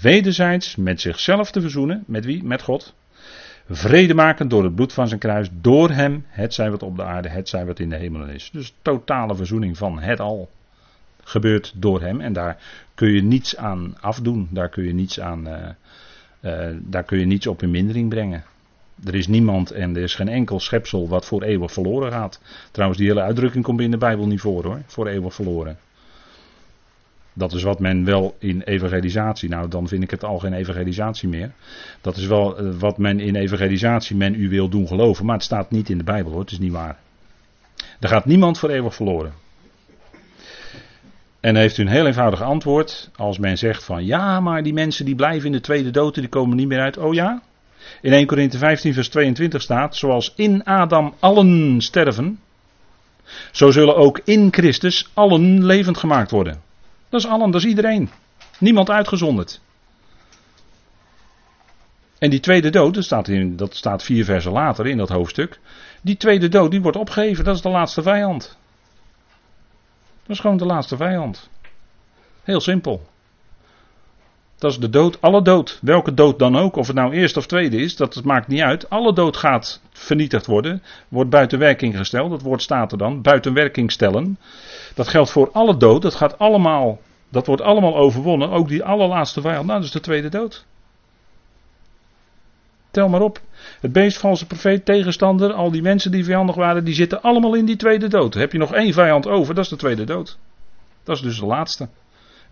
wederzijds 0.00 0.76
met 0.76 1.00
zichzelf 1.00 1.50
te 1.50 1.60
verzoenen. 1.60 2.04
Met 2.06 2.24
wie? 2.24 2.44
Met 2.44 2.62
God. 2.62 2.94
Vrede 3.68 4.14
maken 4.14 4.48
door 4.48 4.64
het 4.64 4.74
bloed 4.74 4.92
van 4.92 5.08
zijn 5.08 5.20
kruis. 5.20 5.48
Door 5.52 5.90
hem, 5.90 6.24
het 6.28 6.54
zij 6.54 6.70
wat 6.70 6.82
op 6.82 6.96
de 6.96 7.04
aarde, 7.04 7.28
het 7.28 7.48
zij 7.48 7.66
wat 7.66 7.78
in 7.78 7.88
de 7.88 7.96
hemelen 7.96 8.28
is. 8.28 8.50
Dus 8.52 8.74
totale 8.82 9.34
verzoening 9.34 9.76
van 9.76 10.00
het 10.00 10.20
al. 10.20 10.50
Gebeurt 11.24 11.72
door 11.76 12.00
hem. 12.00 12.20
En 12.20 12.32
daar 12.32 12.56
kun 12.94 13.12
je 13.12 13.22
niets 13.22 13.56
aan 13.56 13.96
afdoen. 14.00 14.48
Daar 14.50 14.68
kun 14.68 14.84
je 14.84 14.94
niets 14.94 15.20
aan. 15.20 15.48
Uh, 15.48 16.66
daar 16.78 17.04
kun 17.04 17.18
je 17.18 17.26
niets 17.26 17.46
op 17.46 17.62
in 17.62 17.70
mindering 17.70 18.08
brengen. 18.08 18.44
Er 19.04 19.14
is 19.14 19.26
niemand 19.26 19.70
en 19.70 19.96
er 19.96 20.02
is 20.02 20.14
geen 20.14 20.28
enkel 20.28 20.60
schepsel 20.60 21.08
wat 21.08 21.26
voor 21.26 21.42
eeuwig 21.42 21.72
verloren 21.72 22.12
gaat. 22.12 22.40
Trouwens, 22.70 23.00
die 23.00 23.08
hele 23.08 23.22
uitdrukking 23.22 23.64
komt 23.64 23.80
in 23.80 23.90
de 23.90 23.96
Bijbel 23.96 24.26
niet 24.26 24.40
voor 24.40 24.64
hoor. 24.64 24.80
Voor 24.86 25.06
eeuwig 25.06 25.34
verloren. 25.34 25.78
Dat 27.32 27.52
is 27.52 27.62
wat 27.62 27.80
men 27.80 28.04
wel 28.04 28.36
in 28.38 28.62
evangelisatie, 28.62 29.48
nou 29.48 29.68
dan 29.68 29.88
vind 29.88 30.02
ik 30.02 30.10
het 30.10 30.24
al 30.24 30.38
geen 30.38 30.52
evangelisatie 30.52 31.28
meer. 31.28 31.50
Dat 32.00 32.16
is 32.16 32.26
wel 32.26 32.58
eh, 32.58 32.66
wat 32.78 32.98
men 32.98 33.20
in 33.20 33.34
evangelisatie 33.34 34.16
men 34.16 34.34
u 34.34 34.48
wil 34.48 34.68
doen 34.68 34.86
geloven, 34.86 35.24
maar 35.24 35.34
het 35.34 35.44
staat 35.44 35.70
niet 35.70 35.88
in 35.88 35.98
de 35.98 36.04
Bijbel 36.04 36.32
hoor, 36.32 36.40
het 36.40 36.50
is 36.50 36.58
niet 36.58 36.72
waar. 36.72 36.98
Er 38.00 38.08
gaat 38.08 38.24
niemand 38.24 38.58
voor 38.58 38.70
eeuwig 38.70 38.94
verloren. 38.94 39.32
En 41.40 41.56
heeft 41.56 41.78
u 41.78 41.82
een 41.82 41.88
heel 41.88 42.06
eenvoudig 42.06 42.42
antwoord 42.42 43.10
als 43.16 43.38
men 43.38 43.58
zegt 43.58 43.84
van 43.84 44.04
ja, 44.04 44.40
maar 44.40 44.62
die 44.62 44.72
mensen 44.72 45.04
die 45.04 45.14
blijven 45.14 45.46
in 45.46 45.52
de 45.52 45.60
tweede 45.60 45.90
dood, 45.90 46.14
die 46.14 46.28
komen 46.28 46.56
niet 46.56 46.68
meer 46.68 46.80
uit. 46.80 46.98
Oh 46.98 47.14
ja? 47.14 47.42
In 48.00 48.12
1 48.12 48.26
Korinthe 48.26 48.58
15 48.58 48.94
vers 48.94 49.08
22 49.08 49.62
staat, 49.62 49.96
zoals 49.96 50.32
in 50.36 50.64
Adam 50.64 51.14
allen 51.18 51.80
sterven, 51.80 52.40
zo 53.52 53.70
zullen 53.70 53.96
ook 53.96 54.20
in 54.24 54.48
Christus 54.50 55.10
allen 55.14 55.64
levend 55.64 55.98
gemaakt 55.98 56.30
worden. 56.30 56.60
Dat 57.12 57.20
is 57.20 57.26
allen, 57.26 57.50
dat 57.50 57.60
is 57.60 57.66
iedereen. 57.66 58.10
Niemand 58.58 58.90
uitgezonderd. 58.90 59.60
En 62.18 62.30
die 62.30 62.40
tweede 62.40 62.70
dood, 62.70 62.94
dat 62.94 63.04
staat, 63.04 63.28
in, 63.28 63.56
dat 63.56 63.74
staat 63.74 64.02
vier 64.02 64.24
versen 64.24 64.52
later 64.52 64.86
in 64.86 64.96
dat 64.96 65.08
hoofdstuk. 65.08 65.60
Die 66.02 66.16
tweede 66.16 66.48
dood, 66.48 66.70
die 66.70 66.82
wordt 66.82 66.96
opgegeven. 66.96 67.44
Dat 67.44 67.54
is 67.54 67.62
de 67.62 67.68
laatste 67.68 68.02
vijand. 68.02 68.56
Dat 70.22 70.36
is 70.36 70.40
gewoon 70.40 70.56
de 70.56 70.64
laatste 70.64 70.96
vijand. 70.96 71.48
Heel 72.42 72.60
simpel. 72.60 73.06
Dat 74.62 74.70
is 74.70 74.78
de 74.78 74.90
dood, 74.90 75.20
alle 75.20 75.42
dood. 75.42 75.78
Welke 75.80 76.14
dood 76.14 76.38
dan 76.38 76.56
ook, 76.56 76.76
of 76.76 76.86
het 76.86 76.96
nou 76.96 77.12
eerste 77.12 77.38
of 77.38 77.46
tweede 77.46 77.76
is, 77.76 77.96
dat 77.96 78.24
maakt 78.24 78.48
niet 78.48 78.60
uit. 78.60 78.90
Alle 78.90 79.12
dood 79.12 79.36
gaat 79.36 79.80
vernietigd 79.90 80.46
worden, 80.46 80.82
wordt 81.08 81.30
buiten 81.30 81.58
werking 81.58 81.96
gesteld. 81.96 82.30
Dat 82.30 82.42
woord 82.42 82.62
staat 82.62 82.92
er 82.92 82.98
dan, 82.98 83.22
buiten 83.22 83.54
werking 83.54 83.92
stellen. 83.92 84.38
Dat 84.94 85.08
geldt 85.08 85.30
voor 85.30 85.50
alle 85.52 85.76
dood, 85.76 86.02
dat 86.02 86.14
gaat 86.14 86.38
allemaal, 86.38 87.00
dat 87.28 87.46
wordt 87.46 87.62
allemaal 87.62 87.96
overwonnen. 87.96 88.50
Ook 88.50 88.68
die 88.68 88.84
allerlaatste 88.84 89.40
vijand, 89.40 89.66
nou 89.66 89.78
dat 89.78 89.86
is 89.86 89.94
de 89.94 90.00
tweede 90.00 90.28
dood. 90.28 90.64
Tel 92.90 93.08
maar 93.08 93.22
op. 93.22 93.40
Het 93.80 93.92
beest, 93.92 94.18
valse 94.18 94.46
profeet, 94.46 94.84
tegenstander, 94.84 95.52
al 95.52 95.70
die 95.70 95.82
mensen 95.82 96.10
die 96.10 96.24
vijandig 96.24 96.56
waren, 96.56 96.84
die 96.84 96.94
zitten 96.94 97.22
allemaal 97.22 97.54
in 97.54 97.64
die 97.64 97.76
tweede 97.76 98.08
dood. 98.08 98.34
Heb 98.34 98.52
je 98.52 98.58
nog 98.58 98.74
één 98.74 98.92
vijand 98.92 99.26
over, 99.26 99.54
dat 99.54 99.64
is 99.64 99.70
de 99.70 99.76
tweede 99.76 100.04
dood. 100.04 100.38
Dat 101.04 101.16
is 101.16 101.22
dus 101.22 101.38
de 101.38 101.46
laatste. 101.46 101.88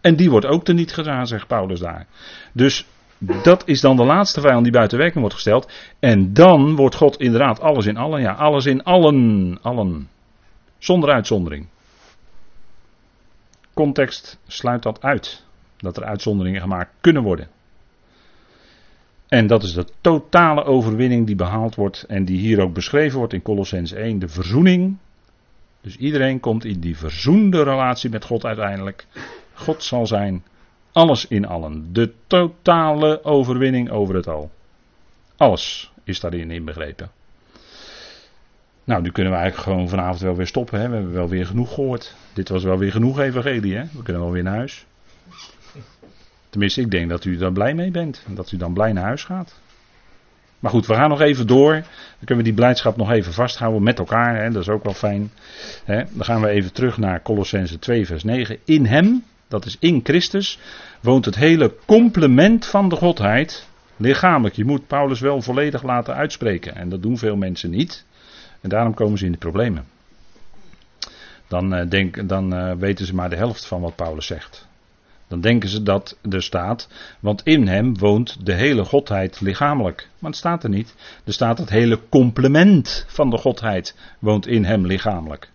En 0.00 0.16
die 0.16 0.30
wordt 0.30 0.46
ook 0.46 0.64
teniet 0.64 0.92
gedaan, 0.92 1.26
zegt 1.26 1.46
Paulus 1.46 1.80
daar. 1.80 2.06
Dus 2.52 2.86
dat 3.42 3.62
is 3.66 3.80
dan 3.80 3.96
de 3.96 4.04
laatste 4.04 4.40
vijand 4.40 4.62
die 4.62 4.72
buiten 4.72 4.98
werking 4.98 5.20
wordt 5.20 5.34
gesteld. 5.34 5.72
En 5.98 6.32
dan 6.32 6.76
wordt 6.76 6.94
God 6.94 7.16
inderdaad 7.16 7.60
alles 7.60 7.86
in 7.86 7.96
allen. 7.96 8.20
Ja, 8.20 8.32
alles 8.32 8.66
in 8.66 8.84
allen. 8.84 9.58
Allen. 9.62 10.08
Zonder 10.78 11.10
uitzondering. 11.10 11.66
Context 13.74 14.38
sluit 14.46 14.82
dat 14.82 15.02
uit. 15.02 15.44
Dat 15.76 15.96
er 15.96 16.04
uitzonderingen 16.04 16.60
gemaakt 16.60 16.90
kunnen 17.00 17.22
worden. 17.22 17.48
En 19.28 19.46
dat 19.46 19.62
is 19.62 19.72
de 19.72 19.86
totale 20.00 20.64
overwinning 20.64 21.26
die 21.26 21.36
behaald 21.36 21.74
wordt 21.74 22.04
en 22.08 22.24
die 22.24 22.38
hier 22.38 22.60
ook 22.60 22.74
beschreven 22.74 23.18
wordt 23.18 23.32
in 23.32 23.42
Colossens 23.42 23.92
1. 23.92 24.18
De 24.18 24.28
verzoening. 24.28 24.96
Dus 25.80 25.96
iedereen 25.96 26.40
komt 26.40 26.64
in 26.64 26.80
die 26.80 26.96
verzoende 26.96 27.62
relatie 27.62 28.10
met 28.10 28.24
God 28.24 28.44
uiteindelijk. 28.44 29.06
God 29.60 29.82
zal 29.82 30.06
zijn 30.06 30.44
alles 30.92 31.26
in 31.26 31.46
allen. 31.46 31.92
De 31.92 32.12
totale 32.26 33.24
overwinning 33.24 33.90
over 33.90 34.14
het 34.14 34.28
al. 34.28 34.50
Alles 35.36 35.92
is 36.04 36.20
daarin 36.20 36.50
inbegrepen. 36.50 37.10
Nou, 38.84 39.02
nu 39.02 39.10
kunnen 39.10 39.32
we 39.32 39.38
eigenlijk 39.38 39.68
gewoon 39.68 39.88
vanavond 39.88 40.20
wel 40.20 40.36
weer 40.36 40.46
stoppen. 40.46 40.80
Hè? 40.80 40.88
We 40.88 40.94
hebben 40.94 41.12
wel 41.12 41.28
weer 41.28 41.46
genoeg 41.46 41.74
gehoord. 41.74 42.14
Dit 42.32 42.48
was 42.48 42.62
wel 42.62 42.78
weer 42.78 42.92
genoeg 42.92 43.18
evangelie. 43.18 43.76
Hè? 43.76 43.84
We 43.92 44.02
kunnen 44.02 44.22
wel 44.22 44.32
weer 44.32 44.42
naar 44.42 44.56
huis. 44.56 44.86
Tenminste, 46.50 46.80
ik 46.80 46.90
denk 46.90 47.08
dat 47.08 47.24
u 47.24 47.36
daar 47.36 47.52
blij 47.52 47.74
mee 47.74 47.90
bent. 47.90 48.22
En 48.26 48.34
dat 48.34 48.52
u 48.52 48.56
dan 48.56 48.72
blij 48.72 48.92
naar 48.92 49.04
huis 49.04 49.24
gaat. 49.24 49.60
Maar 50.58 50.70
goed, 50.70 50.86
we 50.86 50.94
gaan 50.94 51.08
nog 51.08 51.20
even 51.20 51.46
door. 51.46 51.72
Dan 51.72 51.84
kunnen 52.18 52.36
we 52.36 52.42
die 52.50 52.54
blijdschap 52.54 52.96
nog 52.96 53.10
even 53.10 53.32
vasthouden 53.32 53.82
met 53.82 53.98
elkaar. 53.98 54.42
Hè? 54.42 54.50
Dat 54.50 54.62
is 54.62 54.68
ook 54.68 54.84
wel 54.84 54.94
fijn. 54.94 55.30
Hè? 55.84 56.04
Dan 56.10 56.24
gaan 56.24 56.40
we 56.40 56.48
even 56.48 56.72
terug 56.72 56.98
naar 56.98 57.22
Colossense 57.22 57.78
2 57.78 58.06
vers 58.06 58.24
9. 58.24 58.58
In 58.64 58.86
hem, 58.86 59.24
dat 59.50 59.64
is 59.66 59.76
in 59.78 60.00
Christus, 60.02 60.58
woont 61.00 61.24
het 61.24 61.36
hele 61.36 61.74
complement 61.86 62.66
van 62.66 62.88
de 62.88 62.96
Godheid 62.96 63.68
Lichamelijk. 63.96 64.56
Je 64.56 64.64
moet 64.64 64.86
Paulus 64.86 65.20
wel 65.20 65.42
volledig 65.42 65.82
laten 65.82 66.14
uitspreken. 66.14 66.74
En 66.74 66.88
dat 66.88 67.02
doen 67.02 67.18
veel 67.18 67.36
mensen 67.36 67.70
niet. 67.70 68.04
En 68.60 68.68
daarom 68.68 68.94
komen 68.94 69.18
ze 69.18 69.24
in 69.24 69.32
de 69.32 69.38
problemen. 69.38 69.84
Dan, 71.48 71.88
denk, 71.88 72.28
dan 72.28 72.54
uh, 72.54 72.72
weten 72.72 73.06
ze 73.06 73.14
maar 73.14 73.30
de 73.30 73.36
helft 73.36 73.66
van 73.66 73.80
wat 73.80 73.96
Paulus 73.96 74.26
zegt. 74.26 74.68
Dan 75.28 75.40
denken 75.40 75.68
ze 75.68 75.82
dat 75.82 76.18
er 76.30 76.42
staat, 76.42 76.88
want 77.20 77.42
in 77.42 77.66
hem 77.66 77.98
woont 77.98 78.46
de 78.46 78.54
hele 78.54 78.84
Godheid 78.84 79.40
lichamelijk. 79.40 80.08
Maar 80.18 80.30
het 80.30 80.38
staat 80.38 80.62
er 80.62 80.70
niet. 80.70 80.94
Er 81.24 81.32
staat 81.32 81.58
het 81.58 81.70
hele 81.70 82.00
complement 82.08 83.04
van 83.08 83.30
de 83.30 83.38
Godheid 83.38 83.96
woont 84.18 84.46
in 84.46 84.64
hem 84.64 84.86
lichamelijk. 84.86 85.50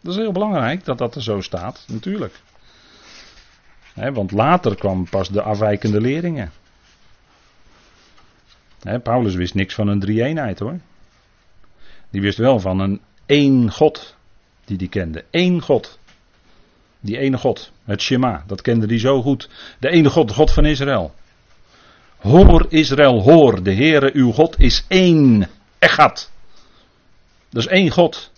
Dat 0.00 0.12
is 0.12 0.20
heel 0.20 0.32
belangrijk 0.32 0.84
dat 0.84 0.98
dat 0.98 1.14
er 1.14 1.22
zo 1.22 1.40
staat, 1.40 1.84
natuurlijk. 1.86 2.40
want 3.94 4.32
later 4.32 4.74
kwam 4.74 5.08
pas 5.08 5.28
de 5.28 5.42
afwijkende 5.42 6.00
leringen. 6.00 6.52
Paulus 9.02 9.34
wist 9.34 9.54
niks 9.54 9.74
van 9.74 9.88
een 9.88 10.00
drie-eenheid 10.00 10.58
hoor. 10.58 10.78
Die 12.10 12.20
wist 12.20 12.38
wel 12.38 12.60
van 12.60 12.78
een 12.78 13.00
één 13.26 13.72
God 13.72 14.16
die 14.70 14.78
die 14.78 14.88
kende. 14.88 15.24
Eén 15.30 15.60
God. 15.60 15.98
Die 17.00 17.18
ene 17.18 17.38
God, 17.38 17.72
het 17.84 18.00
Shema, 18.00 18.44
dat 18.46 18.62
kende 18.62 18.86
hij 18.86 18.98
zo 18.98 19.22
goed. 19.22 19.48
De 19.78 19.88
ene 19.88 20.10
God, 20.10 20.28
de 20.28 20.34
God 20.34 20.50
van 20.52 20.64
Israël. 20.64 21.14
Hoor 22.18 22.66
Israël, 22.68 23.22
hoor, 23.22 23.62
de 23.62 23.74
Heere 23.74 24.10
uw 24.12 24.32
God 24.32 24.58
is 24.58 24.84
één. 24.88 25.48
Echad. 25.78 26.30
Dat 27.50 27.62
is 27.62 27.66
één 27.66 27.90
God. 27.90 28.30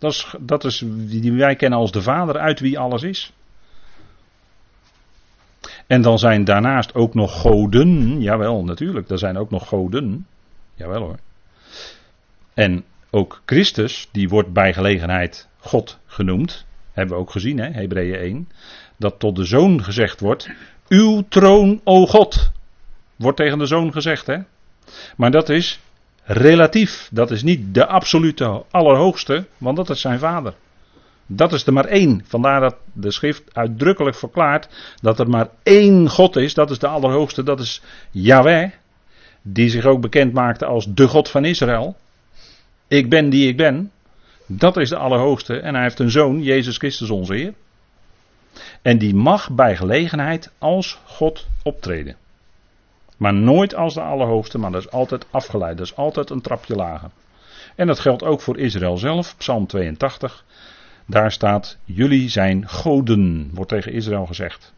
Dat 0.00 0.12
is, 0.12 0.34
dat 0.40 0.64
is 0.64 0.82
die 0.86 1.32
wij 1.32 1.56
kennen 1.56 1.78
als 1.78 1.92
de 1.92 2.02
Vader, 2.02 2.38
uit 2.38 2.60
wie 2.60 2.78
alles 2.78 3.02
is. 3.02 3.32
En 5.86 6.02
dan 6.02 6.18
zijn 6.18 6.44
daarnaast 6.44 6.94
ook 6.94 7.14
nog 7.14 7.40
goden. 7.40 8.20
Jawel, 8.20 8.64
natuurlijk, 8.64 9.10
er 9.10 9.18
zijn 9.18 9.36
ook 9.36 9.50
nog 9.50 9.68
goden. 9.68 10.26
Jawel 10.74 11.00
hoor. 11.00 11.18
En 12.54 12.84
ook 13.10 13.42
Christus, 13.44 14.08
die 14.12 14.28
wordt 14.28 14.52
bij 14.52 14.72
gelegenheid 14.72 15.48
God 15.58 15.98
genoemd. 16.06 16.66
Hebben 16.92 17.16
we 17.16 17.22
ook 17.22 17.30
gezien, 17.30 17.58
hè, 17.58 17.70
Hebreeën 17.70 18.18
1. 18.18 18.48
Dat 18.96 19.18
tot 19.18 19.36
de 19.36 19.44
zoon 19.44 19.84
gezegd 19.84 20.20
wordt: 20.20 20.50
Uw 20.88 21.22
troon, 21.28 21.80
o 21.84 22.06
God. 22.06 22.52
Wordt 23.16 23.36
tegen 23.36 23.58
de 23.58 23.66
zoon 23.66 23.92
gezegd, 23.92 24.26
hè. 24.26 24.38
Maar 25.16 25.30
dat 25.30 25.48
is 25.48 25.80
relatief. 26.32 27.08
Dat 27.12 27.30
is 27.30 27.42
niet 27.42 27.74
de 27.74 27.86
absolute 27.86 28.64
allerhoogste, 28.70 29.46
want 29.58 29.76
dat 29.76 29.90
is 29.90 30.00
zijn 30.00 30.18
vader. 30.18 30.54
Dat 31.26 31.52
is 31.52 31.66
er 31.66 31.72
maar 31.72 31.84
één. 31.84 32.24
Vandaar 32.26 32.60
dat 32.60 32.76
de 32.92 33.10
schrift 33.10 33.42
uitdrukkelijk 33.52 34.16
verklaart 34.16 34.68
dat 35.02 35.18
er 35.18 35.28
maar 35.28 35.48
één 35.62 36.08
God 36.08 36.36
is. 36.36 36.54
Dat 36.54 36.70
is 36.70 36.78
de 36.78 36.86
allerhoogste. 36.86 37.42
Dat 37.42 37.60
is 37.60 37.82
Yahweh. 38.10 38.70
Die 39.42 39.68
zich 39.68 39.84
ook 39.84 40.00
bekend 40.00 40.32
maakte 40.32 40.64
als 40.64 40.86
de 40.94 41.08
God 41.08 41.28
van 41.28 41.44
Israël. 41.44 41.96
Ik 42.88 43.08
ben 43.08 43.30
die 43.30 43.48
ik 43.48 43.56
ben. 43.56 43.90
Dat 44.46 44.76
is 44.76 44.88
de 44.88 44.96
Allerhoogste. 44.96 45.60
En 45.60 45.74
hij 45.74 45.82
heeft 45.82 45.98
een 45.98 46.10
zoon, 46.10 46.42
Jezus 46.42 46.76
Christus 46.76 47.10
onze 47.10 47.34
Heer. 47.34 47.54
En 48.82 48.98
die 48.98 49.14
mag 49.14 49.50
bij 49.50 49.76
gelegenheid 49.76 50.52
als 50.58 51.00
God 51.04 51.46
optreden. 51.62 52.16
Maar 53.20 53.34
nooit 53.34 53.74
als 53.74 53.94
de 53.94 54.00
Allerhoogste, 54.00 54.58
maar 54.58 54.70
dat 54.70 54.80
is 54.80 54.90
altijd 54.90 55.26
afgeleid. 55.30 55.76
Dat 55.76 55.86
is 55.86 55.96
altijd 55.96 56.30
een 56.30 56.40
trapje 56.40 56.74
lager. 56.74 57.10
En 57.74 57.86
dat 57.86 57.98
geldt 57.98 58.22
ook 58.22 58.40
voor 58.40 58.58
Israël 58.58 58.96
zelf, 58.96 59.34
Psalm 59.36 59.66
82. 59.66 60.44
Daar 61.06 61.32
staat: 61.32 61.78
Jullie 61.84 62.28
zijn 62.28 62.68
goden, 62.68 63.50
wordt 63.54 63.70
tegen 63.70 63.92
Israël 63.92 64.26
gezegd. 64.26 64.72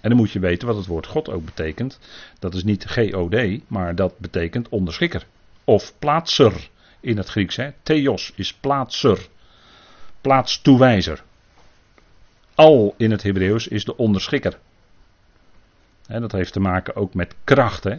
En 0.00 0.08
dan 0.08 0.18
moet 0.18 0.30
je 0.30 0.38
weten 0.38 0.68
wat 0.68 0.76
het 0.76 0.86
woord 0.86 1.06
God 1.06 1.30
ook 1.30 1.44
betekent. 1.44 1.98
Dat 2.38 2.54
is 2.54 2.64
niet 2.64 2.84
G-O-D, 2.84 3.60
maar 3.66 3.94
dat 3.94 4.18
betekent 4.18 4.68
onderschikker. 4.68 5.26
Of 5.64 5.98
plaatser 5.98 6.68
in 7.00 7.16
het 7.16 7.28
Grieks. 7.28 7.56
Hè. 7.56 7.70
Theos 7.82 8.32
is 8.34 8.54
plaatser, 8.54 9.28
plaatstoewijzer. 10.20 11.22
Al 12.54 12.94
in 12.96 13.10
het 13.10 13.22
Hebreeuws 13.22 13.68
is 13.68 13.84
de 13.84 13.96
onderschikker. 13.96 14.58
En 16.06 16.20
dat 16.20 16.32
heeft 16.32 16.52
te 16.52 16.60
maken 16.60 16.96
ook 16.96 17.14
met 17.14 17.34
kracht. 17.44 17.84
Hè. 17.84 17.96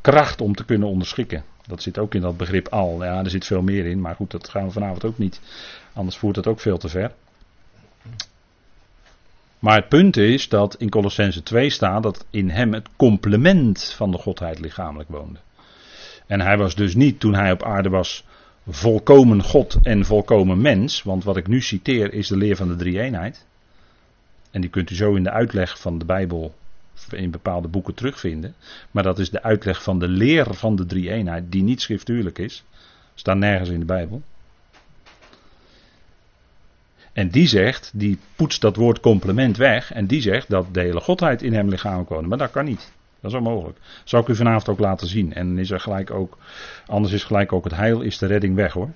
Kracht 0.00 0.40
om 0.40 0.54
te 0.54 0.64
kunnen 0.64 0.88
onderschikken. 0.88 1.44
Dat 1.66 1.82
zit 1.82 1.98
ook 1.98 2.14
in 2.14 2.20
dat 2.20 2.36
begrip 2.36 2.68
al. 2.68 3.04
Ja, 3.04 3.24
er 3.24 3.30
zit 3.30 3.44
veel 3.44 3.62
meer 3.62 3.86
in, 3.86 4.00
maar 4.00 4.14
goed, 4.14 4.30
dat 4.30 4.48
gaan 4.48 4.64
we 4.64 4.70
vanavond 4.70 5.04
ook 5.04 5.18
niet. 5.18 5.40
Anders 5.92 6.16
voert 6.16 6.36
het 6.36 6.46
ook 6.46 6.60
veel 6.60 6.78
te 6.78 6.88
ver. 6.88 7.12
Maar 9.58 9.76
het 9.76 9.88
punt 9.88 10.16
is 10.16 10.48
dat 10.48 10.74
in 10.74 10.88
Colossense 10.88 11.42
2 11.42 11.70
staat 11.70 12.02
dat 12.02 12.24
in 12.30 12.50
hem 12.50 12.72
het 12.72 12.88
complement 12.96 13.92
van 13.96 14.10
de 14.10 14.18
Godheid 14.18 14.60
lichamelijk 14.60 15.08
woonde. 15.08 15.38
En 16.26 16.40
hij 16.40 16.56
was 16.56 16.74
dus 16.74 16.94
niet 16.94 17.20
toen 17.20 17.34
hij 17.34 17.52
op 17.52 17.62
aarde 17.62 17.88
was 17.88 18.24
volkomen 18.68 19.42
God 19.42 19.78
en 19.82 20.04
volkomen 20.04 20.60
mens. 20.60 21.02
Want 21.02 21.24
wat 21.24 21.36
ik 21.36 21.46
nu 21.46 21.60
citeer 21.60 22.12
is 22.12 22.28
de 22.28 22.36
leer 22.36 22.56
van 22.56 22.68
de 22.68 22.76
drie-eenheid. 22.76 23.46
En 24.54 24.60
die 24.60 24.70
kunt 24.70 24.90
u 24.90 24.94
zo 24.94 25.14
in 25.14 25.22
de 25.22 25.30
uitleg 25.30 25.80
van 25.80 25.98
de 25.98 26.04
Bijbel 26.04 26.54
in 27.10 27.30
bepaalde 27.30 27.68
boeken 27.68 27.94
terugvinden. 27.94 28.54
Maar 28.90 29.02
dat 29.02 29.18
is 29.18 29.30
de 29.30 29.42
uitleg 29.42 29.82
van 29.82 29.98
de 29.98 30.08
leer 30.08 30.54
van 30.54 30.76
de 30.76 30.86
drie-eenheid, 30.86 31.52
die 31.52 31.62
niet 31.62 31.82
schriftuurlijk 31.82 32.38
is. 32.38 32.64
Staat 33.14 33.36
nergens 33.36 33.68
in 33.68 33.78
de 33.78 33.84
Bijbel. 33.84 34.22
En 37.12 37.28
die 37.28 37.46
zegt, 37.46 37.90
die 37.94 38.18
poetst 38.36 38.60
dat 38.60 38.76
woord 38.76 39.00
complement 39.00 39.56
weg. 39.56 39.92
En 39.92 40.06
die 40.06 40.20
zegt 40.20 40.48
dat 40.48 40.66
de 40.74 40.80
hele 40.80 41.00
godheid 41.00 41.42
in 41.42 41.54
hem 41.54 41.68
lichamelijk 41.68 42.08
woont. 42.08 42.26
Maar 42.26 42.38
dat 42.38 42.50
kan 42.50 42.64
niet. 42.64 42.92
Dat 43.20 43.30
is 43.30 43.36
onmogelijk. 43.36 43.78
Zal 44.04 44.20
ik 44.20 44.28
u 44.28 44.36
vanavond 44.36 44.68
ook 44.68 44.78
laten 44.78 45.06
zien. 45.06 45.34
En 45.34 45.58
is 45.58 45.70
er 45.70 45.80
gelijk 45.80 46.10
ook, 46.10 46.38
anders 46.86 47.12
is 47.12 47.24
gelijk 47.24 47.52
ook 47.52 47.64
het 47.64 47.76
heil, 47.76 48.00
is 48.00 48.18
de 48.18 48.26
redding 48.26 48.54
weg 48.54 48.72
hoor. 48.72 48.90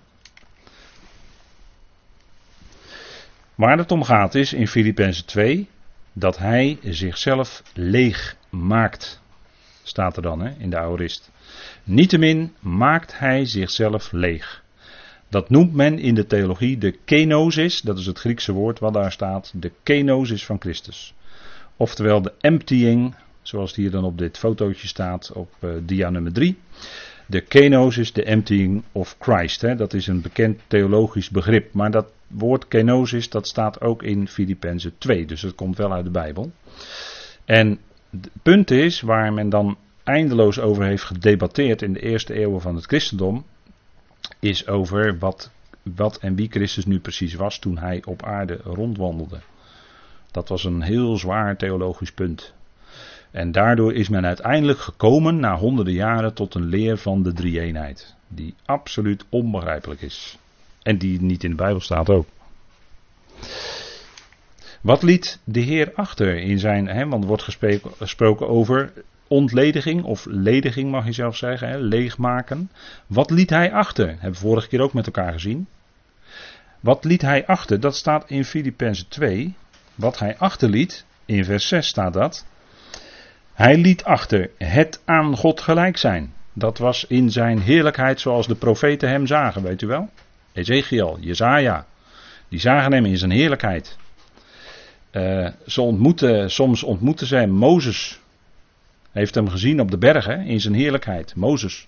Waar 3.59 3.79
het 3.79 3.93
om 3.93 4.03
gaat 4.03 4.35
is 4.35 4.53
in 4.53 4.69
Filippenzen 4.69 5.27
2 5.27 5.69
dat 6.13 6.39
hij 6.39 6.79
zichzelf 6.83 7.63
leeg 7.75 8.37
maakt. 8.51 9.21
Staat 9.83 10.17
er 10.17 10.23
dan 10.23 10.41
hè, 10.41 10.51
in 10.59 10.71
de 10.71 10.79
aorist. 10.79 11.31
Niettemin 11.85 12.53
maakt 12.61 13.19
hij 13.19 13.45
zichzelf 13.45 14.13
leeg. 14.13 14.63
Dat 15.29 15.51
noemt 15.51 15.75
men 15.75 15.99
in 15.99 16.15
de 16.15 16.27
theologie 16.27 16.79
de 16.79 16.99
kenosis, 17.05 17.81
dat 17.81 17.99
is 17.99 18.07
het 18.07 18.19
Griekse 18.19 18.53
woord 18.53 18.79
wat 18.79 18.93
daar 18.93 19.13
staat, 19.13 19.53
de 19.55 19.73
kenosis 19.83 20.45
van 20.45 20.61
Christus. 20.61 21.15
Oftewel 21.77 22.23
de 22.23 22.33
emptying 22.41 23.15
Zoals 23.43 23.71
het 23.71 23.79
hier 23.79 23.91
dan 23.91 24.05
op 24.05 24.19
dit 24.19 24.39
fotootje 24.39 24.89
staat 24.89 25.33
op 25.33 25.51
uh, 25.61 25.71
dia 25.83 26.11
nummer 26.11 26.33
3. 26.33 26.59
De 27.27 27.41
kenosis, 27.41 28.13
de 28.13 28.25
emptying 28.25 28.83
of 28.93 29.17
Christ. 29.19 29.61
Hè. 29.61 29.75
Dat 29.75 29.95
is 29.95 30.07
een 30.07 30.21
bekend 30.21 30.61
theologisch 30.67 31.31
begrip. 31.31 31.73
Maar 31.73 31.91
dat 31.91 32.13
woord 32.29 32.69
kenosis, 32.69 33.31
dat 33.31 33.47
staat 33.47 33.81
ook 33.81 34.03
in 34.03 34.29
Filippenzen 34.29 34.99
2. 34.99 35.27
Dus 35.27 35.41
dat 35.41 35.55
komt 35.55 35.77
wel 35.77 35.93
uit 35.93 36.05
de 36.05 36.11
Bijbel. 36.11 36.53
En 37.45 37.79
het 38.11 38.31
punt 38.43 38.71
is, 38.71 39.01
waar 39.01 39.33
men 39.33 39.49
dan 39.49 39.77
eindeloos 40.05 40.59
over 40.59 40.85
heeft 40.85 41.05
gedebatteerd 41.05 41.83
in 41.83 41.93
de 41.93 42.01
eerste 42.01 42.35
eeuwen 42.35 42.61
van 42.61 42.75
het 42.75 42.85
christendom, 42.85 43.45
is 44.41 44.67
over 44.67 45.19
wat, 45.19 45.51
wat 45.83 46.19
en 46.19 46.35
wie 46.35 46.49
Christus 46.51 46.87
nu 46.87 47.01
precies 47.01 47.35
was 47.35 47.59
toen 47.59 47.79
hij 47.79 48.03
op 48.05 48.25
aarde 48.25 48.61
rondwandelde. 48.65 49.39
Dat 50.31 50.49
was 50.49 50.65
een 50.65 50.83
heel 50.83 51.17
zwaar 51.17 51.57
theologisch 51.57 52.13
punt. 52.13 52.55
En 53.31 53.53
daardoor 53.53 53.95
is 53.95 54.09
men 54.09 54.27
uiteindelijk 54.27 54.79
gekomen, 54.79 55.41
na 55.41 55.57
honderden 55.57 55.95
jaren, 55.95 56.35
tot 56.35 56.55
een 56.55 56.65
leer 56.65 56.99
van 56.99 57.23
de 57.23 57.33
drie-eenheid. 57.33 58.15
Die 58.29 58.55
absoluut 58.65 59.25
onbegrijpelijk 59.29 60.01
is. 60.01 60.39
En 60.89 60.99
die 60.99 61.21
niet 61.23 61.45
in 61.45 61.51
de 61.51 61.57
Bijbel 61.57 61.81
staat 61.81 62.11
ook. 62.11 62.27
Wat 64.81 65.03
liet 65.03 65.41
de 65.45 65.61
Heer 65.61 65.93
achter 65.95 66.37
in 66.37 66.59
zijn, 66.59 66.87
hè, 66.87 67.09
want 67.09 67.23
er 67.23 67.29
wordt 67.29 67.59
gesproken 67.97 68.49
over 68.49 68.93
ontlediging, 69.27 70.03
of 70.03 70.27
lediging 70.29 70.91
mag 70.91 71.05
je 71.05 71.13
zelf 71.13 71.37
zeggen, 71.37 71.69
hè, 71.69 71.79
leegmaken. 71.79 72.71
Wat 73.07 73.31
liet 73.31 73.51
hij 73.51 73.73
achter? 73.73 74.07
Hebben 74.09 74.31
we 74.31 74.37
vorige 74.37 74.69
keer 74.69 74.81
ook 74.81 74.93
met 74.93 75.07
elkaar 75.07 75.33
gezien. 75.33 75.67
Wat 76.81 77.05
liet 77.05 77.23
hij 77.23 77.47
achter? 77.47 77.81
Dat 77.81 77.97
staat 77.97 78.31
in 78.31 78.45
Filippenzen 78.45 79.09
2. 79.09 79.55
Wat 79.95 80.19
hij 80.19 80.39
achterliet, 80.39 81.05
in 81.25 81.45
vers 81.45 81.69
6 81.69 81.87
staat 81.87 82.13
dat. 82.13 82.47
Hij 83.53 83.77
liet 83.77 84.05
achter 84.05 84.51
het 84.59 85.03
aan 85.05 85.37
God 85.37 85.61
gelijk 85.61 85.97
zijn. 85.97 86.33
Dat 86.53 86.79
was 86.79 87.05
in 87.05 87.31
zijn 87.31 87.61
heerlijkheid 87.61 88.21
zoals 88.21 88.47
de 88.47 88.55
profeten 88.55 89.09
hem 89.09 89.27
zagen, 89.27 89.63
weet 89.63 89.83
u 89.83 89.87
wel? 89.87 90.11
Ezekiel, 90.59 91.19
Jezaja, 91.21 91.87
die 92.49 92.61
zagen 92.61 92.93
hem 92.93 93.05
in 93.05 93.19
zijn 93.19 93.31
heerlijkheid. 93.31 93.97
Ontmoeten, 95.77 96.51
soms 96.51 96.83
ontmoeten 96.83 97.39
hem, 97.39 97.51
Mozes 97.51 98.21
heeft 99.13 99.35
hem 99.35 99.49
gezien 99.49 99.81
op 99.81 99.91
de 99.91 99.99
bergen 99.99 100.45
in 100.45 100.61
zijn 100.61 100.75
heerlijkheid, 100.75 101.35
Mozes. 101.35 101.87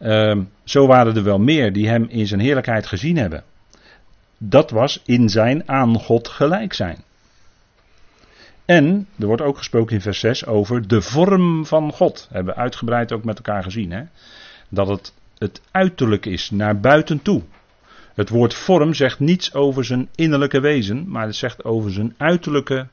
Uh, 0.00 0.40
zo 0.64 0.86
waren 0.86 1.16
er 1.16 1.22
wel 1.22 1.38
meer 1.38 1.72
die 1.72 1.88
hem 1.88 2.06
in 2.08 2.26
zijn 2.26 2.40
heerlijkheid 2.40 2.86
gezien 2.86 3.16
hebben. 3.16 3.44
Dat 4.38 4.70
was 4.70 5.02
in 5.04 5.28
zijn 5.28 5.68
aan 5.68 5.98
God 5.98 6.28
gelijk 6.28 6.72
zijn. 6.72 7.04
En 8.64 9.08
er 9.18 9.26
wordt 9.26 9.42
ook 9.42 9.58
gesproken 9.58 9.94
in 9.94 10.00
vers 10.00 10.20
6 10.20 10.46
over 10.46 10.88
de 10.88 11.02
vorm 11.02 11.66
van 11.66 11.92
God. 11.92 12.28
hebben 12.32 12.54
we 12.54 12.60
uitgebreid 12.60 13.12
ook 13.12 13.24
met 13.24 13.36
elkaar 13.36 13.62
gezien. 13.62 13.92
Hè? 13.92 14.02
Dat 14.68 14.88
het 14.88 15.12
het 15.38 15.60
uiterlijk 15.70 16.26
is, 16.26 16.50
naar 16.50 16.80
buiten 16.80 17.22
toe. 17.22 17.42
Het 18.16 18.28
woord 18.28 18.54
vorm 18.54 18.94
zegt 18.94 19.18
niets 19.18 19.54
over 19.54 19.84
zijn 19.84 20.08
innerlijke 20.14 20.60
wezen, 20.60 21.08
maar 21.08 21.26
het 21.26 21.36
zegt 21.36 21.64
over 21.64 21.92
zijn 21.92 22.14
uiterlijke 22.16 22.86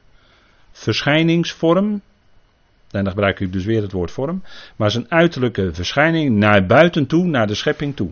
verschijningsvorm. 0.71 2.01
En 2.91 3.03
dan 3.03 3.07
gebruik 3.07 3.39
ik 3.39 3.51
dus 3.51 3.65
weer 3.65 3.81
het 3.81 3.91
woord 3.91 4.11
vorm. 4.11 4.43
Maar 4.75 4.91
zijn 4.91 5.11
uiterlijke 5.11 5.73
verschijning 5.73 6.35
naar 6.35 6.65
buiten 6.65 7.07
toe, 7.07 7.25
naar 7.25 7.47
de 7.47 7.55
schepping 7.55 7.95
toe. 7.95 8.11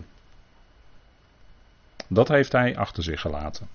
Dat 2.08 2.28
heeft 2.28 2.52
hij 2.52 2.76
achter 2.76 3.02
zich 3.02 3.20
gelaten. 3.20 3.68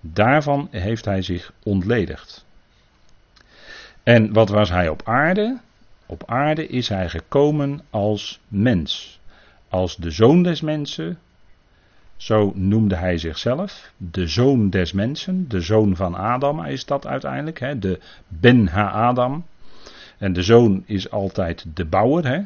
Daarvan 0.00 0.68
heeft 0.70 1.04
hij 1.04 1.22
zich 1.22 1.52
ontledigd. 1.62 2.44
En 4.02 4.32
wat 4.32 4.48
was 4.48 4.68
hij 4.68 4.88
op 4.88 5.02
aarde? 5.04 5.60
Op 6.06 6.22
aarde 6.26 6.66
is 6.66 6.88
hij 6.88 7.08
gekomen 7.08 7.80
als 7.90 8.40
mens. 8.48 9.20
Als 9.68 9.96
de 9.96 10.10
zoon 10.10 10.42
des 10.42 10.60
mensen. 10.60 11.18
Zo 12.20 12.52
noemde 12.54 12.96
hij 12.96 13.18
zichzelf. 13.18 13.92
De 13.96 14.26
zoon 14.26 14.70
des 14.70 14.92
mensen. 14.92 15.48
De 15.48 15.60
zoon 15.60 15.96
van 15.96 16.14
Adam 16.14 16.64
is 16.64 16.84
dat 16.84 17.06
uiteindelijk. 17.06 17.60
Hè? 17.60 17.78
De 17.78 18.00
Ben 18.28 18.66
Ha-Adam. 18.66 19.44
En 20.18 20.32
de 20.32 20.42
zoon 20.42 20.82
is 20.86 21.10
altijd 21.10 21.66
de 21.74 21.84
bouwer. 21.84 22.26
Hè? 22.26 22.40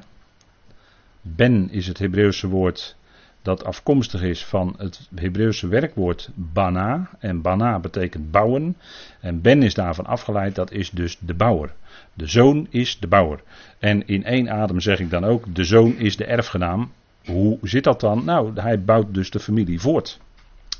Ben 1.22 1.70
is 1.70 1.86
het 1.86 1.98
Hebreeuwse 1.98 2.48
woord 2.48 2.96
dat 3.42 3.64
afkomstig 3.64 4.22
is 4.22 4.44
van 4.44 4.74
het 4.78 5.08
Hebreeuwse 5.14 5.68
werkwoord 5.68 6.30
bana. 6.34 7.10
En 7.18 7.42
bana 7.42 7.78
betekent 7.78 8.30
bouwen. 8.30 8.76
En 9.20 9.40
ben 9.40 9.62
is 9.62 9.74
daarvan 9.74 10.06
afgeleid, 10.06 10.54
dat 10.54 10.70
is 10.70 10.90
dus 10.90 11.18
de 11.18 11.34
bouwer. 11.34 11.72
De 12.12 12.26
zoon 12.26 12.66
is 12.70 12.98
de 12.98 13.06
bouwer. 13.06 13.40
En 13.78 14.06
in 14.06 14.24
één 14.24 14.50
adem 14.50 14.80
zeg 14.80 15.00
ik 15.00 15.10
dan 15.10 15.24
ook, 15.24 15.54
de 15.54 15.64
zoon 15.64 15.96
is 15.96 16.16
de 16.16 16.24
erfgenaam. 16.24 16.90
Hoe 17.24 17.58
zit 17.62 17.84
dat 17.84 18.00
dan? 18.00 18.24
Nou, 18.24 18.60
hij 18.60 18.82
bouwt 18.82 19.14
dus 19.14 19.30
de 19.30 19.40
familie 19.40 19.80
voort. 19.80 20.20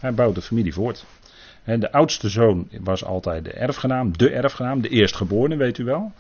Hij 0.01 0.15
bouwt 0.15 0.35
de 0.35 0.43
familie 0.43 0.73
voort. 0.73 1.05
De 1.65 1.93
oudste 1.93 2.29
zoon 2.29 2.69
was 2.81 3.05
altijd 3.05 3.45
de 3.45 3.53
erfgenaam, 3.53 4.19
de 4.19 4.31
erfgenaam, 4.31 4.81
de 4.81 4.89
eerstgeborene, 4.89 5.57
weet 5.57 5.79
u 5.79 5.85
wel. 5.85 6.13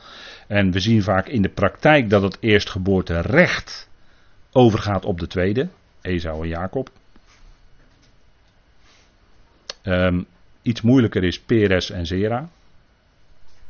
En 0.46 0.70
we 0.70 0.80
zien 0.80 1.02
vaak 1.02 1.28
in 1.28 1.42
de 1.42 1.48
praktijk 1.48 2.10
dat 2.10 2.22
het 2.22 2.36
eerstgeboorte 2.40 3.20
recht 3.20 3.88
overgaat 4.52 5.04
op 5.04 5.20
de 5.20 5.26
tweede. 5.26 5.68
Esau 6.00 6.42
en 6.42 6.48
Jacob. 6.48 6.90
Um, 9.82 10.26
iets 10.62 10.80
moeilijker 10.80 11.24
is 11.24 11.40
Peres 11.40 11.90
en 11.90 12.06
Zera. 12.06 12.48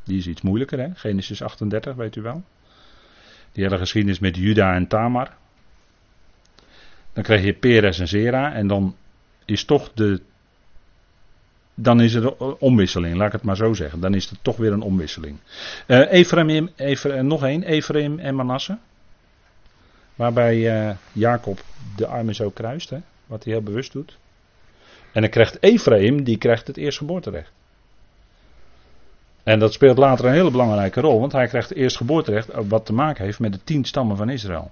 Die 0.04 0.18
is 0.18 0.26
iets 0.26 0.42
moeilijker, 0.42 0.78
hè? 0.78 0.88
Genesis 0.94 1.42
38, 1.42 1.94
weet 1.94 2.16
u 2.16 2.22
wel. 2.22 2.42
Die 3.52 3.64
hele 3.64 3.78
geschiedenis 3.78 4.18
met 4.18 4.36
Juda 4.36 4.74
en 4.74 4.86
Tamar. 4.86 5.36
Dan 7.14 7.22
krijg 7.22 7.44
je 7.44 7.54
Peres 7.54 7.98
en 7.98 8.08
Zera 8.08 8.52
en 8.52 8.66
dan 8.66 8.96
is 9.44 9.64
toch 9.64 9.92
de. 9.94 10.20
Dan 11.74 12.00
is 12.00 12.14
er 12.14 12.24
een 12.24 12.56
omwisseling, 12.58 13.16
laat 13.16 13.26
ik 13.26 13.32
het 13.32 13.42
maar 13.42 13.56
zo 13.56 13.72
zeggen. 13.72 14.00
Dan 14.00 14.14
is 14.14 14.30
er 14.30 14.36
toch 14.42 14.56
weer 14.56 14.72
een 14.72 14.82
omwisseling. 14.82 15.38
Uh, 15.86 16.12
Ephraim, 16.12 16.70
Ephraim, 16.76 17.26
nog 17.26 17.44
één, 17.44 17.62
Ephraim 17.62 18.18
en 18.18 18.34
Manasse. 18.34 18.78
Waarbij 20.14 20.86
uh, 20.88 20.96
Jacob 21.12 21.60
de 21.96 22.06
armen 22.06 22.34
zo 22.34 22.50
kruist, 22.50 22.90
hè, 22.90 22.98
wat 23.26 23.44
hij 23.44 23.52
heel 23.52 23.62
bewust 23.62 23.92
doet. 23.92 24.18
En 25.12 25.20
dan 25.20 25.30
krijgt 25.30 25.62
Ephraim, 25.62 26.24
die 26.24 26.38
krijgt 26.38 26.66
het 26.66 26.76
eerstgeboorterecht. 26.76 27.52
En 29.42 29.58
dat 29.58 29.72
speelt 29.72 29.98
later 29.98 30.24
een 30.24 30.32
hele 30.32 30.50
belangrijke 30.50 31.00
rol, 31.00 31.20
want 31.20 31.32
hij 31.32 31.46
krijgt 31.46 31.68
het 31.68 31.78
eerstgeboorterecht 31.78 32.48
wat 32.68 32.86
te 32.86 32.92
maken 32.92 33.24
heeft 33.24 33.38
met 33.38 33.52
de 33.52 33.64
tien 33.64 33.84
stammen 33.84 34.16
van 34.16 34.28
Israël. 34.28 34.70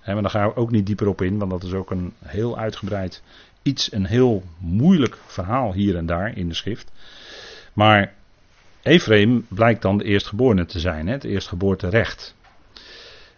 En 0.00 0.12
maar 0.12 0.22
daar 0.22 0.30
gaan 0.30 0.48
we 0.48 0.56
ook 0.56 0.70
niet 0.70 0.86
dieper 0.86 1.08
op 1.08 1.22
in, 1.22 1.38
want 1.38 1.50
dat 1.50 1.62
is 1.62 1.72
ook 1.72 1.90
een 1.90 2.12
heel 2.24 2.58
uitgebreid 2.58 3.22
iets, 3.62 3.92
een 3.92 4.06
heel 4.06 4.42
moeilijk 4.58 5.18
verhaal 5.26 5.72
hier 5.72 5.96
en 5.96 6.06
daar 6.06 6.36
in 6.36 6.48
de 6.48 6.54
schrift. 6.54 6.92
Maar 7.72 8.12
Ephraim 8.82 9.46
blijkt 9.48 9.82
dan 9.82 9.98
de 9.98 10.04
eerstgeborene 10.04 10.66
te 10.66 10.80
zijn, 10.80 11.06
het 11.06 11.24
eerstgeboorterecht. 11.24 12.34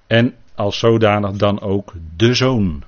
En 0.07 0.35
als 0.55 0.79
zodanig 0.79 1.33
dan 1.33 1.61
ook 1.61 1.92
de 2.16 2.35
zoon. 2.35 2.83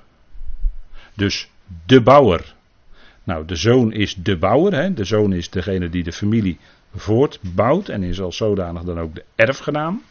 Dus 1.13 1.49
de 1.85 2.01
bouwer. 2.01 2.53
Nou, 3.23 3.45
de 3.45 3.55
zoon 3.55 3.93
is 3.93 4.15
de 4.15 4.37
bouwer. 4.37 4.73
Hè? 4.73 4.93
De 4.93 5.03
zoon 5.03 5.33
is 5.33 5.49
degene 5.49 5.89
die 5.89 6.03
de 6.03 6.11
familie 6.11 6.59
voortbouwt 6.95 7.89
en 7.89 8.03
is 8.03 8.21
als 8.21 8.37
zodanig 8.37 8.83
dan 8.83 8.99
ook 8.99 9.15
de 9.15 9.23
erfgenaam. 9.35 10.03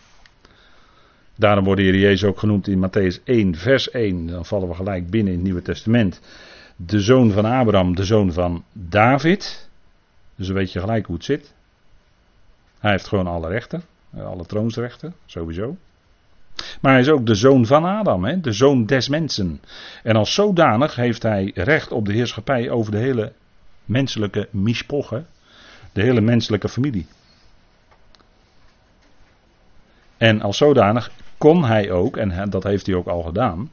Daarom 1.36 1.64
wordt 1.64 1.80
de 1.80 1.86
Heer 1.86 1.98
Jezus 1.98 2.24
ook 2.24 2.38
genoemd 2.38 2.68
in 2.68 2.88
Matthäus 2.88 3.24
1, 3.24 3.54
vers 3.54 3.90
1. 3.90 4.26
Dan 4.26 4.44
vallen 4.44 4.68
we 4.68 4.74
gelijk 4.74 5.10
binnen 5.10 5.32
in 5.32 5.38
het 5.38 5.44
Nieuwe 5.44 5.62
Testament. 5.62 6.20
De 6.76 7.00
zoon 7.00 7.30
van 7.30 7.44
Abraham, 7.44 7.94
de 7.94 8.04
zoon 8.04 8.32
van 8.32 8.64
David. 8.72 9.68
Dus 10.36 10.46
dan 10.46 10.56
weet 10.56 10.72
je 10.72 10.80
gelijk 10.80 11.06
hoe 11.06 11.16
het 11.16 11.24
zit. 11.24 11.54
Hij 12.78 12.90
heeft 12.90 13.06
gewoon 13.06 13.26
alle 13.26 13.48
rechten, 13.48 13.82
alle 14.16 14.46
troonsrechten, 14.46 15.14
sowieso. 15.26 15.76
Maar 16.80 16.92
hij 16.92 17.00
is 17.00 17.08
ook 17.08 17.26
de 17.26 17.34
zoon 17.34 17.66
van 17.66 17.84
Adam, 17.84 18.24
hè? 18.24 18.40
de 18.40 18.52
zoon 18.52 18.86
des 18.86 19.08
mensen. 19.08 19.60
En 20.02 20.16
als 20.16 20.34
zodanig 20.34 20.96
heeft 20.96 21.22
hij 21.22 21.50
recht 21.54 21.92
op 21.92 22.06
de 22.06 22.12
heerschappij 22.12 22.70
over 22.70 22.92
de 22.92 22.98
hele 22.98 23.32
menselijke 23.84 24.48
mispoche, 24.50 25.24
de 25.92 26.02
hele 26.02 26.20
menselijke 26.20 26.68
familie. 26.68 27.06
En 30.16 30.40
als 30.40 30.56
zodanig 30.56 31.10
kon 31.44 31.64
hij 31.64 31.90
ook, 31.90 32.16
en 32.16 32.50
dat 32.50 32.62
heeft 32.62 32.86
hij 32.86 32.94
ook 32.94 33.06
al 33.06 33.22
gedaan, 33.22 33.70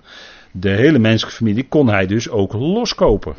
de 0.51 0.69
hele 0.69 0.99
menselijke 0.99 1.38
familie 1.38 1.67
kon 1.67 1.88
hij 1.88 2.07
dus 2.07 2.29
ook 2.29 2.53
loskopen. 2.53 3.36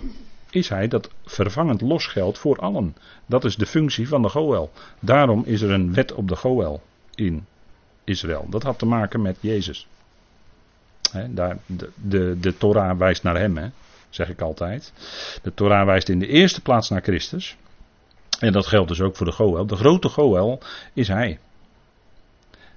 Is 0.50 0.68
hij 0.68 0.88
dat 0.88 1.10
vervangend 1.24 1.80
losgeld 1.80 2.38
voor 2.38 2.58
allen. 2.58 2.96
Dat 3.26 3.44
is 3.44 3.56
de 3.56 3.66
functie 3.66 4.08
van 4.08 4.22
de 4.22 4.28
Goel. 4.28 4.70
Daarom 5.00 5.42
is 5.46 5.60
er 5.60 5.70
een 5.70 5.94
wet 5.94 6.12
op 6.12 6.28
de 6.28 6.36
Goel 6.36 6.80
in 7.14 7.46
Israël. 8.04 8.46
Dat 8.50 8.62
had 8.62 8.78
te 8.78 8.86
maken 8.86 9.22
met 9.22 9.36
Jezus. 9.40 9.86
daar, 11.28 11.58
de, 11.66 11.90
de, 11.94 12.36
de 12.40 12.56
Torah 12.56 12.98
wijst 12.98 13.22
naar 13.22 13.38
hem, 13.38 13.72
zeg 14.10 14.28
ik 14.28 14.40
altijd. 14.40 14.92
De 15.42 15.54
Torah 15.54 15.86
wijst 15.86 16.08
in 16.08 16.18
de 16.18 16.26
eerste 16.26 16.60
plaats 16.60 16.90
naar 16.90 17.02
Christus. 17.02 17.56
En 18.38 18.52
dat 18.52 18.66
geldt 18.66 18.88
dus 18.88 19.00
ook 19.00 19.16
voor 19.16 19.26
de 19.26 19.32
Goel. 19.32 19.66
De 19.66 19.76
grote 19.76 20.08
Goel 20.08 20.58
is 20.92 21.08
hij. 21.08 21.38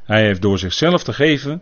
Hij 0.06 0.22
heeft 0.22 0.42
door 0.42 0.60
zichzelf 0.60 1.04
te 1.04 1.14
geven, 1.14 1.62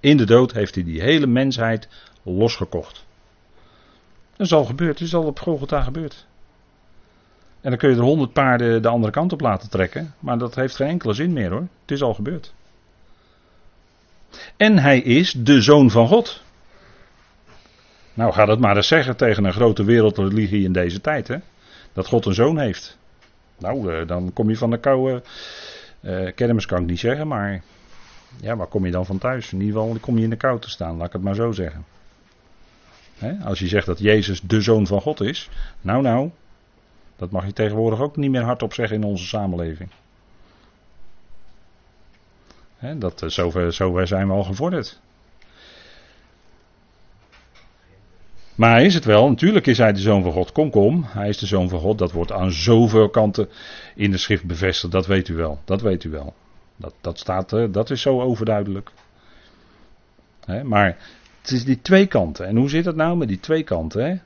in 0.00 0.16
de 0.16 0.26
dood 0.26 0.52
heeft 0.52 0.74
hij 0.74 0.84
die 0.84 1.00
hele 1.00 1.26
mensheid 1.26 1.88
losgekocht. 2.22 3.04
Dat 4.36 4.46
is 4.46 4.52
al 4.52 4.64
gebeurd, 4.64 4.98
dat 4.98 5.06
is 5.06 5.14
al 5.14 5.24
op 5.24 5.40
Golgotha 5.40 5.82
gebeurd. 5.82 6.26
En 7.60 7.70
dan 7.70 7.78
kun 7.78 7.90
je 7.90 7.96
er 7.96 8.02
honderd 8.02 8.32
paarden 8.32 8.82
de 8.82 8.88
andere 8.88 9.12
kant 9.12 9.32
op 9.32 9.40
laten 9.40 9.70
trekken, 9.70 10.14
maar 10.18 10.38
dat 10.38 10.54
heeft 10.54 10.76
geen 10.76 10.88
enkele 10.88 11.12
zin 11.12 11.32
meer 11.32 11.50
hoor. 11.50 11.66
Het 11.80 11.90
is 11.90 12.02
al 12.02 12.14
gebeurd. 12.14 12.52
En 14.56 14.78
hij 14.78 14.98
is 14.98 15.32
de 15.32 15.60
zoon 15.60 15.90
van 15.90 16.08
God. 16.08 16.42
Nou, 18.14 18.32
ga 18.32 18.44
dat 18.44 18.58
maar 18.58 18.76
eens 18.76 18.88
zeggen 18.88 19.16
tegen 19.16 19.44
een 19.44 19.52
grote 19.52 19.84
wereldreligie 19.84 20.64
in 20.64 20.72
deze 20.72 21.00
tijd, 21.00 21.28
hè? 21.28 21.36
Dat 21.92 22.06
God 22.06 22.26
een 22.26 22.34
zoon 22.34 22.58
heeft. 22.58 22.98
Nou, 23.58 23.92
eh, 23.92 24.06
dan 24.06 24.32
kom 24.32 24.48
je 24.48 24.56
van 24.56 24.70
de 24.70 24.78
koude 24.78 25.22
uh, 26.00 26.32
kermis, 26.34 26.66
kan 26.66 26.82
ik 26.82 26.88
niet 26.88 26.98
zeggen, 26.98 27.28
maar 27.28 27.62
ja, 28.40 28.56
waar 28.56 28.66
kom 28.66 28.84
je 28.84 28.90
dan 28.90 29.06
van 29.06 29.18
thuis? 29.18 29.52
In 29.52 29.60
ieder 29.60 29.80
geval 29.80 29.98
kom 30.00 30.16
je 30.18 30.24
in 30.24 30.30
de 30.30 30.36
kou 30.36 30.60
te 30.60 30.70
staan, 30.70 30.96
laat 30.96 31.06
ik 31.06 31.12
het 31.12 31.22
maar 31.22 31.34
zo 31.34 31.52
zeggen. 31.52 31.84
Als 33.44 33.58
je 33.58 33.68
zegt 33.68 33.86
dat 33.86 33.98
Jezus 33.98 34.40
de 34.40 34.60
zoon 34.60 34.86
van 34.86 35.00
God 35.00 35.20
is, 35.20 35.50
nou, 35.80 36.02
nou, 36.02 36.30
dat 37.16 37.30
mag 37.30 37.46
je 37.46 37.52
tegenwoordig 37.52 38.00
ook 38.00 38.16
niet 38.16 38.30
meer 38.30 38.42
hardop 38.42 38.74
zeggen 38.74 38.96
in 38.96 39.04
onze 39.04 39.26
samenleving 39.26 39.90
dat, 42.96 43.22
eh, 43.22 43.28
zover, 43.28 43.72
zover 43.72 44.06
zijn 44.06 44.26
we 44.26 44.32
al 44.32 44.44
gevorderd. 44.44 45.00
Maar 48.58 48.82
is 48.82 48.94
het 48.94 49.04
wel, 49.04 49.28
natuurlijk 49.28 49.66
is 49.66 49.78
hij 49.78 49.92
de 49.92 50.00
zoon 50.00 50.22
van 50.22 50.32
God. 50.32 50.52
Kom, 50.52 50.70
kom, 50.70 51.04
hij 51.06 51.28
is 51.28 51.38
de 51.38 51.46
zoon 51.46 51.68
van 51.68 51.80
God. 51.80 51.98
Dat 51.98 52.12
wordt 52.12 52.32
aan 52.32 52.52
zoveel 52.52 53.08
kanten 53.08 53.48
in 53.94 54.10
de 54.10 54.16
schrift 54.16 54.44
bevestigd. 54.44 54.92
Dat 54.92 55.06
weet 55.06 55.28
u 55.28 55.34
wel. 55.34 55.60
Dat 55.64 55.80
weet 55.80 56.04
u 56.04 56.10
wel. 56.10 56.34
Dat, 56.76 56.94
dat, 57.00 57.18
staat, 57.18 57.52
eh, 57.52 57.64
dat 57.70 57.90
is 57.90 58.00
zo 58.00 58.20
overduidelijk. 58.20 58.90
maar 60.62 60.96
het 61.40 61.50
is 61.50 61.64
die 61.64 61.80
twee 61.80 62.06
kanten. 62.06 62.46
En 62.46 62.56
hoe 62.56 62.68
zit 62.68 62.84
het 62.84 62.96
nou 62.96 63.16
met 63.16 63.28
die 63.28 63.40
twee 63.40 63.62
kanten? 63.62 64.22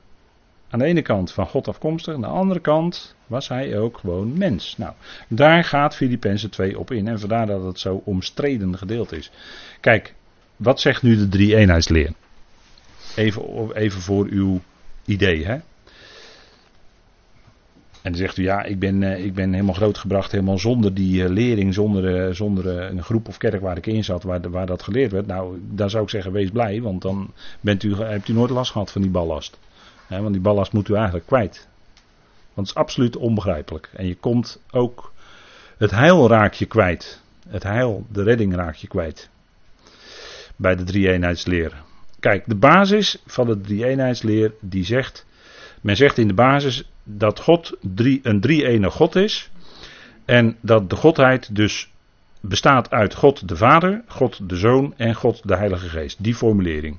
Aan 0.69 0.79
de 0.79 0.85
ene 0.85 1.01
kant 1.01 1.31
van 1.31 1.47
God 1.47 1.67
afkomstig, 1.67 2.13
aan 2.13 2.21
de 2.21 2.27
andere 2.27 2.59
kant 2.59 3.15
was 3.27 3.47
hij 3.47 3.77
ook 3.77 3.97
gewoon 3.97 4.37
mens. 4.37 4.77
Nou, 4.77 4.93
daar 5.27 5.63
gaat 5.63 5.95
Filippenzen 5.95 6.49
2 6.49 6.79
op 6.79 6.91
in 6.91 7.07
en 7.07 7.19
vandaar 7.19 7.45
dat 7.45 7.63
het 7.63 7.79
zo 7.79 8.01
omstreden 8.05 8.77
gedeeld 8.77 9.11
is. 9.11 9.31
Kijk, 9.79 10.13
wat 10.55 10.79
zegt 10.79 11.03
nu 11.03 11.17
de 11.17 11.27
drie 11.27 11.55
eenheidsleer? 11.55 12.13
Even, 13.15 13.75
even 13.75 14.01
voor 14.01 14.27
uw 14.29 14.61
idee, 15.05 15.45
hè? 15.45 15.59
En 18.03 18.11
dan 18.11 18.19
zegt 18.19 18.37
u, 18.37 18.43
ja, 18.43 18.63
ik 18.63 18.79
ben, 18.79 19.03
eh, 19.03 19.25
ik 19.25 19.33
ben 19.33 19.53
helemaal 19.53 19.73
grootgebracht, 19.73 20.31
helemaal 20.31 20.59
zonder 20.59 20.93
die 20.93 21.23
eh, 21.23 21.29
lering, 21.29 21.73
zonder, 21.73 22.27
eh, 22.27 22.33
zonder 22.33 22.67
een 22.67 23.03
groep 23.03 23.27
of 23.27 23.37
kerk 23.37 23.61
waar 23.61 23.77
ik 23.77 23.85
in 23.85 24.03
zat, 24.03 24.23
waar, 24.23 24.49
waar 24.49 24.65
dat 24.65 24.83
geleerd 24.83 25.11
werd. 25.11 25.27
Nou, 25.27 25.59
daar 25.69 25.89
zou 25.89 26.03
ik 26.03 26.09
zeggen, 26.09 26.31
wees 26.31 26.49
blij, 26.49 26.81
want 26.81 27.01
dan 27.01 27.31
bent 27.61 27.83
u, 27.83 27.95
hebt 27.95 28.27
u 28.27 28.33
nooit 28.33 28.49
last 28.49 28.71
gehad 28.71 28.91
van 28.91 29.01
die 29.01 29.11
ballast. 29.11 29.59
want 30.07 30.31
die 30.31 30.41
ballast 30.41 30.73
moet 30.73 30.89
u 30.89 30.93
eigenlijk 30.93 31.25
kwijt. 31.25 31.67
Want 32.53 32.67
het 32.67 32.77
is 32.77 32.83
absoluut 32.83 33.15
onbegrijpelijk. 33.15 33.89
En 33.93 34.07
je 34.07 34.15
komt 34.15 34.61
ook, 34.71 35.13
het 35.77 35.91
heil 35.91 36.27
raak 36.27 36.53
je 36.53 36.65
kwijt. 36.65 37.21
Het 37.47 37.63
heil, 37.63 38.05
de 38.11 38.23
redding 38.23 38.55
raak 38.55 38.75
je 38.75 38.87
kwijt. 38.87 39.29
Bij 40.55 40.75
de 40.75 40.83
drie-eenheidsleer. 40.83 41.83
Kijk, 42.23 42.43
de 42.47 42.55
basis 42.55 43.21
van 43.25 43.47
de 43.47 43.61
drie-eenheidsleer, 43.61 44.53
die 44.61 44.85
zegt, 44.85 45.25
men 45.81 45.95
zegt 45.95 46.17
in 46.17 46.27
de 46.27 46.33
basis, 46.33 46.89
dat 47.03 47.39
God 47.39 47.77
drie, 47.81 48.19
een 48.23 48.41
drie-ene 48.41 48.89
God 48.89 49.15
is. 49.15 49.49
En 50.25 50.57
dat 50.61 50.89
de 50.89 50.95
Godheid 50.95 51.55
dus 51.55 51.91
bestaat 52.41 52.91
uit 52.91 53.13
God 53.13 53.47
de 53.47 53.55
Vader, 53.55 54.03
God 54.07 54.49
de 54.49 54.55
Zoon 54.55 54.93
en 54.97 55.15
God 55.15 55.47
de 55.47 55.55
Heilige 55.55 55.89
Geest. 55.89 56.23
Die 56.23 56.35
formulering. 56.35 56.97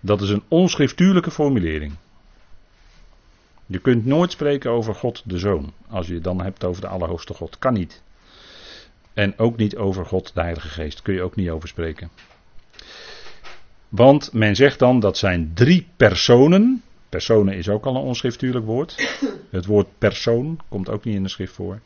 Dat 0.00 0.20
is 0.20 0.30
een 0.30 0.42
onschriftuurlijke 0.48 1.30
formulering. 1.30 1.92
Je 3.66 3.78
kunt 3.78 4.06
nooit 4.06 4.32
spreken 4.32 4.70
over 4.70 4.94
God 4.94 5.22
de 5.24 5.38
Zoon. 5.38 5.72
Als 5.88 6.06
je 6.06 6.14
het 6.14 6.24
dan 6.24 6.42
hebt 6.42 6.64
over 6.64 6.80
de 6.80 6.88
Allerhoogste 6.88 7.34
God. 7.34 7.58
Kan 7.58 7.72
niet. 7.72 8.02
En 9.14 9.38
ook 9.38 9.56
niet 9.56 9.76
over 9.76 10.06
God 10.06 10.34
de 10.34 10.40
Heilige 10.40 10.68
Geest. 10.68 11.02
Kun 11.02 11.14
je 11.14 11.22
ook 11.22 11.36
niet 11.36 11.50
over 11.50 11.68
spreken. 11.68 12.10
Want 13.94 14.32
men 14.32 14.56
zegt 14.56 14.78
dan 14.78 15.00
dat 15.00 15.18
zijn 15.18 15.50
drie 15.54 15.86
personen. 15.96 16.82
Personen 17.08 17.54
is 17.54 17.68
ook 17.68 17.84
al 17.84 17.96
een 17.96 18.02
onschriftuurlijk 18.02 18.66
woord. 18.66 19.18
Het 19.50 19.66
woord 19.66 19.86
persoon 19.98 20.60
komt 20.68 20.88
ook 20.88 21.04
niet 21.04 21.14
in 21.14 21.22
de 21.22 21.28
schrift 21.28 21.52
voor. 21.52 21.80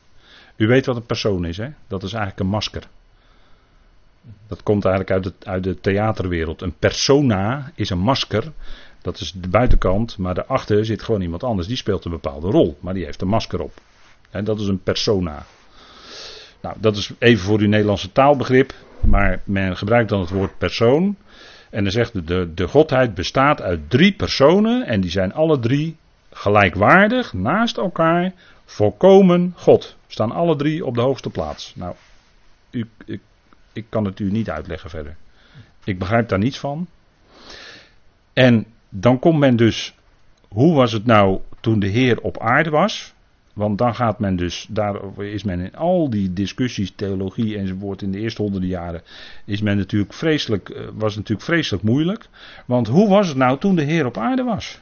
U 0.56 0.66
weet 0.66 0.86
wat 0.86 0.96
een 0.96 1.06
persoon 1.06 1.44
is, 1.44 1.56
hè? 1.56 1.68
Dat 1.86 2.02
is 2.02 2.12
eigenlijk 2.12 2.40
een 2.40 2.50
masker. 2.50 2.82
Dat 4.46 4.62
komt 4.62 4.84
eigenlijk 4.84 5.14
uit, 5.14 5.24
het, 5.24 5.46
uit 5.46 5.64
de 5.64 5.80
theaterwereld. 5.80 6.62
Een 6.62 6.74
persona 6.78 7.72
is 7.74 7.90
een 7.90 7.98
masker. 7.98 8.52
Dat 9.02 9.20
is 9.20 9.32
de 9.32 9.48
buitenkant, 9.48 10.18
maar 10.18 10.34
daarachter 10.34 10.84
zit 10.84 11.02
gewoon 11.02 11.20
iemand 11.20 11.42
anders. 11.44 11.68
Die 11.68 11.76
speelt 11.76 12.04
een 12.04 12.10
bepaalde 12.10 12.50
rol, 12.50 12.78
maar 12.80 12.94
die 12.94 13.04
heeft 13.04 13.22
een 13.22 13.28
masker 13.28 13.60
op. 13.60 13.72
En 14.30 14.44
dat 14.44 14.60
is 14.60 14.66
een 14.66 14.82
persona. 14.82 15.46
Nou, 16.60 16.76
dat 16.80 16.96
is 16.96 17.10
even 17.18 17.44
voor 17.44 17.58
uw 17.58 17.68
Nederlandse 17.68 18.12
taalbegrip. 18.12 18.74
Maar 19.00 19.40
men 19.44 19.76
gebruikt 19.76 20.08
dan 20.08 20.20
het 20.20 20.30
woord 20.30 20.58
persoon. 20.58 21.16
En 21.70 21.82
dan 21.82 21.92
zegt 21.92 22.26
de, 22.26 22.54
de 22.54 22.68
godheid 22.68 23.14
bestaat 23.14 23.62
uit 23.62 23.90
drie 23.90 24.12
personen 24.12 24.86
en 24.86 25.00
die 25.00 25.10
zijn 25.10 25.32
alle 25.32 25.58
drie 25.58 25.96
gelijkwaardig 26.30 27.32
naast 27.32 27.76
elkaar 27.76 28.32
volkomen 28.64 29.52
God. 29.56 29.96
Staan 30.06 30.32
alle 30.32 30.56
drie 30.56 30.84
op 30.86 30.94
de 30.94 31.00
hoogste 31.00 31.30
plaats. 31.30 31.72
Nou, 31.76 31.94
ik, 32.70 33.20
ik 33.72 33.84
kan 33.88 34.04
het 34.04 34.18
u 34.18 34.30
niet 34.30 34.50
uitleggen 34.50 34.90
verder. 34.90 35.16
Ik 35.84 35.98
begrijp 35.98 36.28
daar 36.28 36.38
niets 36.38 36.58
van. 36.58 36.88
En 38.32 38.66
dan 38.88 39.18
komt 39.18 39.38
men 39.38 39.56
dus, 39.56 39.94
hoe 40.48 40.74
was 40.74 40.92
het 40.92 41.04
nou 41.04 41.40
toen 41.60 41.78
de 41.78 41.88
Heer 41.88 42.20
op 42.20 42.40
aarde 42.40 42.70
was? 42.70 43.14
Want 43.58 43.78
dan 43.78 43.94
gaat 43.94 44.18
men 44.18 44.36
dus, 44.36 44.66
daar 44.70 45.18
is 45.18 45.42
men 45.42 45.60
in 45.60 45.76
al 45.76 46.10
die 46.10 46.32
discussies, 46.32 46.92
theologie 46.96 47.58
enzovoort 47.58 48.02
in 48.02 48.12
de 48.12 48.18
eerste 48.18 48.42
honderden 48.42 48.68
jaren, 48.68 49.02
is 49.44 49.60
men 49.60 49.76
natuurlijk 49.76 50.12
vreselijk, 50.12 50.68
eh, 50.68 50.82
was 50.92 51.16
natuurlijk 51.16 51.46
vreselijk 51.46 51.84
moeilijk. 51.84 52.28
Want 52.66 52.88
hoe 52.88 53.08
was 53.08 53.28
het 53.28 53.36
nou 53.36 53.58
toen 53.58 53.74
de 53.74 53.82
Heer 53.82 54.06
op 54.06 54.16
aarde 54.16 54.42
was? 54.42 54.80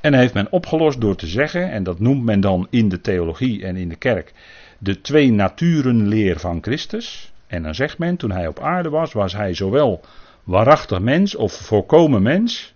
En 0.00 0.14
heeft 0.14 0.34
men 0.34 0.52
opgelost 0.52 1.00
door 1.00 1.16
te 1.16 1.26
zeggen, 1.26 1.70
en 1.70 1.82
dat 1.82 2.00
noemt 2.00 2.24
men 2.24 2.40
dan 2.40 2.66
in 2.70 2.88
de 2.88 3.00
theologie 3.00 3.64
en 3.64 3.76
in 3.76 3.88
de 3.88 3.96
kerk, 3.96 4.32
de 4.78 5.00
twee 5.00 5.32
naturenleer 5.32 6.38
van 6.38 6.58
Christus. 6.62 7.32
En 7.46 7.62
dan 7.62 7.74
zegt 7.74 7.98
men, 7.98 8.16
toen 8.16 8.30
hij 8.30 8.46
op 8.46 8.60
aarde 8.60 8.88
was, 8.88 9.12
was 9.12 9.32
hij 9.32 9.54
zowel 9.54 10.00
waarachtig 10.44 11.00
mens 11.00 11.34
of 11.34 11.52
volkomen 11.52 12.22
mens, 12.22 12.74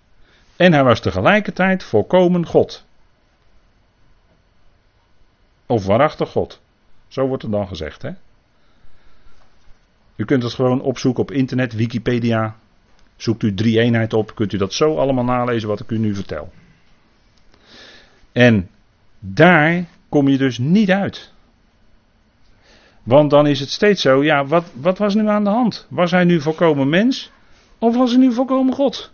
en 0.57 0.73
hij 0.73 0.85
was 0.85 1.01
tegelijkertijd 1.01 1.83
volkomen 1.83 2.47
God. 2.47 2.86
Of 5.67 5.87
waarachtig 5.87 6.31
God. 6.31 6.61
Zo 7.09 7.27
wordt 7.27 7.43
het 7.43 7.53
dan 7.53 7.69
gezegd, 7.69 8.03
hè? 8.03 8.11
U 10.17 10.25
kunt 10.25 10.43
het 10.43 10.53
gewoon 10.53 10.81
opzoeken 10.81 11.23
op 11.23 11.31
internet, 11.31 11.73
Wikipedia. 11.75 12.57
Zoekt 13.17 13.43
u 13.43 13.55
drie 13.55 13.81
eenheid 13.81 14.13
op, 14.13 14.35
kunt 14.35 14.53
u 14.53 14.57
dat 14.57 14.73
zo 14.73 14.97
allemaal 14.97 15.25
nalezen 15.25 15.69
wat 15.69 15.81
ik 15.81 15.91
u 15.91 15.99
nu 15.99 16.15
vertel. 16.15 16.53
En 18.33 18.69
daar 19.19 19.85
kom 20.09 20.29
je 20.29 20.39
dus 20.39 20.59
niet 20.59 20.91
uit. 20.91 21.33
Want 23.03 23.31
dan 23.31 23.47
is 23.47 23.61
het 23.61 23.71
steeds 23.71 24.03
zo, 24.03 24.25
ja, 24.25 24.47
wat, 24.47 24.65
wat 24.75 24.99
was 24.99 25.15
nu 25.15 25.29
aan 25.29 25.45
de 25.45 25.51
hand? 25.51 25.87
Was 25.91 26.11
hij 26.11 26.25
nu 26.25 26.41
volkomen 26.41 26.89
mens? 26.89 27.31
Of 27.79 27.97
was 27.97 28.11
hij 28.11 28.21
nu 28.21 28.33
volkomen 28.33 28.75
God? 28.75 29.13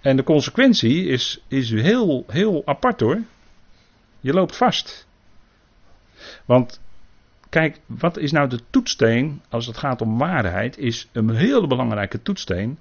En 0.00 0.16
de 0.16 0.22
consequentie 0.22 1.06
is, 1.06 1.42
is 1.48 1.70
heel, 1.70 2.24
heel 2.26 2.62
apart 2.64 3.00
hoor. 3.00 3.22
Je 4.20 4.32
loopt 4.32 4.56
vast. 4.56 5.06
Want 6.44 6.80
kijk, 7.48 7.80
wat 7.86 8.16
is 8.16 8.32
nou 8.32 8.48
de 8.48 8.60
toetsteen 8.70 9.42
als 9.48 9.66
het 9.66 9.76
gaat 9.76 10.00
om 10.00 10.18
waarheid? 10.18 10.78
Is 10.78 11.08
een 11.12 11.34
hele 11.34 11.66
belangrijke 11.66 12.22
toetsteen. 12.22 12.78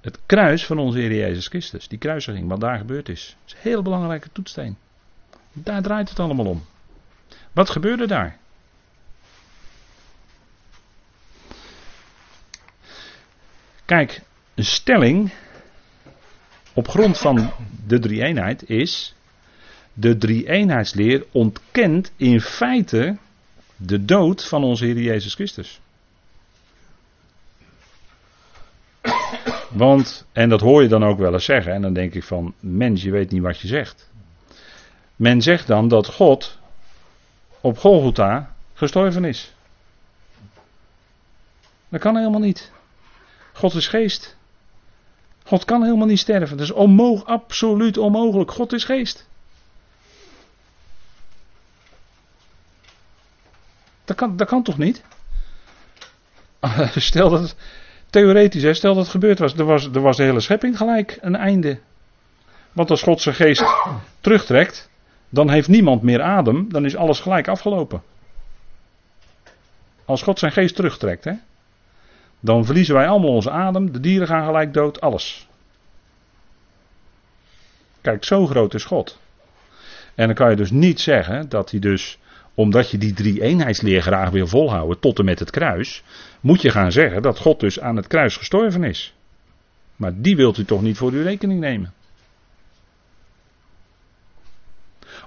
Het 0.00 0.18
kruis 0.26 0.66
van 0.66 0.78
onze 0.78 0.98
Heer 0.98 1.14
Jezus 1.14 1.46
Christus. 1.46 1.88
Die 1.88 1.98
kruisiging, 1.98 2.48
wat 2.48 2.60
daar 2.60 2.78
gebeurd 2.78 3.08
is. 3.08 3.36
is 3.46 3.52
een 3.52 3.58
hele 3.62 3.82
belangrijke 3.82 4.28
toetsteen. 4.32 4.76
Daar 5.52 5.82
draait 5.82 6.08
het 6.08 6.20
allemaal 6.20 6.46
om. 6.46 6.64
Wat 7.52 7.70
gebeurde 7.70 8.06
daar? 8.06 8.38
Kijk, 13.84 14.22
een 14.54 14.64
stelling 14.64 15.32
op 16.72 16.88
grond 16.88 17.18
van 17.18 17.52
de 17.86 17.98
drie 17.98 18.22
eenheid 18.22 18.68
is 18.68 19.14
de 19.94 20.18
drie-eenheidsleer 20.18 21.26
ontkent 21.30 22.12
in 22.16 22.40
feite 22.40 23.16
de 23.76 24.04
dood 24.04 24.44
van 24.44 24.64
onze 24.64 24.84
Heer 24.84 24.98
Jezus 24.98 25.34
Christus. 25.34 25.80
Want, 29.70 30.26
en 30.32 30.48
dat 30.48 30.60
hoor 30.60 30.82
je 30.82 30.88
dan 30.88 31.04
ook 31.04 31.18
wel 31.18 31.32
eens 31.32 31.44
zeggen, 31.44 31.72
en 31.72 31.82
dan 31.82 31.92
denk 31.92 32.14
ik 32.14 32.24
van, 32.24 32.54
mens, 32.60 33.02
je 33.02 33.10
weet 33.10 33.30
niet 33.30 33.42
wat 33.42 33.60
je 33.60 33.68
zegt. 33.68 34.10
Men 35.16 35.42
zegt 35.42 35.66
dan 35.66 35.88
dat 35.88 36.06
God 36.06 36.58
op 37.60 37.78
Golgotha 37.78 38.54
gestorven 38.74 39.24
is. 39.24 39.52
Dat 41.88 42.00
kan 42.00 42.16
helemaal 42.16 42.40
niet. 42.40 42.72
God 43.52 43.74
is 43.74 43.88
geest. 43.88 44.36
God 45.44 45.64
kan 45.64 45.82
helemaal 45.82 46.06
niet 46.06 46.18
sterven. 46.18 46.56
Dat 46.56 46.66
is 46.66 46.72
onmogelijk, 46.72 47.28
absoluut 47.28 47.98
onmogelijk. 47.98 48.50
God 48.50 48.72
is 48.72 48.84
geest. 48.84 49.26
Dat 54.04 54.16
kan, 54.16 54.36
dat 54.36 54.48
kan 54.48 54.62
toch 54.62 54.78
niet? 54.78 55.02
Stel 56.96 57.30
dat, 57.30 57.56
theoretisch, 58.10 58.62
hè, 58.62 58.74
stel 58.74 58.94
dat 58.94 59.02
het 59.02 59.12
gebeurd 59.12 59.38
was. 59.38 59.54
Er, 59.54 59.64
was. 59.64 59.84
er 59.84 60.00
was 60.00 60.16
de 60.16 60.22
hele 60.22 60.40
schepping 60.40 60.76
gelijk 60.76 61.18
een 61.20 61.36
einde. 61.36 61.78
Want 62.72 62.90
als 62.90 63.02
God 63.02 63.20
zijn 63.20 63.34
geest 63.34 63.64
terugtrekt, 64.20 64.90
dan 65.28 65.50
heeft 65.50 65.68
niemand 65.68 66.02
meer 66.02 66.22
adem, 66.22 66.72
dan 66.72 66.84
is 66.84 66.96
alles 66.96 67.20
gelijk 67.20 67.48
afgelopen. 67.48 68.02
Als 70.04 70.22
God 70.22 70.38
zijn 70.38 70.52
geest 70.52 70.74
terugtrekt, 70.74 71.24
hè, 71.24 71.32
dan 72.40 72.64
verliezen 72.64 72.94
wij 72.94 73.08
allemaal 73.08 73.30
onze 73.30 73.50
adem, 73.50 73.92
de 73.92 74.00
dieren 74.00 74.26
gaan 74.26 74.44
gelijk 74.44 74.72
dood, 74.72 75.00
alles. 75.00 75.48
Kijk, 78.00 78.24
zo 78.24 78.46
groot 78.46 78.74
is 78.74 78.84
God. 78.84 79.18
En 80.14 80.26
dan 80.26 80.34
kan 80.34 80.50
je 80.50 80.56
dus 80.56 80.70
niet 80.70 81.00
zeggen 81.00 81.48
dat 81.48 81.70
hij 81.70 81.80
dus 81.80 82.18
omdat 82.54 82.90
je 82.90 82.98
die 82.98 83.12
drie 83.12 83.42
eenheidsleer 83.42 84.02
graag 84.02 84.30
wil 84.30 84.46
volhouden 84.46 84.98
tot 84.98 85.18
en 85.18 85.24
met 85.24 85.38
het 85.38 85.50
kruis, 85.50 86.02
moet 86.40 86.62
je 86.62 86.70
gaan 86.70 86.92
zeggen 86.92 87.22
dat 87.22 87.38
God 87.38 87.60
dus 87.60 87.80
aan 87.80 87.96
het 87.96 88.06
kruis 88.06 88.36
gestorven 88.36 88.84
is. 88.84 89.14
Maar 89.96 90.20
die 90.20 90.36
wilt 90.36 90.58
u 90.58 90.64
toch 90.64 90.82
niet 90.82 90.96
voor 90.96 91.12
uw 91.12 91.22
rekening 91.22 91.60
nemen? 91.60 91.92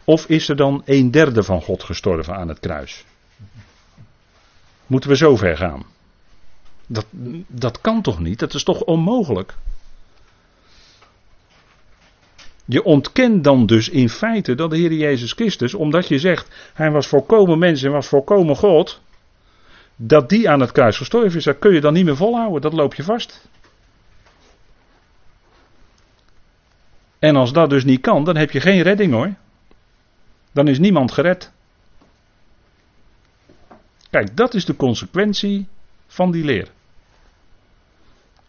Of 0.04 0.26
is 0.26 0.50
er 0.50 0.56
dan 0.56 0.82
een 0.86 1.12
derde 1.12 1.44
van 1.44 1.62
God 1.62 1.84
gestorven 1.84 2.36
aan 2.36 2.48
het 2.48 2.60
kruis? 2.60 3.06
Moeten 4.88 5.10
we 5.10 5.16
zo 5.16 5.36
ver 5.36 5.58
gaan? 5.58 5.86
Dat, 6.88 7.06
dat 7.48 7.82
kan 7.82 8.02
toch 8.02 8.20
niet? 8.20 8.40
Dat 8.40 8.54
is 8.54 8.64
toch 8.64 8.82
onmogelijk? 8.82 9.56
Je 12.70 12.84
ontkent 12.84 13.44
dan 13.44 13.66
dus 13.66 13.90
in 13.90 14.10
feite 14.10 14.56
dat 14.56 14.70
de 14.70 14.78
Heer 14.78 14.94
Jezus 14.94 15.32
Christus, 15.32 15.74
omdat 15.74 16.08
je 16.08 16.20
zegt, 16.20 16.72
hij 16.74 16.92
was 16.92 17.08
volkomen 17.08 17.60
mens 17.60 17.84
en 17.84 17.92
was 17.92 18.08
volkomen 18.08 18.56
God, 18.56 19.02
dat 19.96 20.30
die 20.30 20.50
aan 20.50 20.60
het 20.60 20.72
kruis 20.72 20.98
gestorven 20.98 21.38
is, 21.38 21.44
dat 21.44 21.60
kun 21.60 21.74
je 21.74 21.82
dan 21.82 21.94
niet 21.94 22.06
meer 22.06 22.16
volhouden, 22.16 22.62
dat 22.62 22.74
loop 22.74 22.94
je 22.94 23.04
vast. 23.04 23.48
En 27.20 27.36
als 27.36 27.54
dat 27.54 27.70
dus 27.70 27.84
niet 27.84 28.02
kan, 28.02 28.24
dan 28.24 28.36
heb 28.36 28.52
je 28.52 28.60
geen 28.60 28.82
redding 28.82 29.14
hoor. 29.14 29.34
Dan 30.52 30.68
is 30.68 30.80
niemand 30.80 31.12
gered. 31.12 31.52
Kijk, 34.10 34.38
dat 34.38 34.54
is 34.54 34.66
de 34.66 34.76
consequentie 34.76 35.68
van 36.08 36.32
die 36.32 36.44
leer. 36.44 36.68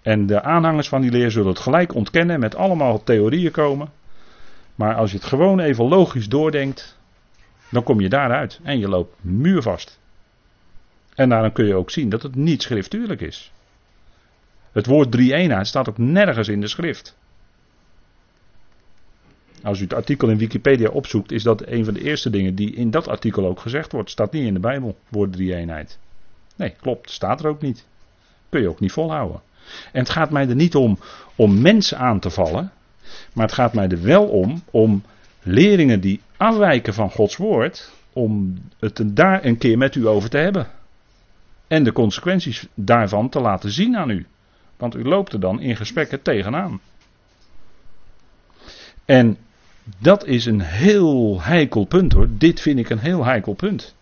En 0.02 0.26
de 0.26 0.42
aanhangers 0.42 0.88
van 0.88 1.00
die 1.00 1.10
leer 1.10 1.30
zullen 1.30 1.48
het 1.48 1.58
gelijk 1.58 1.94
ontkennen 1.94 2.40
met 2.40 2.54
allemaal 2.54 3.02
theorieën 3.02 3.50
komen. 3.50 3.97
Maar 4.78 4.94
als 4.94 5.10
je 5.10 5.16
het 5.16 5.26
gewoon 5.26 5.60
even 5.60 5.84
logisch 5.84 6.28
doordenkt, 6.28 6.98
dan 7.70 7.82
kom 7.82 8.00
je 8.00 8.08
daaruit 8.08 8.60
en 8.62 8.78
je 8.78 8.88
loopt 8.88 9.16
muurvast. 9.20 9.98
En 11.14 11.28
daarom 11.28 11.52
kun 11.52 11.66
je 11.66 11.74
ook 11.74 11.90
zien 11.90 12.08
dat 12.08 12.22
het 12.22 12.34
niet 12.34 12.62
schriftuurlijk 12.62 13.20
is. 13.20 13.52
Het 14.72 14.86
woord 14.86 15.10
drie-eenheid 15.10 15.66
staat 15.66 15.88
ook 15.88 15.98
nergens 15.98 16.48
in 16.48 16.60
de 16.60 16.68
schrift. 16.68 17.16
Als 19.62 19.78
u 19.78 19.82
het 19.82 19.94
artikel 19.94 20.28
in 20.28 20.38
Wikipedia 20.38 20.88
opzoekt, 20.88 21.32
is 21.32 21.42
dat 21.42 21.66
een 21.66 21.84
van 21.84 21.94
de 21.94 22.02
eerste 22.02 22.30
dingen 22.30 22.54
die 22.54 22.74
in 22.74 22.90
dat 22.90 23.08
artikel 23.08 23.46
ook 23.46 23.60
gezegd 23.60 23.92
wordt. 23.92 24.10
Staat 24.10 24.32
niet 24.32 24.46
in 24.46 24.54
de 24.54 24.60
Bijbel, 24.60 24.98
woord 25.08 25.32
drie-eenheid. 25.32 25.98
Nee, 26.56 26.74
klopt, 26.80 27.10
staat 27.10 27.40
er 27.40 27.48
ook 27.48 27.60
niet. 27.60 27.86
Kun 28.48 28.60
je 28.60 28.68
ook 28.68 28.80
niet 28.80 28.92
volhouden. 28.92 29.40
En 29.92 30.00
het 30.00 30.10
gaat 30.10 30.30
mij 30.30 30.48
er 30.48 30.54
niet 30.54 30.74
om 30.74 30.98
om 31.34 31.60
mensen 31.60 31.98
aan 31.98 32.20
te 32.20 32.30
vallen, 32.30 32.72
maar 33.32 33.46
het 33.46 33.54
gaat 33.54 33.74
mij 33.74 33.88
er 33.88 34.02
wel 34.02 34.24
om 34.24 34.62
om 34.70 35.02
leerlingen 35.42 36.00
die 36.00 36.20
afwijken 36.36 36.94
van 36.94 37.10
Gods 37.10 37.36
woord, 37.36 37.92
om 38.12 38.58
het 38.78 39.00
daar 39.04 39.44
een 39.44 39.58
keer 39.58 39.78
met 39.78 39.94
u 39.94 40.06
over 40.06 40.30
te 40.30 40.38
hebben. 40.38 40.66
En 41.66 41.84
de 41.84 41.92
consequenties 41.92 42.66
daarvan 42.74 43.28
te 43.28 43.40
laten 43.40 43.70
zien 43.70 43.96
aan 43.96 44.10
u. 44.10 44.26
Want 44.76 44.96
u 44.96 45.04
loopt 45.04 45.32
er 45.32 45.40
dan 45.40 45.60
in 45.60 45.76
gesprekken 45.76 46.22
tegenaan. 46.22 46.80
En 49.04 49.36
dat 49.98 50.26
is 50.26 50.46
een 50.46 50.60
heel 50.60 51.42
heikel 51.42 51.84
punt 51.84 52.12
hoor. 52.12 52.28
Dit 52.30 52.60
vind 52.60 52.78
ik 52.78 52.90
een 52.90 52.98
heel 52.98 53.24
heikel 53.24 53.54
punt. 53.54 53.96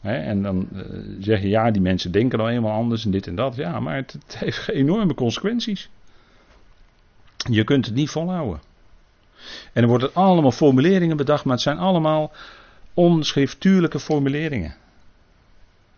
en 0.00 0.42
dan 0.42 0.68
uh, 0.72 0.82
zeg 1.20 1.40
je 1.40 1.48
ja, 1.48 1.70
die 1.70 1.82
mensen 1.82 2.12
denken 2.12 2.38
nou 2.38 2.50
eenmaal 2.50 2.76
anders 2.76 3.04
en 3.04 3.10
dit 3.10 3.26
en 3.26 3.34
dat. 3.34 3.56
Ja, 3.56 3.80
maar 3.80 3.96
het, 3.96 4.12
het 4.12 4.38
heeft 4.38 4.68
enorme 4.68 5.14
consequenties. 5.14 5.88
Je 7.50 7.64
kunt 7.64 7.86
het 7.86 7.94
niet 7.94 8.10
volhouden. 8.10 8.60
En 9.72 9.82
er 9.82 9.88
worden 9.88 10.14
allemaal 10.14 10.52
formuleringen 10.52 11.16
bedacht, 11.16 11.44
maar 11.44 11.54
het 11.54 11.62
zijn 11.62 11.78
allemaal 11.78 12.32
onschriftuurlijke 12.94 14.00
formuleringen. 14.00 14.74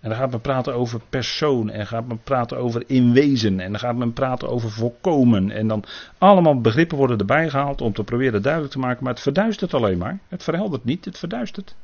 En 0.01 0.09
dan 0.09 0.18
gaat 0.18 0.30
men 0.30 0.40
praten 0.40 0.74
over 0.74 1.01
persoon. 1.09 1.70
En 1.70 1.86
gaat 1.86 2.07
men 2.07 2.22
praten 2.22 2.59
over 2.59 2.84
inwezen. 2.86 3.61
En 3.61 3.70
dan 3.70 3.80
gaat 3.80 3.96
men 3.96 4.12
praten 4.12 4.49
over 4.49 4.70
voorkomen. 4.70 5.51
En 5.51 5.68
dan 5.68 5.84
allemaal 6.18 6.61
begrippen 6.61 6.96
worden 6.96 7.18
erbij 7.18 7.51
gehaald 7.51 7.80
om 7.80 7.92
te 7.92 8.05
proberen 8.05 8.42
duidelijk 8.42 8.72
te 8.72 8.78
maken. 8.78 9.05
Maar 9.05 9.12
het 9.12 9.22
verduistert 9.22 9.74
alleen 9.74 9.99
maar. 9.99 10.18
Het 10.28 10.42
verheldert 10.42 10.84
niet, 10.84 11.05
het 11.05 11.18
verduistert. 11.18 11.74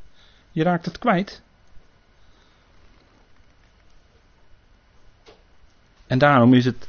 Je 0.52 0.62
raakt 0.62 0.84
het 0.84 0.98
kwijt. 0.98 1.42
En 6.06 6.18
daarom 6.18 6.54
is 6.54 6.64
het 6.64 6.88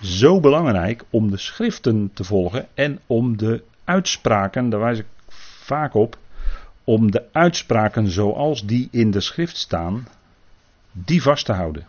zo 0.00 0.40
belangrijk 0.40 1.04
om 1.10 1.30
de 1.30 1.36
schriften 1.36 2.10
te 2.14 2.24
volgen 2.24 2.68
en 2.74 3.00
om 3.06 3.36
de 3.36 3.62
uitspraken, 3.84 4.70
daar 4.70 4.80
wijs 4.80 4.98
ik 4.98 5.06
vaak 5.64 5.94
op, 5.94 6.18
om 6.84 7.10
de 7.10 7.24
uitspraken 7.32 8.08
zoals 8.08 8.66
die 8.66 8.88
in 8.90 9.10
de 9.10 9.20
schrift 9.20 9.56
staan, 9.56 10.08
die 10.92 11.22
vast 11.22 11.44
te 11.44 11.52
houden. 11.52 11.86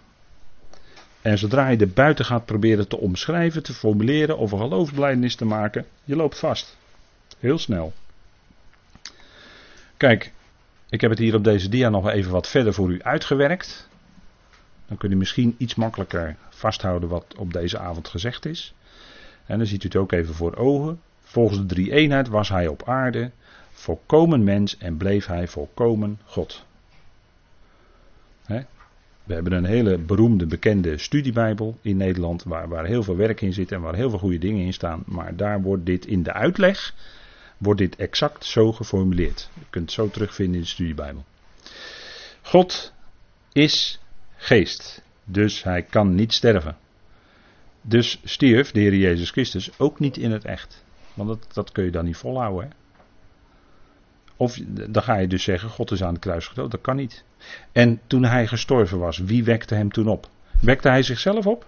En 1.22 1.38
zodra 1.38 1.68
je 1.68 1.78
er 1.78 1.90
buiten 1.90 2.26
gaat 2.26 2.46
proberen 2.46 2.88
te 2.88 2.98
omschrijven, 2.98 3.64
te 3.64 3.74
formuleren 3.74 4.38
of 4.38 4.52
een 4.52 4.60
geloofsbelijdenis 4.60 5.36
te 5.36 5.46
maken, 5.46 5.86
je 6.04 6.16
loopt 6.16 6.40
vast. 6.40 6.78
Heel 7.40 7.58
snel. 7.58 7.94
Kijk, 9.98 10.32
ik 10.90 11.02
heb 11.02 11.10
het 11.10 11.20
hier 11.20 11.36
op 11.36 11.44
deze 11.44 11.70
dia 11.70 11.90
nog 11.90 12.10
even 12.10 12.32
wat 12.32 12.48
verder 12.48 12.74
voor 12.74 12.92
u 12.92 13.04
uitgewerkt. 13.04 13.90
Dan 14.92 15.00
kun 15.00 15.10
je 15.10 15.16
misschien 15.16 15.56
iets 15.58 15.76
makkelijker 15.76 16.36
vasthouden 16.50 17.10
wat 17.10 17.36
op 17.38 17.54
deze 17.54 17.78
avond 17.78 18.08
gezegd 18.08 18.46
is. 18.46 18.74
En 19.46 19.58
dan 19.58 19.68
ziet 19.68 19.84
u 19.84 19.88
het 19.88 19.96
ook 19.96 20.12
even 20.12 20.34
voor 20.34 20.56
ogen. 20.56 21.02
Volgens 21.22 21.60
de 21.60 21.66
drie 21.66 21.92
eenheid 21.92 22.28
was 22.28 22.50
hij 22.50 22.68
op 22.68 22.84
aarde 22.88 23.32
volkomen 23.72 24.44
mens 24.44 24.78
en 24.78 24.98
bleef 24.98 25.26
hij 25.26 25.48
volkomen 25.48 26.20
God. 26.26 26.66
We 29.24 29.34
hebben 29.34 29.54
een 29.54 29.66
hele 29.66 29.98
beroemde, 29.98 30.46
bekende 30.46 30.98
studiebijbel 30.98 31.78
in 31.82 31.98
Nederland, 31.98 32.44
waar, 32.44 32.68
waar 32.68 32.86
heel 32.86 33.04
veel 33.04 33.16
werk 33.16 33.42
in 33.42 33.54
zit 33.54 33.72
en 33.72 33.82
waar 33.82 33.96
heel 33.96 34.10
veel 34.10 34.20
goede 34.20 34.38
dingen 34.38 34.66
in 34.66 34.74
staan. 34.74 35.04
Maar 35.06 35.36
daar 35.36 35.62
wordt 35.62 35.86
dit 35.86 36.06
in 36.06 36.24
de 36.24 36.34
uitleg, 36.34 36.94
wordt 37.58 37.80
dit 37.80 37.96
exact 37.96 38.46
zo 38.46 38.72
geformuleerd. 38.72 39.50
Je 39.54 39.66
kunt 39.70 39.86
het 39.86 39.94
zo 39.94 40.10
terugvinden 40.10 40.56
in 40.56 40.62
de 40.62 40.68
studiebijbel. 40.68 41.26
God 42.42 42.94
is 43.52 44.01
geest, 44.42 45.02
dus 45.24 45.64
hij 45.64 45.84
kan 45.84 46.16
niet 46.16 46.34
sterven. 46.34 46.78
Dus 47.82 48.20
stierf 48.24 48.72
de 48.72 48.80
Heer 48.80 48.96
Jezus 48.96 49.32
Christus 49.32 49.80
ook 49.80 50.00
niet 50.00 50.18
in 50.18 50.32
het 50.32 50.46
echt. 50.46 50.84
Want 51.14 51.30
dat, 51.30 51.54
dat 51.54 51.72
kun 51.72 51.84
je 51.84 51.92
dan 51.92 52.06
niet 52.06 52.18
volhouden. 52.18 52.72
Of 54.36 54.58
dan 54.66 55.04
ga 55.04 55.18
je 55.18 55.28
dus 55.28 55.44
zeggen, 55.44 55.70
God 55.70 55.92
is 55.92 56.04
aan 56.04 56.14
het 56.14 56.22
kruis 56.22 56.48
gedood. 56.48 56.72
Dat 56.72 56.82
kan 56.82 56.96
niet. 56.96 57.24
En 57.72 58.02
toen 58.08 58.24
hij 58.24 58.48
gestorven 58.48 59.00
was, 59.00 59.18
wie 59.18 59.44
wekte 59.44 59.76
hem 59.76 59.92
toen 59.92 60.08
op? 60.08 60.30
Wekte 60.62 60.90
hij 60.90 61.04
zichzelf 61.04 61.48
op? 61.48 61.66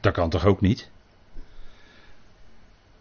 Dat 0.00 0.12
kan 0.12 0.30
toch 0.30 0.44
ook 0.44 0.60
niet? 0.60 0.90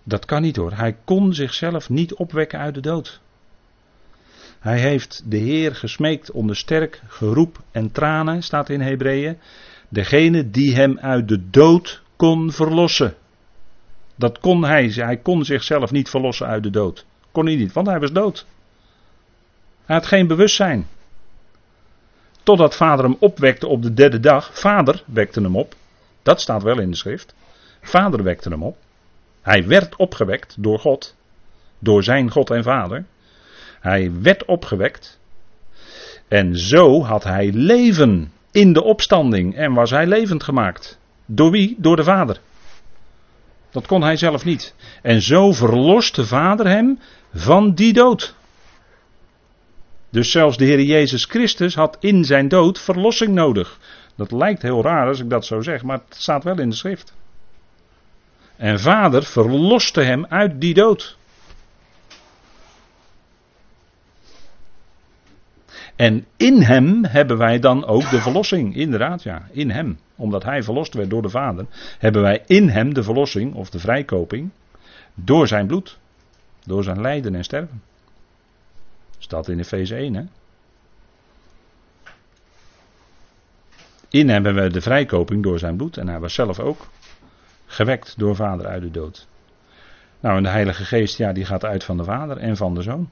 Dat 0.03 0.25
kan 0.25 0.41
niet 0.41 0.55
hoor. 0.55 0.73
Hij 0.73 0.97
kon 1.03 1.33
zichzelf 1.33 1.89
niet 1.89 2.13
opwekken 2.13 2.59
uit 2.59 2.73
de 2.73 2.81
dood. 2.81 3.21
Hij 4.67 4.79
heeft 4.79 5.21
de 5.25 5.37
Heer 5.37 5.75
gesmeekt 5.75 6.31
onder 6.31 6.55
sterk 6.55 7.01
geroep 7.07 7.61
en 7.71 7.91
tranen, 7.91 8.43
staat 8.43 8.69
in 8.69 8.81
Hebreeën. 8.81 9.37
Degene 9.89 10.49
die 10.49 10.75
hem 10.75 10.99
uit 10.99 11.27
de 11.27 11.49
dood 11.49 12.01
kon 12.15 12.51
verlossen. 12.51 13.15
Dat 14.15 14.39
kon 14.39 14.63
hij. 14.63 14.87
Hij 14.87 15.17
kon 15.17 15.45
zichzelf 15.45 15.91
niet 15.91 16.09
verlossen 16.09 16.47
uit 16.47 16.63
de 16.63 16.69
dood. 16.69 17.05
Kon 17.31 17.45
hij 17.45 17.55
niet, 17.55 17.73
want 17.73 17.87
hij 17.87 17.99
was 17.99 18.11
dood. 18.11 18.45
Hij 19.85 19.95
had 19.95 20.05
geen 20.05 20.27
bewustzijn. 20.27 20.87
Totdat 22.43 22.75
vader 22.75 23.05
hem 23.05 23.15
opwekte 23.19 23.67
op 23.67 23.81
de 23.81 23.93
derde 23.93 24.19
dag. 24.19 24.59
Vader 24.59 25.03
wekte 25.05 25.41
hem 25.41 25.55
op. 25.55 25.75
Dat 26.23 26.41
staat 26.41 26.63
wel 26.63 26.79
in 26.79 26.89
de 26.89 26.97
schrift. 26.97 27.35
Vader 27.81 28.23
wekte 28.23 28.49
hem 28.49 28.63
op. 28.63 28.77
Hij 29.41 29.67
werd 29.67 29.95
opgewekt 29.95 30.55
door 30.59 30.79
God. 30.79 31.15
Door 31.79 32.03
zijn 32.03 32.31
God 32.31 32.49
en 32.49 32.63
Vader. 32.63 33.05
Hij 33.79 34.11
werd 34.21 34.45
opgewekt. 34.45 35.19
En 36.27 36.57
zo 36.57 37.03
had 37.03 37.23
hij 37.23 37.51
leven 37.53 38.31
in 38.51 38.73
de 38.73 38.83
opstanding. 38.83 39.55
En 39.55 39.73
was 39.73 39.89
hij 39.89 40.07
levend 40.07 40.43
gemaakt. 40.43 40.99
Door 41.25 41.51
wie? 41.51 41.75
Door 41.77 41.95
de 41.95 42.03
Vader. 42.03 42.39
Dat 43.71 43.87
kon 43.87 44.01
hij 44.01 44.17
zelf 44.17 44.45
niet. 44.45 44.75
En 45.01 45.21
zo 45.21 45.51
verlost 45.53 46.15
de 46.15 46.25
Vader 46.25 46.67
hem 46.67 46.99
van 47.33 47.73
die 47.73 47.93
dood. 47.93 48.35
Dus 50.09 50.31
zelfs 50.31 50.57
de 50.57 50.65
Heer 50.65 50.81
Jezus 50.81 51.25
Christus 51.25 51.75
had 51.75 51.97
in 51.99 52.25
zijn 52.25 52.47
dood 52.47 52.79
verlossing 52.79 53.33
nodig. 53.33 53.79
Dat 54.15 54.31
lijkt 54.31 54.61
heel 54.61 54.81
raar 54.81 55.07
als 55.07 55.19
ik 55.19 55.29
dat 55.29 55.45
zo 55.45 55.61
zeg, 55.61 55.83
maar 55.83 56.01
het 56.07 56.17
staat 56.17 56.43
wel 56.43 56.59
in 56.59 56.69
de 56.69 56.75
schrift. 56.75 57.13
En 58.55 58.79
Vader 58.79 59.23
verloste 59.23 60.01
hem 60.01 60.25
uit 60.25 60.61
die 60.61 60.73
dood. 60.73 61.17
En 65.97 66.25
in 66.35 66.61
hem 66.61 67.05
hebben 67.05 67.37
wij 67.37 67.59
dan 67.59 67.85
ook 67.85 68.09
de 68.09 68.21
verlossing. 68.21 68.75
Inderdaad, 68.75 69.23
ja, 69.23 69.47
in 69.51 69.69
hem. 69.69 69.99
Omdat 70.15 70.43
hij 70.43 70.63
verlost 70.63 70.93
werd 70.93 71.09
door 71.09 71.21
de 71.21 71.29
Vader, 71.29 71.65
hebben 71.99 72.21
wij 72.21 72.43
in 72.45 72.69
hem 72.69 72.93
de 72.93 73.03
verlossing 73.03 73.53
of 73.53 73.69
de 73.69 73.79
vrijkoping 73.79 74.49
door 75.13 75.47
zijn 75.47 75.67
bloed. 75.67 75.99
Door 76.65 76.83
zijn 76.83 77.01
lijden 77.01 77.35
en 77.35 77.43
sterven. 77.43 77.81
Staat 79.17 79.47
in 79.47 79.59
Efeze 79.59 79.95
1, 79.95 80.13
hè? 80.13 80.23
In 84.09 84.29
hem 84.29 84.45
hebben 84.45 84.63
we 84.63 84.69
de 84.69 84.81
vrijkoping 84.81 85.43
door 85.43 85.59
zijn 85.59 85.77
bloed. 85.77 85.97
En 85.97 86.07
hij 86.07 86.19
was 86.19 86.33
zelf 86.33 86.59
ook 86.59 86.87
gewekt 87.65 88.13
door 88.17 88.35
vader 88.35 88.67
uit 88.67 88.81
de 88.81 88.91
dood. 88.91 89.27
Nou, 90.19 90.37
en 90.37 90.43
de 90.43 90.49
Heilige 90.49 90.85
Geest, 90.85 91.17
ja, 91.17 91.33
die 91.33 91.45
gaat 91.45 91.65
uit 91.65 91.83
van 91.83 91.97
de 91.97 92.03
Vader 92.03 92.37
en 92.37 92.57
van 92.57 92.73
de 92.73 92.81
Zoon. 92.81 93.09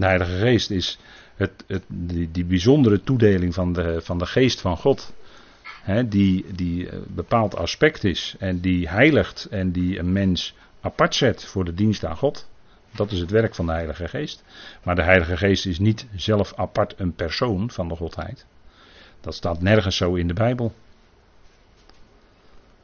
De 0.00 0.06
Heilige 0.06 0.38
Geest 0.38 0.70
is 0.70 0.98
het, 1.36 1.64
het, 1.66 1.82
die, 1.88 2.30
die 2.30 2.44
bijzondere 2.44 3.00
toedeling 3.00 3.54
van 3.54 3.72
de, 3.72 4.00
van 4.02 4.18
de 4.18 4.26
Geest 4.26 4.60
van 4.60 4.76
God. 4.76 5.12
Hè, 5.82 6.08
die, 6.08 6.44
die 6.54 6.92
een 6.92 7.04
bepaald 7.08 7.56
aspect 7.56 8.04
is 8.04 8.34
en 8.38 8.60
die 8.60 8.88
heiligt 8.88 9.46
en 9.50 9.72
die 9.72 9.98
een 9.98 10.12
mens 10.12 10.54
apart 10.80 11.14
zet 11.14 11.44
voor 11.44 11.64
de 11.64 11.74
dienst 11.74 12.04
aan 12.04 12.16
God. 12.16 12.48
Dat 12.94 13.12
is 13.12 13.20
het 13.20 13.30
werk 13.30 13.54
van 13.54 13.66
de 13.66 13.72
Heilige 13.72 14.08
Geest. 14.08 14.44
Maar 14.82 14.94
de 14.94 15.02
Heilige 15.02 15.36
Geest 15.36 15.66
is 15.66 15.78
niet 15.78 16.06
zelf 16.16 16.52
apart 16.54 16.94
een 16.96 17.14
persoon 17.14 17.70
van 17.70 17.88
de 17.88 17.96
Godheid. 17.96 18.46
Dat 19.20 19.34
staat 19.34 19.62
nergens 19.62 19.96
zo 19.96 20.14
in 20.14 20.28
de 20.28 20.34
Bijbel. 20.34 20.74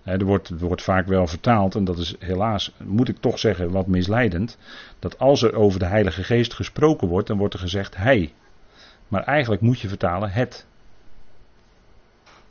Er, 0.06 0.24
wordt, 0.24 0.48
wordt 0.58 0.82
vaak 0.82 1.06
wel 1.06 1.26
vertaald, 1.26 1.74
en 1.74 1.84
dat 1.84 1.98
is 1.98 2.14
helaas, 2.18 2.72
moet 2.84 3.08
ik 3.08 3.16
toch 3.20 3.38
zeggen, 3.38 3.70
wat 3.70 3.86
misleidend. 3.86 4.58
Dat 4.98 5.18
als 5.18 5.42
er 5.42 5.54
over 5.54 5.78
de 5.78 5.86
Heilige 5.86 6.24
Geest 6.24 6.54
gesproken 6.54 7.08
wordt, 7.08 7.26
dan 7.26 7.38
wordt 7.38 7.54
er 7.54 7.60
gezegd 7.60 7.96
hij. 7.96 8.32
Maar 9.08 9.22
eigenlijk 9.22 9.62
moet 9.62 9.80
je 9.80 9.88
vertalen 9.88 10.30
het. 10.30 10.66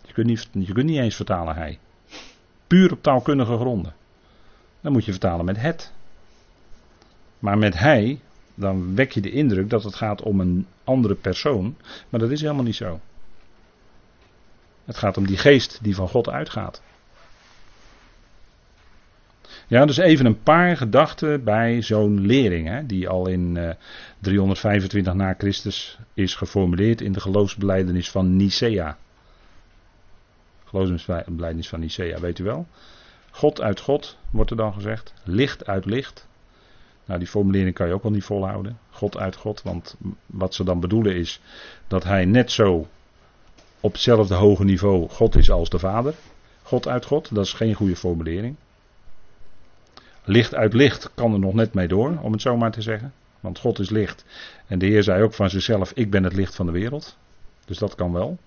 Je 0.06 0.14
kunt 0.14 0.28
niet, 0.28 0.50
je 0.52 0.74
kunt 0.74 0.86
niet 0.86 1.00
eens 1.00 1.16
vertalen 1.16 1.56
hij. 1.56 1.80
Puur 2.68 2.92
op 2.92 3.04
taalkundige 3.04 3.58
gronden. 3.58 3.94
Dan 4.82 4.92
moet 4.92 5.06
je 5.06 5.12
vertalen 5.12 5.46
met 5.46 5.62
het. 5.62 5.94
Maar 7.40 7.58
met 7.58 7.80
hij, 7.80 8.20
dan 8.56 8.96
wek 8.96 9.12
je 9.12 9.22
de 9.22 9.32
indruk 9.32 9.70
dat 9.70 9.84
het 9.84 9.96
gaat 9.96 10.22
om 10.22 10.40
een 10.40 10.68
andere 10.84 11.16
persoon. 11.16 11.76
Maar 12.10 12.20
dat 12.20 12.32
is 12.32 12.42
helemaal 12.42 12.64
niet 12.64 12.76
zo. 12.76 13.00
Het 14.86 14.98
gaat 14.98 15.18
om 15.18 15.28
die 15.28 15.38
geest 15.38 15.80
die 15.82 15.96
van 15.96 16.10
God 16.10 16.30
uitgaat. 16.30 16.82
Ja, 19.68 19.86
dus 19.86 19.98
even 19.98 20.26
een 20.26 20.44
paar 20.44 20.78
gedachten 20.78 21.44
bij 21.44 21.82
zo'n 21.82 22.26
lering, 22.26 22.68
hè, 22.68 22.86
die 22.86 23.10
al 23.10 23.28
in 23.28 23.56
uh, 23.56 23.70
eh, 23.70 23.76
325 24.20 25.14
na 25.14 25.36
Christus 25.38 26.00
is 26.14 26.36
geformuleerd 26.36 27.02
in 27.02 27.12
de 27.12 27.20
geloofsbeleidenis 27.20 28.12
van 28.12 28.36
Nicea. 28.36 28.98
Geloofsbeleidenis 30.66 31.70
van 31.70 31.80
Nicea, 31.80 32.20
weet 32.20 32.40
u 32.40 32.44
wel? 32.44 32.68
God 33.32 33.62
uit 33.62 33.80
God, 33.80 34.18
wordt 34.30 34.52
er 34.52 34.58
dan 34.58 34.74
gezegd. 34.74 35.14
Licht 35.24 35.66
uit 35.66 35.86
licht. 35.86 36.28
Nou, 37.06 37.20
die 37.20 37.28
formulering 37.28 37.76
kan 37.76 37.88
je 37.88 37.94
ook 37.94 38.04
wel 38.04 38.12
niet 38.12 38.24
volhouden. 38.24 38.78
God 38.90 39.18
uit 39.18 39.36
God, 39.36 39.62
want 39.62 39.96
wat 40.26 40.54
ze 40.54 40.64
dan 40.64 40.80
bedoelen 40.80 41.16
is 41.16 41.42
dat 41.88 42.04
hij 42.04 42.26
net 42.26 42.52
zo 42.52 42.88
op 43.80 43.92
hetzelfde 43.92 44.36
hoge 44.36 44.64
niveau 44.64 45.10
God 45.10 45.36
is 45.36 45.52
als 45.52 45.70
de 45.70 45.80
Vader. 45.80 46.14
God 46.64 46.88
uit 46.88 47.06
God, 47.06 47.36
dat 47.36 47.46
is 47.46 47.54
geen 47.54 47.74
goede 47.74 47.96
formulering. 47.96 48.56
Licht 50.26 50.56
uit 50.56 50.74
licht 50.74 51.10
kan 51.14 51.34
er 51.34 51.40
nog 51.40 51.54
net 51.54 51.74
mee 51.74 51.88
door, 51.88 52.18
om 52.22 52.32
het 52.32 52.42
zo 52.42 52.58
maar 52.58 52.72
te 52.72 52.82
zeggen. 52.82 53.14
Want 53.40 53.60
God 53.60 53.80
is 53.80 53.90
licht. 53.90 54.26
En 54.68 54.80
de 54.80 54.86
Heer 54.86 55.04
zei 55.04 55.24
ook 55.24 55.34
van 55.34 55.50
zichzelf: 55.50 55.92
Ik 55.92 56.12
ben 56.12 56.24
het 56.24 56.34
licht 56.34 56.56
van 56.56 56.66
de 56.66 56.72
wereld. 56.72 57.18
Dus 57.66 57.78
dat 57.78 57.96
kan 57.96 58.12
wel. 58.14 58.38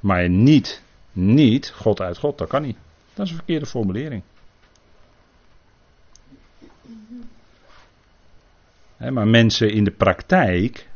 Maar 0.00 0.28
niet, 0.28 0.82
niet 1.12 1.70
God 1.70 2.00
uit 2.00 2.18
God, 2.18 2.38
dat 2.38 2.48
kan 2.48 2.62
niet. 2.62 2.76
Dat 3.14 3.24
is 3.24 3.30
een 3.30 3.36
verkeerde 3.36 3.66
formulering. 3.66 4.22
maar 9.10 9.28
mensen 9.28 9.72
in 9.72 9.84
de 9.84 9.90
praktijk 9.90 10.88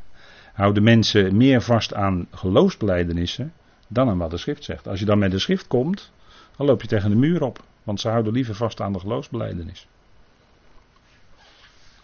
houden 0.53 0.83
mensen 0.83 1.37
meer 1.37 1.63
vast 1.63 1.95
aan 1.95 2.27
geloofsbelijdenissen 2.31 3.53
dan 3.89 4.09
aan 4.09 4.19
wat 4.19 4.31
de 4.31 4.37
schrift 4.37 4.65
zegt. 4.65 4.89
Als 4.89 4.99
je 4.99 5.05
dan 5.05 5.19
met 5.19 5.31
de 5.31 5.39
schrift 5.39 5.67
komt, 5.67 6.13
dan 6.57 6.67
loop 6.67 6.83
je 6.83 6.89
tegen 6.89 7.11
de 7.11 7.17
muur 7.17 7.43
op. 7.43 7.63
Want 7.87 8.01
ze 8.01 8.09
houden 8.09 8.33
liever 8.33 8.55
vast 8.55 8.81
aan 8.81 8.93
de 8.93 8.99
geloofsbeleidenis. 8.99 9.87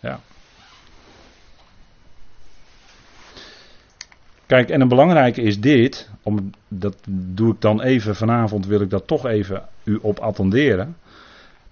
Ja. 0.01 0.21
Kijk, 4.47 4.71
en 4.71 4.81
een 4.81 4.89
belangrijke 4.89 5.43
is 5.43 5.61
dit, 5.61 6.11
om, 6.23 6.51
dat 6.69 6.97
doe 7.09 7.53
ik 7.53 7.61
dan 7.61 7.81
even 7.81 8.17
vanavond, 8.17 8.67
wil 8.67 8.81
ik 8.81 8.91
dat 8.91 9.07
toch 9.07 9.27
even 9.27 9.69
u 9.85 9.99
op 10.03 10.19
attenderen. 10.19 10.97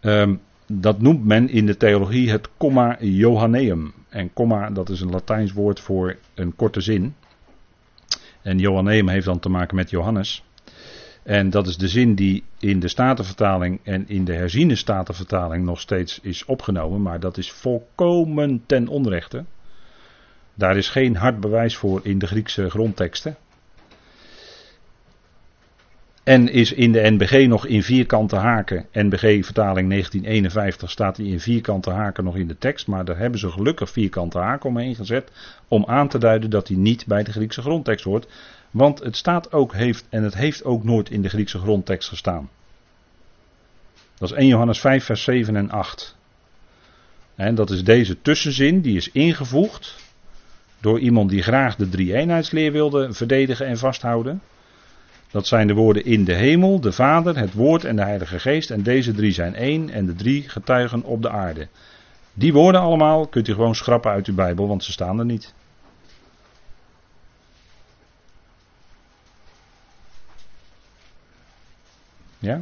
Ehm, 0.00 0.34
dat 0.66 1.00
noemt 1.00 1.24
men 1.24 1.48
in 1.48 1.66
de 1.66 1.76
theologie 1.76 2.30
het 2.30 2.48
comma 2.56 2.96
Johanneum. 3.00 3.92
En 4.08 4.32
comma, 4.32 4.70
dat 4.70 4.88
is 4.88 5.00
een 5.00 5.10
Latijns 5.10 5.52
woord 5.52 5.80
voor 5.80 6.16
een 6.34 6.56
korte 6.56 6.80
zin. 6.80 7.14
En 8.42 8.58
Johanneum 8.58 9.08
heeft 9.08 9.26
dan 9.26 9.38
te 9.38 9.48
maken 9.48 9.76
met 9.76 9.90
Johannes. 9.90 10.44
En 11.22 11.50
dat 11.50 11.66
is 11.66 11.76
de 11.76 11.88
zin 11.88 12.14
die 12.14 12.44
in 12.58 12.80
de 12.80 12.88
Statenvertaling 12.88 13.80
en 13.82 14.08
in 14.08 14.24
de 14.24 14.34
herziene 14.34 14.74
Statenvertaling 14.74 15.64
nog 15.64 15.80
steeds 15.80 16.20
is 16.22 16.44
opgenomen. 16.44 17.02
Maar 17.02 17.20
dat 17.20 17.38
is 17.38 17.52
volkomen 17.52 18.62
ten 18.66 18.88
onrechte. 18.88 19.44
Daar 20.54 20.76
is 20.76 20.88
geen 20.88 21.16
hard 21.16 21.40
bewijs 21.40 21.76
voor 21.76 22.00
in 22.02 22.18
de 22.18 22.26
Griekse 22.26 22.70
grondteksten. 22.70 23.36
En 26.22 26.48
is 26.48 26.72
in 26.72 26.92
de 26.92 27.10
NBG 27.10 27.46
nog 27.46 27.66
in 27.66 27.82
vierkante 27.82 28.36
haken. 28.36 28.86
NBG 28.92 29.44
vertaling 29.44 29.88
1951 29.88 30.90
staat 30.90 31.16
hij 31.16 31.26
in 31.26 31.40
vierkante 31.40 31.90
haken 31.90 32.24
nog 32.24 32.36
in 32.36 32.48
de 32.48 32.58
tekst. 32.58 32.86
Maar 32.86 33.04
daar 33.04 33.18
hebben 33.18 33.40
ze 33.40 33.50
gelukkig 33.50 33.90
vierkante 33.90 34.38
haken 34.38 34.68
omheen 34.68 34.94
gezet. 34.94 35.30
Om 35.68 35.84
aan 35.86 36.08
te 36.08 36.18
duiden 36.18 36.50
dat 36.50 36.68
hij 36.68 36.76
niet 36.76 37.06
bij 37.06 37.22
de 37.22 37.32
Griekse 37.32 37.62
grondtekst 37.62 38.04
hoort. 38.04 38.26
Want 38.70 38.98
het 38.98 39.16
staat 39.16 39.52
ook 39.52 39.74
heeft, 39.74 40.04
en 40.08 40.22
het 40.22 40.34
heeft 40.34 40.64
ook 40.64 40.84
nooit 40.84 41.10
in 41.10 41.22
de 41.22 41.28
Griekse 41.28 41.58
grondtekst 41.58 42.08
gestaan. 42.08 42.48
Dat 44.18 44.30
is 44.30 44.36
1 44.36 44.46
Johannes 44.46 44.80
5, 44.80 45.04
vers 45.04 45.22
7 45.22 45.56
en 45.56 45.70
8. 45.70 46.16
En 47.34 47.54
dat 47.54 47.70
is 47.70 47.84
deze 47.84 48.22
tussenzin, 48.22 48.80
die 48.80 48.96
is 48.96 49.10
ingevoegd 49.10 49.96
door 50.80 50.98
iemand 50.98 51.30
die 51.30 51.42
graag 51.42 51.76
de 51.76 51.88
drie-eenheidsleer 51.88 52.72
wilde 52.72 53.12
verdedigen 53.12 53.66
en 53.66 53.78
vasthouden. 53.78 54.42
Dat 55.30 55.46
zijn 55.46 55.66
de 55.66 55.74
woorden 55.74 56.04
in 56.04 56.24
de 56.24 56.34
hemel, 56.34 56.80
de 56.80 56.92
Vader, 56.92 57.38
het 57.38 57.52
Woord 57.52 57.84
en 57.84 57.96
de 57.96 58.02
Heilige 58.02 58.38
Geest. 58.38 58.70
En 58.70 58.82
deze 58.82 59.12
drie 59.12 59.32
zijn 59.32 59.54
één 59.54 59.90
en 59.90 60.06
de 60.06 60.14
drie 60.14 60.48
getuigen 60.48 61.02
op 61.02 61.22
de 61.22 61.30
aarde. 61.30 61.68
Die 62.34 62.52
woorden 62.52 62.80
allemaal 62.80 63.26
kunt 63.26 63.48
u 63.48 63.52
gewoon 63.52 63.74
schrappen 63.74 64.10
uit 64.10 64.26
uw 64.26 64.34
Bijbel, 64.34 64.68
want 64.68 64.84
ze 64.84 64.92
staan 64.92 65.18
er 65.18 65.24
niet. 65.24 65.54
Ja? 72.40 72.60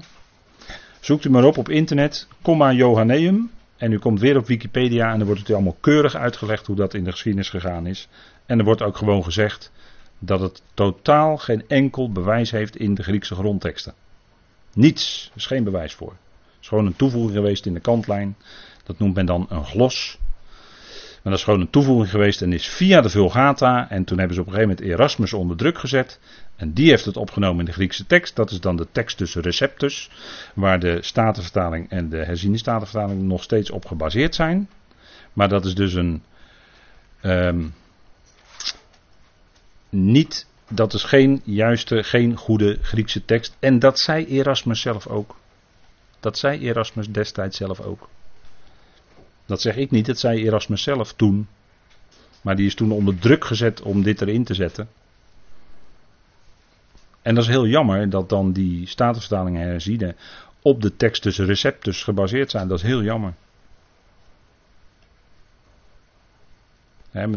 Zoekt 1.00 1.24
u 1.24 1.30
maar 1.30 1.44
op 1.44 1.58
op 1.58 1.68
internet, 1.68 2.28
comma 2.42 2.72
Johanneum. 2.72 3.50
En 3.76 3.92
u 3.92 3.98
komt 3.98 4.20
weer 4.20 4.36
op 4.36 4.46
Wikipedia 4.46 5.12
en 5.12 5.18
dan 5.18 5.26
wordt 5.26 5.40
het 5.40 5.52
allemaal 5.52 5.76
keurig 5.80 6.14
uitgelegd 6.14 6.66
hoe 6.66 6.76
dat 6.76 6.94
in 6.94 7.04
de 7.04 7.10
geschiedenis 7.10 7.50
gegaan 7.50 7.86
is. 7.86 8.08
En 8.46 8.58
er 8.58 8.64
wordt 8.64 8.82
ook 8.82 8.96
gewoon 8.96 9.24
gezegd 9.24 9.72
dat 10.18 10.40
het 10.40 10.62
totaal 10.74 11.36
geen 11.36 11.64
enkel 11.68 12.12
bewijs 12.12 12.50
heeft 12.50 12.76
in 12.76 12.94
de 12.94 13.02
Griekse 13.02 13.34
grondteksten. 13.34 13.94
Niets, 14.74 15.28
er 15.30 15.36
is 15.36 15.46
geen 15.46 15.64
bewijs 15.64 15.94
voor. 15.94 16.10
Het 16.10 16.60
is 16.60 16.68
gewoon 16.68 16.86
een 16.86 16.96
toevoeging 16.96 17.32
geweest 17.32 17.66
in 17.66 17.74
de 17.74 17.80
kantlijn. 17.80 18.36
Dat 18.84 18.98
noemt 18.98 19.14
men 19.14 19.26
dan 19.26 19.46
een 19.48 19.64
glos. 19.64 20.18
Maar 21.28 21.36
dat 21.36 21.46
is 21.46 21.52
gewoon 21.52 21.66
een 21.66 21.72
toevoeging 21.72 22.10
geweest 22.10 22.42
en 22.42 22.52
is 22.52 22.66
via 22.66 23.00
de 23.00 23.08
Vulgata. 23.08 23.90
En 23.90 24.04
toen 24.04 24.18
hebben 24.18 24.34
ze 24.34 24.40
op 24.40 24.46
een 24.46 24.52
gegeven 24.52 24.76
moment 24.76 24.94
Erasmus 24.94 25.32
onder 25.32 25.56
druk 25.56 25.78
gezet. 25.78 26.20
En 26.56 26.72
die 26.72 26.88
heeft 26.88 27.04
het 27.04 27.16
opgenomen 27.16 27.58
in 27.58 27.64
de 27.64 27.72
Griekse 27.72 28.06
tekst. 28.06 28.36
Dat 28.36 28.50
is 28.50 28.60
dan 28.60 28.76
de 28.76 28.86
tekst 28.92 29.16
tussen 29.16 29.42
receptus. 29.42 30.10
Waar 30.54 30.80
de 30.80 30.98
Statenvertaling 31.02 31.90
en 31.90 32.08
de 32.08 32.16
herziene 32.16 32.58
Statenvertaling 32.58 33.22
nog 33.22 33.42
steeds 33.42 33.70
op 33.70 33.86
gebaseerd 33.86 34.34
zijn. 34.34 34.68
Maar 35.32 35.48
dat 35.48 35.64
is 35.64 35.74
dus 35.74 35.94
een. 35.94 36.22
Um, 37.22 37.74
niet. 39.88 40.46
Dat 40.68 40.94
is 40.94 41.04
geen 41.04 41.40
juiste, 41.44 42.02
geen 42.02 42.36
goede 42.36 42.78
Griekse 42.82 43.24
tekst. 43.24 43.56
En 43.58 43.78
dat 43.78 43.98
zei 43.98 44.26
Erasmus 44.26 44.80
zelf 44.80 45.06
ook. 45.06 45.36
Dat 46.20 46.38
zei 46.38 46.60
Erasmus 46.60 47.08
destijds 47.08 47.56
zelf 47.56 47.80
ook. 47.80 48.08
Dat 49.48 49.60
zeg 49.60 49.76
ik 49.76 49.90
niet, 49.90 50.06
dat 50.06 50.18
zei 50.18 50.44
Erasmus 50.44 50.82
zelf 50.82 51.12
toen. 51.12 51.48
Maar 52.42 52.56
die 52.56 52.66
is 52.66 52.74
toen 52.74 52.90
onder 52.90 53.18
druk 53.18 53.44
gezet 53.44 53.82
om 53.82 54.02
dit 54.02 54.20
erin 54.20 54.44
te 54.44 54.54
zetten. 54.54 54.88
En 57.22 57.34
dat 57.34 57.44
is 57.44 57.50
heel 57.50 57.66
jammer 57.66 58.10
dat 58.10 58.28
dan 58.28 58.52
die 58.52 58.86
statenvertalingen 58.86 59.68
herziene 59.68 60.14
op 60.62 60.82
de 60.82 60.96
tekst 60.96 61.22
tussen 61.22 61.46
receptus 61.46 62.02
gebaseerd 62.02 62.50
zijn. 62.50 62.68
Dat 62.68 62.78
is 62.78 62.84
heel 62.84 63.02
jammer. 63.02 63.34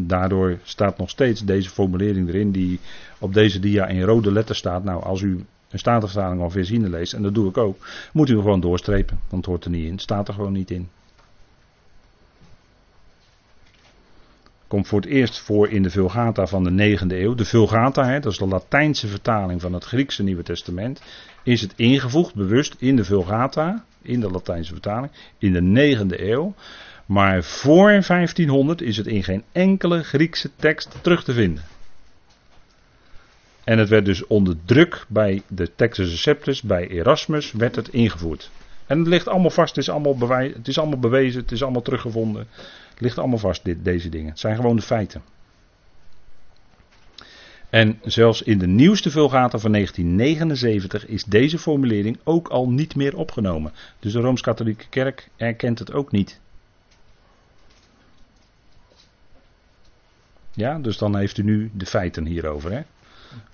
daardoor 0.01 0.59
staat 0.63 0.97
nog 0.97 1.09
steeds 1.09 1.45
deze 1.45 1.69
formulering 1.69 2.27
erin 2.27 2.51
die 2.51 2.79
op 3.19 3.33
deze 3.33 3.59
dia 3.59 3.87
in 3.87 4.01
rode 4.01 4.31
letters 4.31 4.57
staat. 4.57 4.83
Nou, 4.83 5.03
als 5.03 5.21
u 5.21 5.45
een 5.69 5.79
statenvertaling 5.79 6.41
of 6.41 6.53
herziene 6.53 6.89
leest, 6.89 7.13
en 7.13 7.21
dat 7.21 7.33
doe 7.33 7.49
ik 7.49 7.57
ook, 7.57 7.85
moet 8.13 8.29
u 8.29 8.33
hem 8.33 8.41
gewoon 8.41 8.59
doorstrepen. 8.59 9.19
Want 9.29 9.45
het 9.45 9.45
hoort 9.45 9.65
er 9.65 9.71
niet 9.71 9.85
in. 9.85 9.91
Het 9.91 10.01
staat 10.01 10.27
er 10.27 10.33
gewoon 10.33 10.53
niet 10.53 10.71
in. 10.71 10.89
Komt 14.71 14.87
voor 14.87 15.01
het 15.01 15.09
eerst 15.09 15.39
voor 15.39 15.69
in 15.69 15.83
de 15.83 15.89
Vulgata 15.89 16.47
van 16.47 16.63
de 16.63 16.97
9e 16.97 17.07
eeuw. 17.07 17.35
De 17.35 17.45
Vulgata, 17.45 18.05
hè, 18.05 18.19
dat 18.19 18.31
is 18.31 18.37
de 18.37 18.47
Latijnse 18.47 19.07
vertaling 19.07 19.61
van 19.61 19.73
het 19.73 19.83
Griekse 19.83 20.23
Nieuwe 20.23 20.43
Testament, 20.43 21.01
is 21.43 21.61
het 21.61 21.73
ingevoegd 21.75 22.35
bewust 22.35 22.75
in 22.79 22.95
de 22.95 23.03
Vulgata, 23.03 23.85
in 24.01 24.19
de 24.19 24.29
Latijnse 24.29 24.71
vertaling, 24.71 25.11
in 25.37 25.53
de 25.53 25.95
9e 25.97 26.19
eeuw. 26.19 26.53
Maar 27.05 27.43
voor 27.43 27.89
1500 27.89 28.81
is 28.81 28.97
het 28.97 29.07
in 29.07 29.23
geen 29.23 29.43
enkele 29.51 30.03
Griekse 30.03 30.49
tekst 30.55 30.97
terug 31.01 31.23
te 31.23 31.33
vinden. 31.33 31.63
En 33.63 33.77
het 33.77 33.89
werd 33.89 34.05
dus 34.05 34.27
onder 34.27 34.55
druk 34.65 35.05
bij 35.07 35.41
de 35.47 35.75
Textus 35.75 36.09
Receptus, 36.09 36.61
bij 36.61 36.87
Erasmus, 36.87 37.51
werd 37.51 37.75
het 37.75 37.87
ingevoerd. 37.87 38.51
En 38.85 38.99
het 38.99 39.07
ligt 39.07 39.27
allemaal 39.27 39.49
vast, 39.49 39.75
het 39.75 39.83
is 39.83 39.89
allemaal, 39.89 40.29
het 40.29 40.67
is 40.67 40.77
allemaal 40.77 40.99
bewezen, 40.99 41.41
het 41.41 41.51
is 41.51 41.63
allemaal 41.63 41.81
teruggevonden. 41.81 42.47
Ligt 43.01 43.17
allemaal 43.17 43.37
vast, 43.37 43.63
dit, 43.63 43.83
deze 43.83 44.09
dingen. 44.09 44.29
Het 44.29 44.39
zijn 44.39 44.55
gewoon 44.55 44.75
de 44.75 44.81
feiten. 44.81 45.21
En 47.69 47.99
zelfs 48.03 48.41
in 48.41 48.57
de 48.57 48.67
nieuwste 48.67 49.11
vulgata 49.11 49.57
van 49.57 49.71
1979 49.71 51.07
is 51.07 51.23
deze 51.23 51.59
formulering 51.59 52.19
ook 52.23 52.47
al 52.47 52.69
niet 52.69 52.95
meer 52.95 53.17
opgenomen. 53.17 53.71
Dus 53.99 54.13
de 54.13 54.19
Rooms-Katholieke 54.19 54.87
Kerk 54.89 55.29
erkent 55.35 55.79
het 55.79 55.93
ook 55.93 56.11
niet. 56.11 56.39
Ja, 60.53 60.79
dus 60.79 60.97
dan 60.97 61.17
heeft 61.17 61.37
u 61.37 61.43
nu 61.43 61.71
de 61.73 61.85
feiten 61.85 62.25
hierover. 62.25 62.71
Hè? 62.71 62.81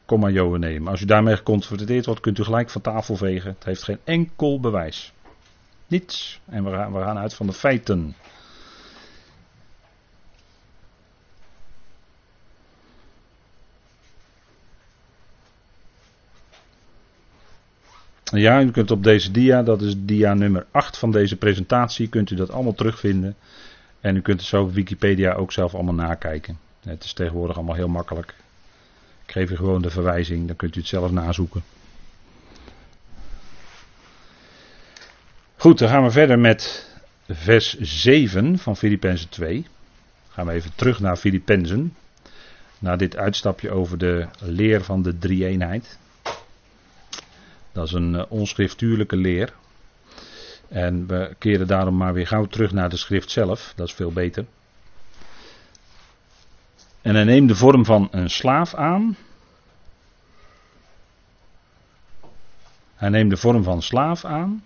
Kom 0.06 0.20
maar 0.20 0.32
Johan 0.32 0.60
nemen. 0.60 0.92
Als 0.92 1.02
u 1.02 1.06
daarmee 1.06 1.36
geconfronteerd 1.36 2.06
wordt, 2.06 2.22
kunt 2.22 2.38
u 2.38 2.44
gelijk 2.44 2.70
van 2.70 2.82
tafel 2.82 3.16
vegen. 3.16 3.50
Het 3.50 3.64
heeft 3.64 3.84
geen 3.84 4.00
enkel 4.04 4.60
bewijs. 4.60 5.14
Niets. 5.88 6.40
En 6.46 6.64
we 6.64 6.72
gaan, 6.72 6.94
we 6.94 7.00
gaan 7.00 7.18
uit 7.18 7.34
van 7.34 7.48
de 7.48 7.54
feiten. 7.54 8.16
Ja, 18.32 18.62
u 18.62 18.72
kunt 18.72 18.92
op 18.92 19.04
deze 19.04 19.32
dia, 19.32 19.64
dat 19.64 19.82
is 19.82 19.94
dia 19.98 20.34
nummer 20.34 20.66
8 20.72 20.98
van 20.98 21.12
deze 21.12 21.36
presentatie, 21.36 22.08
kunt 22.08 22.30
u 22.32 22.36
dat 22.36 22.52
allemaal 22.52 22.74
terugvinden. 22.74 23.36
En 24.00 24.16
u 24.16 24.22
kunt 24.22 24.40
het 24.40 24.50
zo 24.50 24.62
op 24.62 24.74
Wikipedia 24.74 25.34
ook 25.34 25.52
zelf 25.52 25.74
allemaal 25.74 25.94
nakijken. 25.94 26.58
Het 26.84 27.04
is 27.04 27.14
tegenwoordig 27.14 27.56
allemaal 27.56 27.76
heel 27.76 27.88
makkelijk. 27.88 28.34
Ik 29.26 29.32
geef 29.32 29.52
u 29.52 29.56
gewoon 29.56 29.82
de 29.82 29.90
verwijzing, 29.90 30.48
dan 30.48 30.56
kunt 30.56 30.76
u 30.76 30.80
het 30.80 30.90
zelf 30.90 31.12
nazoeken. 31.12 31.64
Goed, 35.56 35.80
dan 35.80 35.90
gaan 35.90 36.04
we 36.04 36.12
verder 36.12 36.40
met 36.40 36.90
vers 37.30 37.80
7 37.80 38.58
van 38.58 38.78
Filippenzen 38.78 39.30
2. 39.30 39.66
Gaan 40.30 40.46
we 40.46 40.52
even 40.52 40.72
terug 40.76 41.00
naar 41.00 41.16
Filippenzen. 41.16 41.96
Na 42.80 42.96
dit 42.96 43.18
uitstapje 43.18 43.72
over 43.72 43.98
de 43.98 44.28
leer 44.40 44.84
van 44.84 45.02
de 45.02 45.18
drie-eenheid. 45.18 45.98
Dat 47.78 47.86
is 47.86 47.94
een 47.94 48.14
uh, 48.14 48.24
onschriftuurlijke 48.30 49.16
leer. 49.16 49.54
En 50.68 51.08
we 51.08 51.36
keren 51.38 51.68
daarom 51.68 51.98
maar 51.98 52.14
weer 52.14 52.28
gauw 52.28 52.46
terug 52.46 52.72
naar 52.72 52.90
de 52.90 52.98
schrift 52.98 53.32
zelf. 53.32 53.74
Dat 53.76 53.88
is 53.88 53.94
veel 53.94 54.12
beter. 54.12 54.46
En 57.02 57.16
hij 57.16 57.24
neemt 57.24 57.48
de 57.48 57.56
vorm 57.56 57.86
van 57.86 58.08
een 58.12 58.30
slaaf 58.30 58.74
aan. 58.76 59.18
Hij 62.96 63.10
neemt 63.10 63.30
de 63.30 63.38
vorm 63.38 63.64
van 63.64 63.82
slaaf 63.82 64.26
aan. 64.26 64.64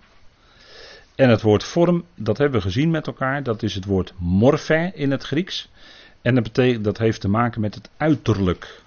En 1.14 1.28
het 1.28 1.42
woord 1.42 1.64
vorm, 1.64 2.04
dat 2.14 2.38
hebben 2.38 2.60
we 2.60 2.66
gezien 2.66 2.90
met 2.90 3.06
elkaar, 3.06 3.42
dat 3.42 3.62
is 3.62 3.74
het 3.74 3.84
woord 3.84 4.12
morphe 4.18 4.92
in 4.94 5.10
het 5.10 5.22
Grieks. 5.22 5.68
En 6.22 6.34
dat, 6.34 6.42
betekent, 6.42 6.84
dat 6.84 6.98
heeft 6.98 7.20
te 7.20 7.28
maken 7.28 7.60
met 7.60 7.74
het 7.74 7.90
uiterlijk. 7.96 8.80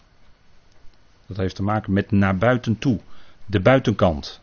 Dat 1.25 1.37
heeft 1.37 1.55
te 1.55 1.63
maken 1.63 1.93
met 1.93 2.11
naar 2.11 2.37
buiten 2.37 2.77
toe. 2.77 2.99
De 3.45 3.59
buitenkant. 3.59 4.41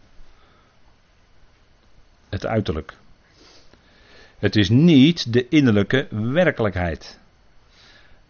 Het 2.29 2.47
uiterlijk. 2.47 2.97
Het 4.39 4.57
is 4.57 4.69
niet 4.69 5.33
de 5.33 5.49
innerlijke 5.49 6.07
werkelijkheid. 6.11 7.21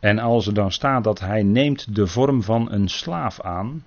En 0.01 0.19
als 0.19 0.47
er 0.47 0.55
dan 0.55 0.73
staat 0.73 1.05
dat 1.05 1.21
hij 1.21 1.43
neemt 1.43 1.95
de 1.95 2.07
vorm 2.07 2.43
van 2.43 2.73
een 2.73 2.89
slaaf 2.89 3.41
aan, 3.41 3.85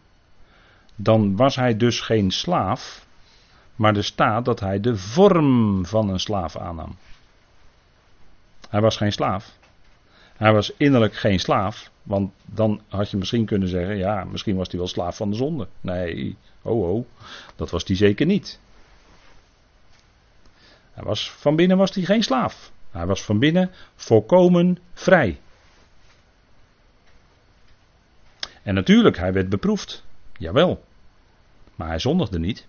dan 0.96 1.36
was 1.36 1.56
hij 1.56 1.78
dus 1.78 2.00
geen 2.00 2.32
slaaf, 2.32 3.06
maar 3.76 3.96
er 3.96 4.04
staat 4.04 4.46
dat 4.46 4.60
hij 4.60 4.80
de 4.80 4.98
vorm 4.98 5.86
van 5.86 6.10
een 6.10 6.20
slaaf 6.20 6.58
aannam. 6.58 6.96
Hij 8.70 8.82
was 8.82 8.98
geen 8.98 9.12
slaaf. 9.12 9.58
Hij 10.38 10.54
was 10.54 10.74
innerlijk 10.78 11.16
geen 11.16 11.40
slaaf, 11.40 11.92
want 12.04 12.32
dan 12.46 12.82
had 12.88 13.12
je 13.12 13.18
misschien 13.18 13.46
kunnen 13.46 13.70
zeggen, 13.70 13.98
ja, 13.98 14.24
misschien 14.24 14.56
was 14.56 14.68
hij 14.68 14.80
wel 14.80 14.88
slaaf 14.88 15.16
van 15.18 15.30
de 15.30 15.36
zonde. 15.36 15.68
Nee, 15.82 16.38
oh 16.62 16.90
oh, 16.90 17.06
dat 17.56 17.70
was 17.70 17.84
hij 17.88 17.96
zeker 17.96 18.26
niet. 18.26 18.60
Hij 20.92 21.04
was, 21.04 21.32
van 21.32 21.56
binnen 21.56 21.78
was 21.78 21.96
hij 21.96 22.04
geen 22.04 22.24
slaaf. 22.24 22.72
Hij 22.92 23.06
was 23.06 23.24
van 23.24 23.40
binnen 23.40 23.72
volkomen 23.96 24.78
vrij. 24.94 25.40
En 28.64 28.74
natuurlijk, 28.74 29.18
hij 29.18 29.34
werd 29.34 29.50
beproefd. 29.50 30.04
Jawel. 30.38 30.84
Maar 31.76 31.88
hij 31.88 32.00
zondigde 32.00 32.40
niet. 32.40 32.68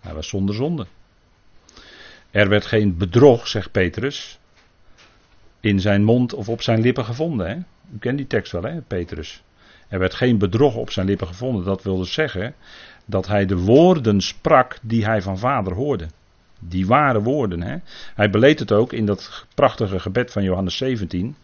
Hij 0.00 0.14
was 0.14 0.28
zonder 0.28 0.54
zonde. 0.54 0.86
Er 2.30 2.48
werd 2.48 2.66
geen 2.66 2.96
bedrog, 2.96 3.48
zegt 3.48 3.70
Petrus, 3.70 4.38
in 5.60 5.80
zijn 5.80 6.04
mond 6.04 6.34
of 6.34 6.48
op 6.48 6.62
zijn 6.62 6.80
lippen 6.80 7.04
gevonden. 7.04 7.48
Hè? 7.48 7.54
U 7.94 7.98
kent 7.98 8.16
die 8.16 8.26
tekst 8.26 8.52
wel, 8.52 8.62
hè, 8.62 8.80
Petrus. 8.80 9.42
Er 9.88 9.98
werd 9.98 10.14
geen 10.14 10.38
bedrog 10.38 10.74
op 10.74 10.90
zijn 10.90 11.06
lippen 11.06 11.26
gevonden. 11.26 11.64
Dat 11.64 11.82
wil 11.82 11.96
dus 11.96 12.12
zeggen 12.12 12.54
dat 13.04 13.26
hij 13.26 13.46
de 13.46 13.56
woorden 13.56 14.20
sprak 14.20 14.78
die 14.82 15.04
hij 15.04 15.22
van 15.22 15.38
vader 15.38 15.74
hoorde. 15.74 16.06
Die 16.58 16.86
ware 16.86 17.22
woorden. 17.22 17.62
Hè? 17.62 17.76
Hij 18.14 18.30
beleed 18.30 18.58
het 18.58 18.72
ook 18.72 18.92
in 18.92 19.06
dat 19.06 19.46
prachtige 19.54 20.00
gebed 20.00 20.32
van 20.32 20.42
Johannes 20.42 20.76
17. 20.76 21.36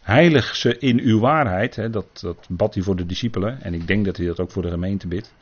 Heilig 0.00 0.56
ze 0.56 0.78
in 0.78 1.00
uw 1.00 1.20
waarheid. 1.20 1.76
Hè, 1.76 1.90
dat, 1.90 2.20
dat 2.20 2.46
bad 2.48 2.74
hij 2.74 2.82
voor 2.82 2.96
de 2.96 3.06
discipelen. 3.06 3.62
En 3.62 3.74
ik 3.74 3.86
denk 3.86 4.04
dat 4.04 4.16
hij 4.16 4.26
dat 4.26 4.40
ook 4.40 4.50
voor 4.50 4.62
de 4.62 4.70
gemeente 4.70 5.06
bidt. 5.06 5.32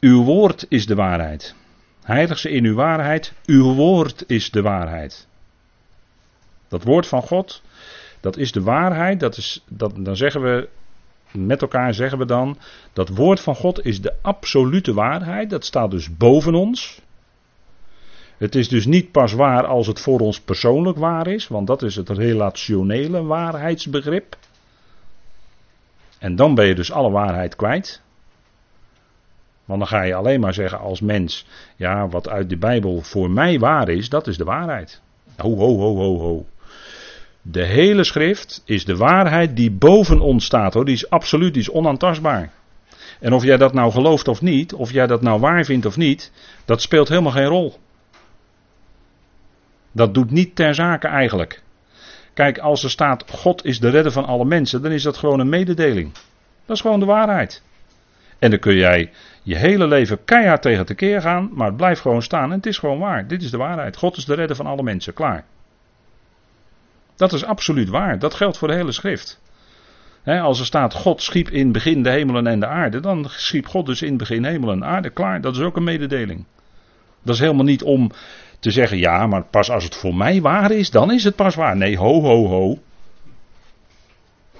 Uw 0.00 0.24
woord 0.24 0.66
is 0.68 0.86
de 0.86 0.94
waarheid. 0.94 1.54
Heilig 2.02 2.38
ze 2.38 2.50
in 2.50 2.64
uw 2.64 2.74
waarheid. 2.74 3.32
Uw 3.46 3.74
woord 3.74 4.24
is 4.26 4.50
de 4.50 4.62
waarheid. 4.62 5.27
Dat 6.68 6.84
woord 6.84 7.06
van 7.06 7.22
God, 7.22 7.62
dat 8.20 8.36
is 8.36 8.52
de 8.52 8.62
waarheid. 8.62 9.20
Dat 9.20 9.36
is, 9.36 9.64
dat, 9.68 9.92
dan 9.96 10.16
zeggen 10.16 10.42
we, 10.42 10.68
met 11.32 11.62
elkaar 11.62 11.94
zeggen 11.94 12.18
we 12.18 12.26
dan, 12.26 12.58
dat 12.92 13.08
woord 13.08 13.40
van 13.40 13.54
God 13.54 13.84
is 13.84 14.00
de 14.00 14.14
absolute 14.22 14.94
waarheid. 14.94 15.50
Dat 15.50 15.64
staat 15.64 15.90
dus 15.90 16.16
boven 16.16 16.54
ons. 16.54 17.00
Het 18.36 18.54
is 18.54 18.68
dus 18.68 18.86
niet 18.86 19.12
pas 19.12 19.32
waar 19.32 19.66
als 19.66 19.86
het 19.86 20.00
voor 20.00 20.20
ons 20.20 20.40
persoonlijk 20.40 20.98
waar 20.98 21.26
is, 21.26 21.48
want 21.48 21.66
dat 21.66 21.82
is 21.82 21.96
het 21.96 22.08
relationele 22.08 23.22
waarheidsbegrip. 23.22 24.36
En 26.18 26.36
dan 26.36 26.54
ben 26.54 26.66
je 26.66 26.74
dus 26.74 26.92
alle 26.92 27.10
waarheid 27.10 27.56
kwijt. 27.56 28.02
Want 29.64 29.80
dan 29.80 29.88
ga 29.88 30.02
je 30.02 30.14
alleen 30.14 30.40
maar 30.40 30.54
zeggen 30.54 30.78
als 30.78 31.00
mens, 31.00 31.46
ja, 31.76 32.08
wat 32.08 32.28
uit 32.28 32.48
de 32.48 32.56
Bijbel 32.56 33.00
voor 33.00 33.30
mij 33.30 33.58
waar 33.58 33.88
is, 33.88 34.08
dat 34.08 34.26
is 34.26 34.36
de 34.36 34.44
waarheid. 34.44 35.00
Ho, 35.36 35.56
ho, 35.56 35.76
ho, 35.76 35.96
ho, 35.96 36.18
ho. 36.18 36.46
De 37.42 37.64
hele 37.64 38.04
schrift 38.04 38.62
is 38.64 38.84
de 38.84 38.96
waarheid 38.96 39.56
die 39.56 39.70
boven 39.70 40.20
ons 40.20 40.44
staat 40.44 40.74
hoor. 40.74 40.84
Die 40.84 40.94
is 40.94 41.10
absoluut, 41.10 41.52
die 41.52 41.62
is 41.62 41.70
onaantastbaar. 41.70 42.50
En 43.20 43.32
of 43.32 43.44
jij 43.44 43.56
dat 43.56 43.72
nou 43.72 43.92
gelooft 43.92 44.28
of 44.28 44.42
niet, 44.42 44.72
of 44.72 44.92
jij 44.92 45.06
dat 45.06 45.22
nou 45.22 45.40
waar 45.40 45.64
vindt 45.64 45.86
of 45.86 45.96
niet, 45.96 46.32
dat 46.64 46.82
speelt 46.82 47.08
helemaal 47.08 47.32
geen 47.32 47.44
rol. 47.44 47.78
Dat 49.92 50.14
doet 50.14 50.30
niet 50.30 50.56
ter 50.56 50.74
zake 50.74 51.08
eigenlijk. 51.08 51.62
Kijk, 52.34 52.58
als 52.58 52.84
er 52.84 52.90
staat 52.90 53.24
God 53.30 53.64
is 53.64 53.80
de 53.80 53.88
redder 53.88 54.12
van 54.12 54.24
alle 54.24 54.44
mensen, 54.44 54.82
dan 54.82 54.92
is 54.92 55.02
dat 55.02 55.16
gewoon 55.16 55.40
een 55.40 55.48
mededeling. 55.48 56.12
Dat 56.66 56.76
is 56.76 56.82
gewoon 56.82 57.00
de 57.00 57.06
waarheid. 57.06 57.62
En 58.38 58.50
dan 58.50 58.58
kun 58.58 58.74
jij 58.74 59.10
je 59.42 59.56
hele 59.56 59.86
leven 59.86 60.24
keihard 60.24 60.62
tegen 60.62 60.86
te 60.86 60.94
keer 60.94 61.20
gaan, 61.20 61.50
maar 61.52 61.66
het 61.66 61.76
blijft 61.76 62.00
gewoon 62.00 62.22
staan 62.22 62.50
en 62.50 62.56
het 62.56 62.66
is 62.66 62.78
gewoon 62.78 62.98
waar. 62.98 63.26
Dit 63.26 63.42
is 63.42 63.50
de 63.50 63.56
waarheid. 63.56 63.96
God 63.96 64.16
is 64.16 64.24
de 64.24 64.34
redder 64.34 64.56
van 64.56 64.66
alle 64.66 64.82
mensen. 64.82 65.14
Klaar. 65.14 65.44
Dat 67.18 67.32
is 67.32 67.44
absoluut 67.44 67.88
waar. 67.88 68.18
Dat 68.18 68.34
geldt 68.34 68.58
voor 68.58 68.68
de 68.68 68.74
hele 68.74 68.92
schrift. 68.92 69.40
als 70.24 70.60
er 70.60 70.66
staat 70.66 70.94
God 70.94 71.22
schiep 71.22 71.48
in 71.50 71.72
begin 71.72 72.02
de 72.02 72.10
hemelen 72.10 72.46
en 72.46 72.60
de 72.60 72.66
aarde, 72.66 73.00
dan 73.00 73.26
schiep 73.28 73.66
God 73.66 73.86
dus 73.86 74.02
in 74.02 74.16
begin 74.16 74.44
hemel 74.44 74.70
en 74.70 74.84
aarde. 74.84 75.10
Klaar, 75.10 75.40
dat 75.40 75.56
is 75.56 75.60
ook 75.60 75.76
een 75.76 75.84
mededeling. 75.84 76.44
Dat 77.22 77.34
is 77.34 77.40
helemaal 77.40 77.64
niet 77.64 77.82
om 77.82 78.10
te 78.60 78.70
zeggen, 78.70 78.98
ja, 78.98 79.26
maar 79.26 79.44
pas 79.44 79.70
als 79.70 79.84
het 79.84 79.94
voor 79.94 80.14
mij 80.14 80.40
waar 80.40 80.70
is, 80.70 80.90
dan 80.90 81.12
is 81.12 81.24
het 81.24 81.36
pas 81.36 81.54
waar. 81.54 81.76
Nee, 81.76 81.96
ho, 81.96 82.20
ho, 82.20 82.46
ho. 82.46 82.78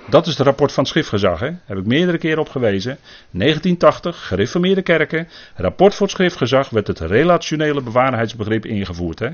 Dat 0.08 0.26
is 0.26 0.38
het 0.38 0.46
rapport 0.46 0.72
van 0.72 0.82
het 0.82 0.92
schriftgezag. 0.92 1.40
Hè? 1.40 1.50
Heb 1.64 1.78
ik 1.78 1.84
meerdere 1.84 2.18
keren 2.18 2.38
op 2.38 2.48
gewezen. 2.48 2.98
1980, 3.30 4.26
gereformeerde 4.26 4.82
kerken. 4.82 5.28
Rapport 5.56 5.94
voor 5.94 6.06
het 6.06 6.16
schriftgezag 6.16 6.70
werd 6.70 6.86
het 6.86 7.00
relationele 7.00 7.82
bewaarheidsbegrip 7.82 8.66
ingevoerd. 8.66 9.18
Hè? 9.18 9.28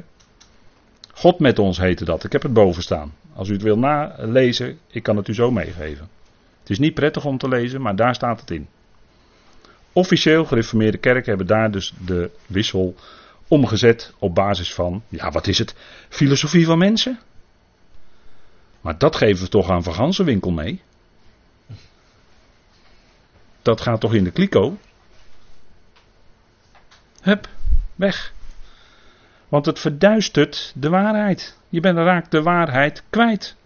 God 1.14 1.38
met 1.38 1.58
ons 1.58 1.78
heette 1.78 2.04
dat. 2.04 2.24
Ik 2.24 2.32
heb 2.32 2.42
het 2.42 2.52
boven 2.52 2.82
staan. 2.82 3.14
Als 3.34 3.48
u 3.48 3.52
het 3.52 3.62
wil 3.62 3.78
nalezen, 3.78 4.78
ik 4.86 5.02
kan 5.02 5.16
het 5.16 5.28
u 5.28 5.34
zo 5.34 5.50
meegeven. 5.50 6.08
Het 6.60 6.70
is 6.70 6.78
niet 6.78 6.94
prettig 6.94 7.24
om 7.24 7.38
te 7.38 7.48
lezen, 7.48 7.80
maar 7.82 7.96
daar 7.96 8.14
staat 8.14 8.40
het 8.40 8.50
in. 8.50 8.68
Officieel 9.92 10.44
gereformeerde 10.44 10.98
kerken 10.98 11.28
hebben 11.28 11.46
daar 11.46 11.70
dus 11.70 11.94
de 12.04 12.30
wissel 12.46 12.94
omgezet 13.48 14.12
op 14.18 14.34
basis 14.34 14.74
van, 14.74 15.02
ja 15.08 15.30
wat 15.30 15.46
is 15.46 15.58
het, 15.58 15.74
filosofie 16.08 16.66
van 16.66 16.78
mensen? 16.78 17.18
Maar 18.80 18.98
dat 18.98 19.16
geven 19.16 19.44
we 19.44 19.50
toch 19.50 19.70
aan 19.70 19.82
Van 19.82 19.94
Gansenwinkel 19.94 20.50
mee? 20.50 20.82
Dat 23.62 23.80
gaat 23.80 24.00
toch 24.00 24.14
in 24.14 24.24
de 24.24 24.30
kliko? 24.30 24.78
Hup, 27.20 27.48
weg. 27.94 28.33
Want 29.54 29.66
het 29.66 29.78
verduistert 29.78 30.72
de 30.76 30.88
waarheid. 30.88 31.58
Je 31.68 31.80
bent 31.80 31.96
raakt 31.96 32.30
de 32.30 32.42
waarheid 32.42 33.04
kwijt. 33.10 33.56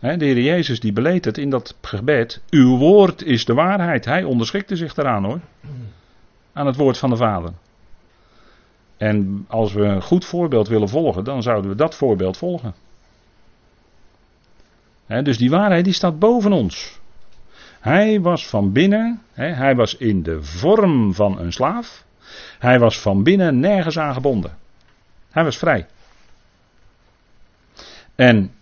de 0.00 0.24
Heer 0.24 0.40
Jezus 0.40 0.80
die 0.80 0.92
beleed 0.92 1.24
het 1.24 1.38
in 1.38 1.50
dat 1.50 1.76
gebed. 1.80 2.42
Uw 2.50 2.76
woord 2.76 3.22
is 3.22 3.44
de 3.44 3.54
waarheid. 3.54 4.04
Hij 4.04 4.24
onderschikte 4.24 4.76
zich 4.76 4.96
eraan 4.96 5.24
hoor. 5.24 5.40
Aan 6.52 6.66
het 6.66 6.76
woord 6.76 6.98
van 6.98 7.10
de 7.10 7.16
Vader. 7.16 7.52
En 8.96 9.44
als 9.48 9.72
we 9.72 9.82
een 9.82 10.02
goed 10.02 10.24
voorbeeld 10.24 10.68
willen 10.68 10.88
volgen, 10.88 11.24
dan 11.24 11.42
zouden 11.42 11.70
we 11.70 11.76
dat 11.76 11.94
voorbeeld 11.94 12.36
volgen. 12.36 12.74
dus 15.06 15.38
die 15.38 15.50
waarheid 15.50 15.84
die 15.84 15.94
staat 15.94 16.18
boven 16.18 16.52
ons. 16.52 17.00
Hij 17.80 18.20
was 18.20 18.46
van 18.46 18.72
binnen, 18.72 19.22
hij 19.32 19.74
was 19.74 19.96
in 19.96 20.22
de 20.22 20.42
vorm 20.42 21.14
van 21.14 21.38
een 21.38 21.52
slaaf. 21.52 22.10
Hij 22.58 22.78
was 22.78 23.00
van 23.00 23.22
binnen 23.22 23.60
nergens 23.60 23.98
aan 23.98 24.14
gebonden. 24.14 24.56
Hij 25.30 25.44
was 25.44 25.58
vrij. 25.58 25.86
En 28.14 28.52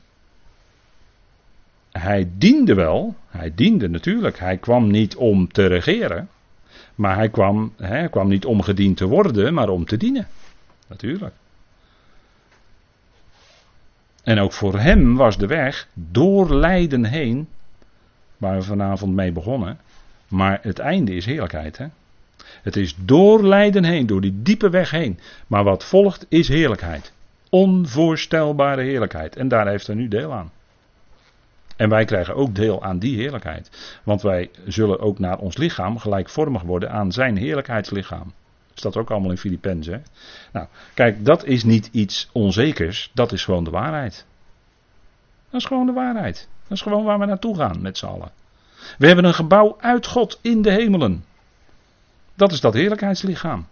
hij 1.93 2.31
diende 2.37 2.75
wel, 2.75 3.15
hij 3.29 3.53
diende 3.55 3.89
natuurlijk. 3.89 4.39
Hij 4.39 4.57
kwam 4.57 4.91
niet 4.91 5.17
om 5.17 5.53
te 5.53 5.67
regeren, 5.67 6.29
maar 6.95 7.17
hij 7.17 7.29
kwam, 7.29 7.73
hij 7.77 8.09
kwam 8.09 8.29
niet 8.29 8.45
om 8.45 8.63
gediend 8.63 8.97
te 8.97 9.07
worden, 9.07 9.55
maar 9.55 9.69
om 9.69 9.85
te 9.85 9.97
dienen. 9.97 10.27
Natuurlijk. 10.87 11.35
En 14.23 14.39
ook 14.39 14.53
voor 14.53 14.79
hem 14.79 15.17
was 15.17 15.39
de 15.39 15.47
weg 15.47 15.89
door 15.95 16.55
lijden 16.55 17.05
heen, 17.05 17.49
waar 18.37 18.57
we 18.57 18.63
vanavond 18.63 19.15
mee 19.15 19.33
begonnen. 19.33 19.79
Maar 20.29 20.59
het 20.63 20.79
einde 20.79 21.15
is 21.15 21.27
heerlijkheid. 21.27 21.79
Hè? 21.79 21.87
Het 22.63 22.77
is 22.77 22.95
door 22.99 23.45
lijden 23.45 23.85
heen, 23.85 24.07
door 24.07 24.21
die 24.21 24.43
diepe 24.43 24.71
weg 24.71 24.91
heen. 24.91 25.19
Maar 25.47 25.65
wat 25.65 25.85
volgt 25.85 26.27
is 26.29 26.49
heerlijkheid. 26.49 27.13
Onvoorstelbare 27.49 28.83
heerlijkheid. 28.83 29.37
En 29.37 29.49
daar 29.49 29.69
heeft 29.69 29.87
hij 29.87 29.97
nu 29.97 30.09
deel 30.09 30.33
aan. 30.33 30.51
En 31.77 31.89
wij 31.89 32.05
krijgen 32.05 32.35
ook 32.35 32.55
deel 32.55 32.83
aan 32.83 32.99
die 32.99 33.17
heerlijkheid. 33.17 33.99
Want 34.03 34.23
wij 34.23 34.51
zullen 34.67 35.01
ook 35.01 35.19
naar 35.19 35.39
ons 35.39 35.57
lichaam 35.57 35.99
gelijkvormig 35.99 36.63
worden 36.63 36.91
aan 36.91 37.13
zijn 37.13 37.37
heerlijkheidslichaam. 37.37 38.33
Staat 38.75 38.97
ook 38.97 39.11
allemaal 39.11 39.31
in 39.31 39.39
Filippenzen. 39.39 40.05
Nou, 40.53 40.67
kijk, 40.95 41.25
dat 41.25 41.45
is 41.45 41.65
niet 41.65 41.89
iets 41.93 42.29
onzekers. 42.33 43.11
Dat 43.15 43.33
is 43.33 43.45
gewoon 43.45 43.65
de 43.65 43.71
waarheid. 43.71 44.27
Dat 45.51 45.61
is 45.61 45.67
gewoon 45.67 45.87
de 45.87 45.93
waarheid. 45.93 46.49
Dat 46.63 46.77
is 46.77 46.83
gewoon 46.83 47.05
waar 47.05 47.19
we 47.19 47.27
naartoe 47.27 47.57
gaan 47.57 47.83
met 47.83 47.99
z'n 47.99 48.07
allen. 48.07 48.31
We 48.99 49.07
hebben 49.07 49.25
een 49.25 49.35
gebouw 49.35 49.77
uit 49.81 50.07
God 50.07 50.39
in 50.43 50.63
de 50.63 50.71
hemelen. 50.71 51.25
Dat 52.41 52.53
is 52.53 52.61
dat 52.61 52.75
heerlijkheidslichaam. 52.75 53.67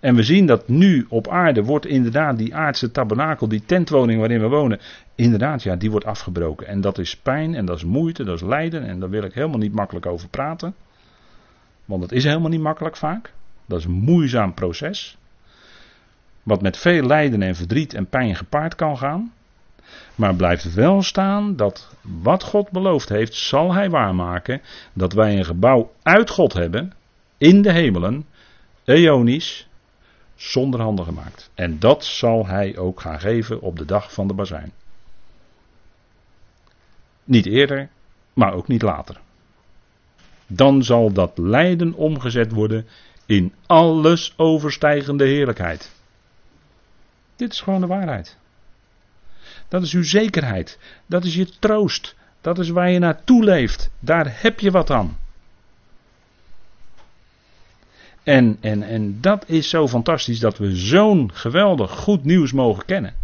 En 0.00 0.14
we 0.14 0.22
zien 0.22 0.46
dat 0.46 0.68
nu 0.68 1.06
op 1.08 1.28
aarde 1.28 1.62
wordt 1.62 1.86
inderdaad 1.86 2.38
die 2.38 2.54
aardse 2.54 2.90
tabernakel, 2.90 3.48
die 3.48 3.64
tentwoning 3.64 4.18
waarin 4.18 4.40
we 4.40 4.48
wonen, 4.48 4.80
inderdaad, 5.14 5.62
ja, 5.62 5.76
die 5.76 5.90
wordt 5.90 6.06
afgebroken. 6.06 6.66
En 6.66 6.80
dat 6.80 6.98
is 6.98 7.16
pijn 7.16 7.54
en 7.54 7.64
dat 7.64 7.76
is 7.76 7.84
moeite, 7.84 8.24
dat 8.24 8.34
is 8.34 8.42
lijden 8.42 8.84
en 8.84 9.00
daar 9.00 9.10
wil 9.10 9.22
ik 9.22 9.34
helemaal 9.34 9.58
niet 9.58 9.74
makkelijk 9.74 10.06
over 10.06 10.28
praten. 10.28 10.74
Want 11.84 12.02
het 12.02 12.12
is 12.12 12.24
helemaal 12.24 12.48
niet 12.48 12.60
makkelijk 12.60 12.96
vaak. 12.96 13.32
Dat 13.66 13.78
is 13.78 13.84
een 13.84 13.90
moeizaam 13.90 14.54
proces. 14.54 15.16
Wat 16.42 16.62
met 16.62 16.76
veel 16.76 17.06
lijden 17.06 17.42
en 17.42 17.54
verdriet 17.54 17.94
en 17.94 18.06
pijn 18.06 18.36
gepaard 18.36 18.74
kan 18.74 18.98
gaan. 18.98 19.32
Maar 20.14 20.34
blijft 20.34 20.74
wel 20.74 21.02
staan 21.02 21.56
dat 21.56 21.96
wat 22.00 22.42
God 22.42 22.70
beloofd 22.70 23.08
heeft, 23.08 23.34
zal 23.34 23.74
Hij 23.74 23.90
waarmaken. 23.90 24.60
Dat 24.92 25.12
wij 25.12 25.38
een 25.38 25.44
gebouw 25.44 25.92
uit 26.02 26.30
God 26.30 26.52
hebben, 26.52 26.92
in 27.42 27.62
de 27.62 27.72
hemelen, 27.72 28.26
eonisch, 28.84 29.68
zonder 30.34 30.80
handen 30.80 31.04
gemaakt. 31.04 31.50
En 31.54 31.78
dat 31.78 32.04
zal 32.04 32.46
hij 32.46 32.76
ook 32.78 33.00
gaan 33.00 33.20
geven 33.20 33.60
op 33.60 33.78
de 33.78 33.84
dag 33.84 34.12
van 34.12 34.26
de 34.26 34.34
bazuin. 34.34 34.72
Niet 37.24 37.46
eerder, 37.46 37.88
maar 38.32 38.52
ook 38.52 38.68
niet 38.68 38.82
later. 38.82 39.20
Dan 40.46 40.82
zal 40.82 41.12
dat 41.12 41.38
lijden 41.38 41.94
omgezet 41.94 42.52
worden 42.52 42.86
in 43.26 43.54
alles 43.66 44.34
overstijgende 44.36 45.24
heerlijkheid. 45.24 45.92
Dit 47.36 47.52
is 47.52 47.60
gewoon 47.60 47.80
de 47.80 47.86
waarheid. 47.86 48.36
Dat 49.68 49.82
is 49.82 49.92
uw 49.92 50.04
zekerheid. 50.04 50.78
Dat 51.06 51.24
is 51.24 51.34
je 51.34 51.58
troost. 51.58 52.14
Dat 52.40 52.58
is 52.58 52.68
waar 52.68 52.90
je 52.90 52.98
naartoe 52.98 53.44
leeft. 53.44 53.90
Daar 54.00 54.40
heb 54.42 54.60
je 54.60 54.70
wat 54.70 54.90
aan. 54.90 55.20
En, 58.22 58.56
en, 58.60 58.82
en 58.82 59.20
dat 59.20 59.48
is 59.48 59.68
zo 59.68 59.88
fantastisch 59.88 60.40
dat 60.40 60.58
we 60.58 60.76
zo'n 60.76 61.30
geweldig 61.32 61.90
goed 61.90 62.24
nieuws 62.24 62.52
mogen 62.52 62.84
kennen. 62.84 63.14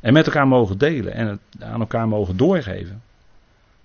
En 0.00 0.12
met 0.12 0.26
elkaar 0.26 0.48
mogen 0.48 0.78
delen 0.78 1.14
en 1.14 1.26
het 1.26 1.40
aan 1.62 1.80
elkaar 1.80 2.08
mogen 2.08 2.36
doorgeven. 2.36 3.02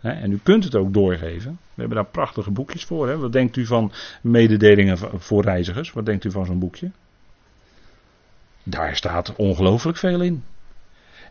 en 0.01 0.31
u 0.31 0.39
kunt 0.43 0.63
het 0.63 0.75
ook 0.75 0.93
doorgeven. 0.93 1.51
We 1.51 1.85
hebben 1.85 1.97
daar 1.97 2.11
prachtige 2.11 2.51
boekjes 2.51 2.85
voor. 2.85 3.17
Wat 3.17 3.31
denkt 3.31 3.55
u 3.55 3.65
van 3.65 3.91
mededelingen 4.21 4.97
voor 4.97 5.43
reizigers? 5.43 5.91
Wat 5.91 6.05
denkt 6.05 6.23
u 6.23 6.31
van 6.31 6.45
zo'n 6.45 6.59
boekje? 6.59 6.91
Daar 8.63 8.95
staat 8.95 9.35
ongelooflijk 9.35 9.97
veel 9.97 10.21
in. 10.21 10.43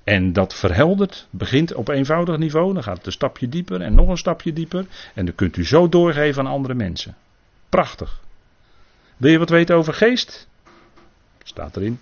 En 0.04 0.32
dat 0.32 0.54
verheldert, 0.54 1.26
begint 1.30 1.74
op 1.74 1.88
eenvoudig 1.88 2.38
niveau, 2.38 2.74
dan 2.74 2.82
gaat 2.82 2.96
het 2.96 3.06
een 3.06 3.12
stapje 3.12 3.48
dieper 3.48 3.80
en 3.80 3.94
nog 3.94 4.08
een 4.08 4.18
stapje 4.18 4.52
dieper. 4.52 4.86
En 5.14 5.24
dan 5.24 5.34
kunt 5.34 5.56
u 5.56 5.64
zo 5.64 5.88
doorgeven 5.88 6.46
aan 6.46 6.52
andere 6.52 6.74
mensen. 6.74 7.16
Prachtig. 7.68 8.20
Wil 9.18 9.30
je 9.30 9.38
wat 9.38 9.50
weten 9.50 9.76
over 9.76 9.94
geest? 9.94 10.48
Staat 11.42 11.76
erin. 11.76 12.00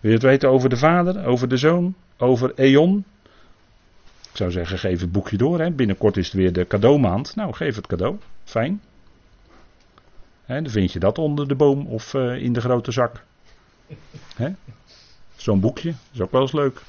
Wil 0.00 0.10
je 0.10 0.18
wat 0.18 0.30
weten 0.30 0.48
over 0.48 0.68
de 0.68 0.76
Vader, 0.76 1.26
over 1.26 1.48
de 1.48 1.56
Zoon, 1.56 1.94
over 2.16 2.52
Eon? 2.54 3.04
Ik 4.30 4.36
zou 4.36 4.50
zeggen, 4.50 4.78
geef 4.78 5.00
het 5.00 5.12
boekje 5.12 5.36
door. 5.36 5.60
Hè. 5.60 5.70
Binnenkort 5.70 6.16
is 6.16 6.26
het 6.26 6.34
weer 6.34 6.52
de 6.52 6.66
cadeaumaand. 6.66 7.36
Nou, 7.36 7.52
geef 7.52 7.76
het 7.76 7.86
cadeau. 7.86 8.16
Fijn. 8.44 8.82
Hè, 10.44 10.62
dan 10.62 10.70
vind 10.70 10.92
je 10.92 10.98
dat 10.98 11.18
onder 11.18 11.48
de 11.48 11.54
boom 11.54 11.86
of 11.86 12.14
uh, 12.14 12.42
in 12.42 12.52
de 12.52 12.60
grote 12.60 12.92
zak. 12.92 13.24
Zo'n 15.36 15.60
boekje. 15.60 15.94
Is 16.12 16.20
ook 16.20 16.30
wel 16.30 16.40
eens 16.40 16.52
leuk. 16.52 16.82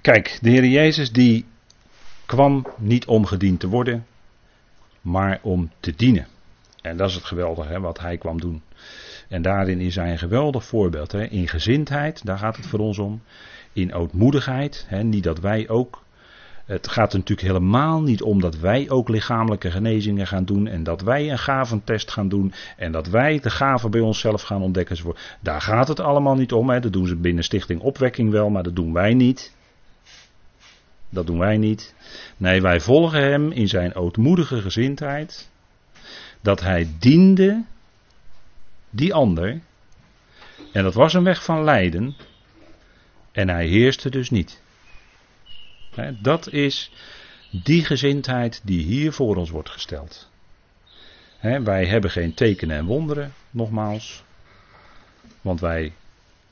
Kijk, 0.00 0.38
de 0.42 0.50
Heer 0.50 0.66
Jezus 0.66 1.12
die 1.12 1.46
kwam 2.26 2.66
niet 2.78 3.06
om 3.06 3.26
gediend 3.26 3.60
te 3.60 3.68
worden, 3.68 4.06
maar 5.00 5.38
om 5.42 5.70
te 5.80 5.94
dienen. 5.96 6.26
En 6.82 6.96
dat 6.96 7.08
is 7.08 7.14
het 7.14 7.24
geweldige 7.24 7.72
hè, 7.72 7.80
wat 7.80 8.00
hij 8.00 8.16
kwam 8.16 8.40
doen. 8.40 8.62
En 9.28 9.42
daarin 9.42 9.80
is 9.80 9.94
hij 9.94 10.10
een 10.10 10.18
geweldig 10.18 10.64
voorbeeld. 10.64 11.12
Hè. 11.12 11.24
In 11.24 11.48
gezindheid, 11.48 12.24
daar 12.24 12.38
gaat 12.38 12.56
het 12.56 12.66
voor 12.66 12.78
ons 12.78 12.98
om. 12.98 13.22
In 13.72 13.94
ootmoedigheid, 13.94 14.84
hè, 14.88 15.02
niet 15.02 15.24
dat 15.24 15.40
wij 15.40 15.68
ook. 15.68 16.02
Het 16.64 16.88
gaat 16.88 17.12
er 17.12 17.18
natuurlijk 17.18 17.48
helemaal 17.48 18.02
niet 18.02 18.22
om 18.22 18.40
dat 18.40 18.58
wij 18.58 18.90
ook 18.90 19.08
lichamelijke 19.08 19.70
genezingen 19.70 20.26
gaan 20.26 20.44
doen. 20.44 20.66
En 20.66 20.82
dat 20.82 21.00
wij 21.00 21.30
een 21.30 21.38
gaventest 21.38 22.10
gaan 22.10 22.28
doen. 22.28 22.52
En 22.76 22.92
dat 22.92 23.08
wij 23.08 23.40
de 23.40 23.50
gaven 23.50 23.90
bij 23.90 24.00
onszelf 24.00 24.42
gaan 24.42 24.62
ontdekken. 24.62 24.96
Daar 25.40 25.60
gaat 25.60 25.88
het 25.88 26.00
allemaal 26.00 26.34
niet 26.34 26.52
om. 26.52 26.70
Hè. 26.70 26.80
Dat 26.80 26.92
doen 26.92 27.06
ze 27.06 27.16
binnen 27.16 27.44
Stichting 27.44 27.80
Opwekking 27.80 28.30
wel, 28.30 28.50
maar 28.50 28.62
dat 28.62 28.76
doen 28.76 28.92
wij 28.92 29.14
niet. 29.14 29.54
Dat 31.10 31.26
doen 31.26 31.38
wij 31.38 31.56
niet. 31.56 31.94
Nee, 32.36 32.62
wij 32.62 32.80
volgen 32.80 33.22
hem 33.22 33.52
in 33.52 33.68
zijn 33.68 33.94
ootmoedige 33.94 34.60
gezindheid. 34.60 35.50
Dat 36.40 36.60
hij 36.60 36.88
diende 36.98 37.64
die 38.90 39.14
ander. 39.14 39.60
En 40.72 40.82
dat 40.82 40.94
was 40.94 41.14
een 41.14 41.24
weg 41.24 41.44
van 41.44 41.64
lijden. 41.64 42.16
En 43.32 43.48
hij 43.48 43.66
heerste 43.66 44.10
dus 44.10 44.30
niet. 44.30 44.62
Dat 46.18 46.52
is 46.52 46.90
die 47.50 47.84
gezindheid 47.84 48.60
die 48.64 48.84
hier 48.84 49.12
voor 49.12 49.36
ons 49.36 49.50
wordt 49.50 49.70
gesteld. 49.70 50.30
Wij 51.40 51.86
hebben 51.86 52.10
geen 52.10 52.34
tekenen 52.34 52.76
en 52.76 52.84
wonderen, 52.84 53.32
nogmaals. 53.50 54.24
Want 55.40 55.60
wij 55.60 55.92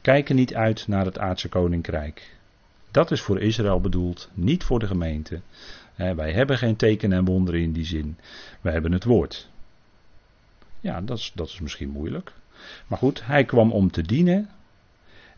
kijken 0.01 0.37
niet 0.37 0.55
uit 0.55 0.89
naar 0.89 1.05
het 1.05 1.19
aardse 1.19 1.49
koninkrijk. 1.49 2.37
Dat 2.91 3.11
is 3.11 3.21
voor 3.21 3.41
Israël 3.41 3.81
bedoeld, 3.81 4.29
niet 4.35 4.65
voor 4.65 4.79
de 4.79 4.87
gemeente. 4.87 5.41
wij 5.97 6.33
hebben 6.33 6.59
geen 6.59 6.77
tekenen 6.77 7.19
en 7.19 7.25
wonderen 7.25 7.61
in 7.61 7.73
die 7.73 7.85
zin. 7.85 8.17
Wij 8.61 8.73
hebben 8.73 8.93
het 8.93 9.05
woord. 9.05 9.49
Ja, 10.81 11.01
dat 11.01 11.19
is, 11.19 11.33
dat 11.35 11.49
is 11.49 11.61
misschien 11.61 11.89
moeilijk. 11.89 12.33
Maar 12.87 12.99
goed, 12.99 13.27
hij 13.27 13.45
kwam 13.45 13.73
om 13.73 13.91
te 13.91 14.03
dienen. 14.03 14.49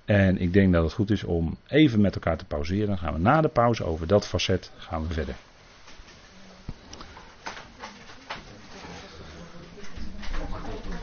En 0.05 0.38
ik 0.38 0.53
denk 0.53 0.72
dat 0.72 0.84
het 0.84 0.92
goed 0.92 1.11
is 1.11 1.24
om 1.24 1.57
even 1.66 2.01
met 2.01 2.14
elkaar 2.14 2.36
te 2.36 2.44
pauzeren. 2.44 2.86
Dan 2.86 2.98
gaan 2.98 3.12
we 3.12 3.20
na 3.20 3.40
de 3.40 3.48
pauze 3.48 3.84
over 3.84 4.07
dat 4.07 4.26
facet 4.26 4.70
gaan 4.76 5.07
we 5.07 5.14
verder. 5.14 5.34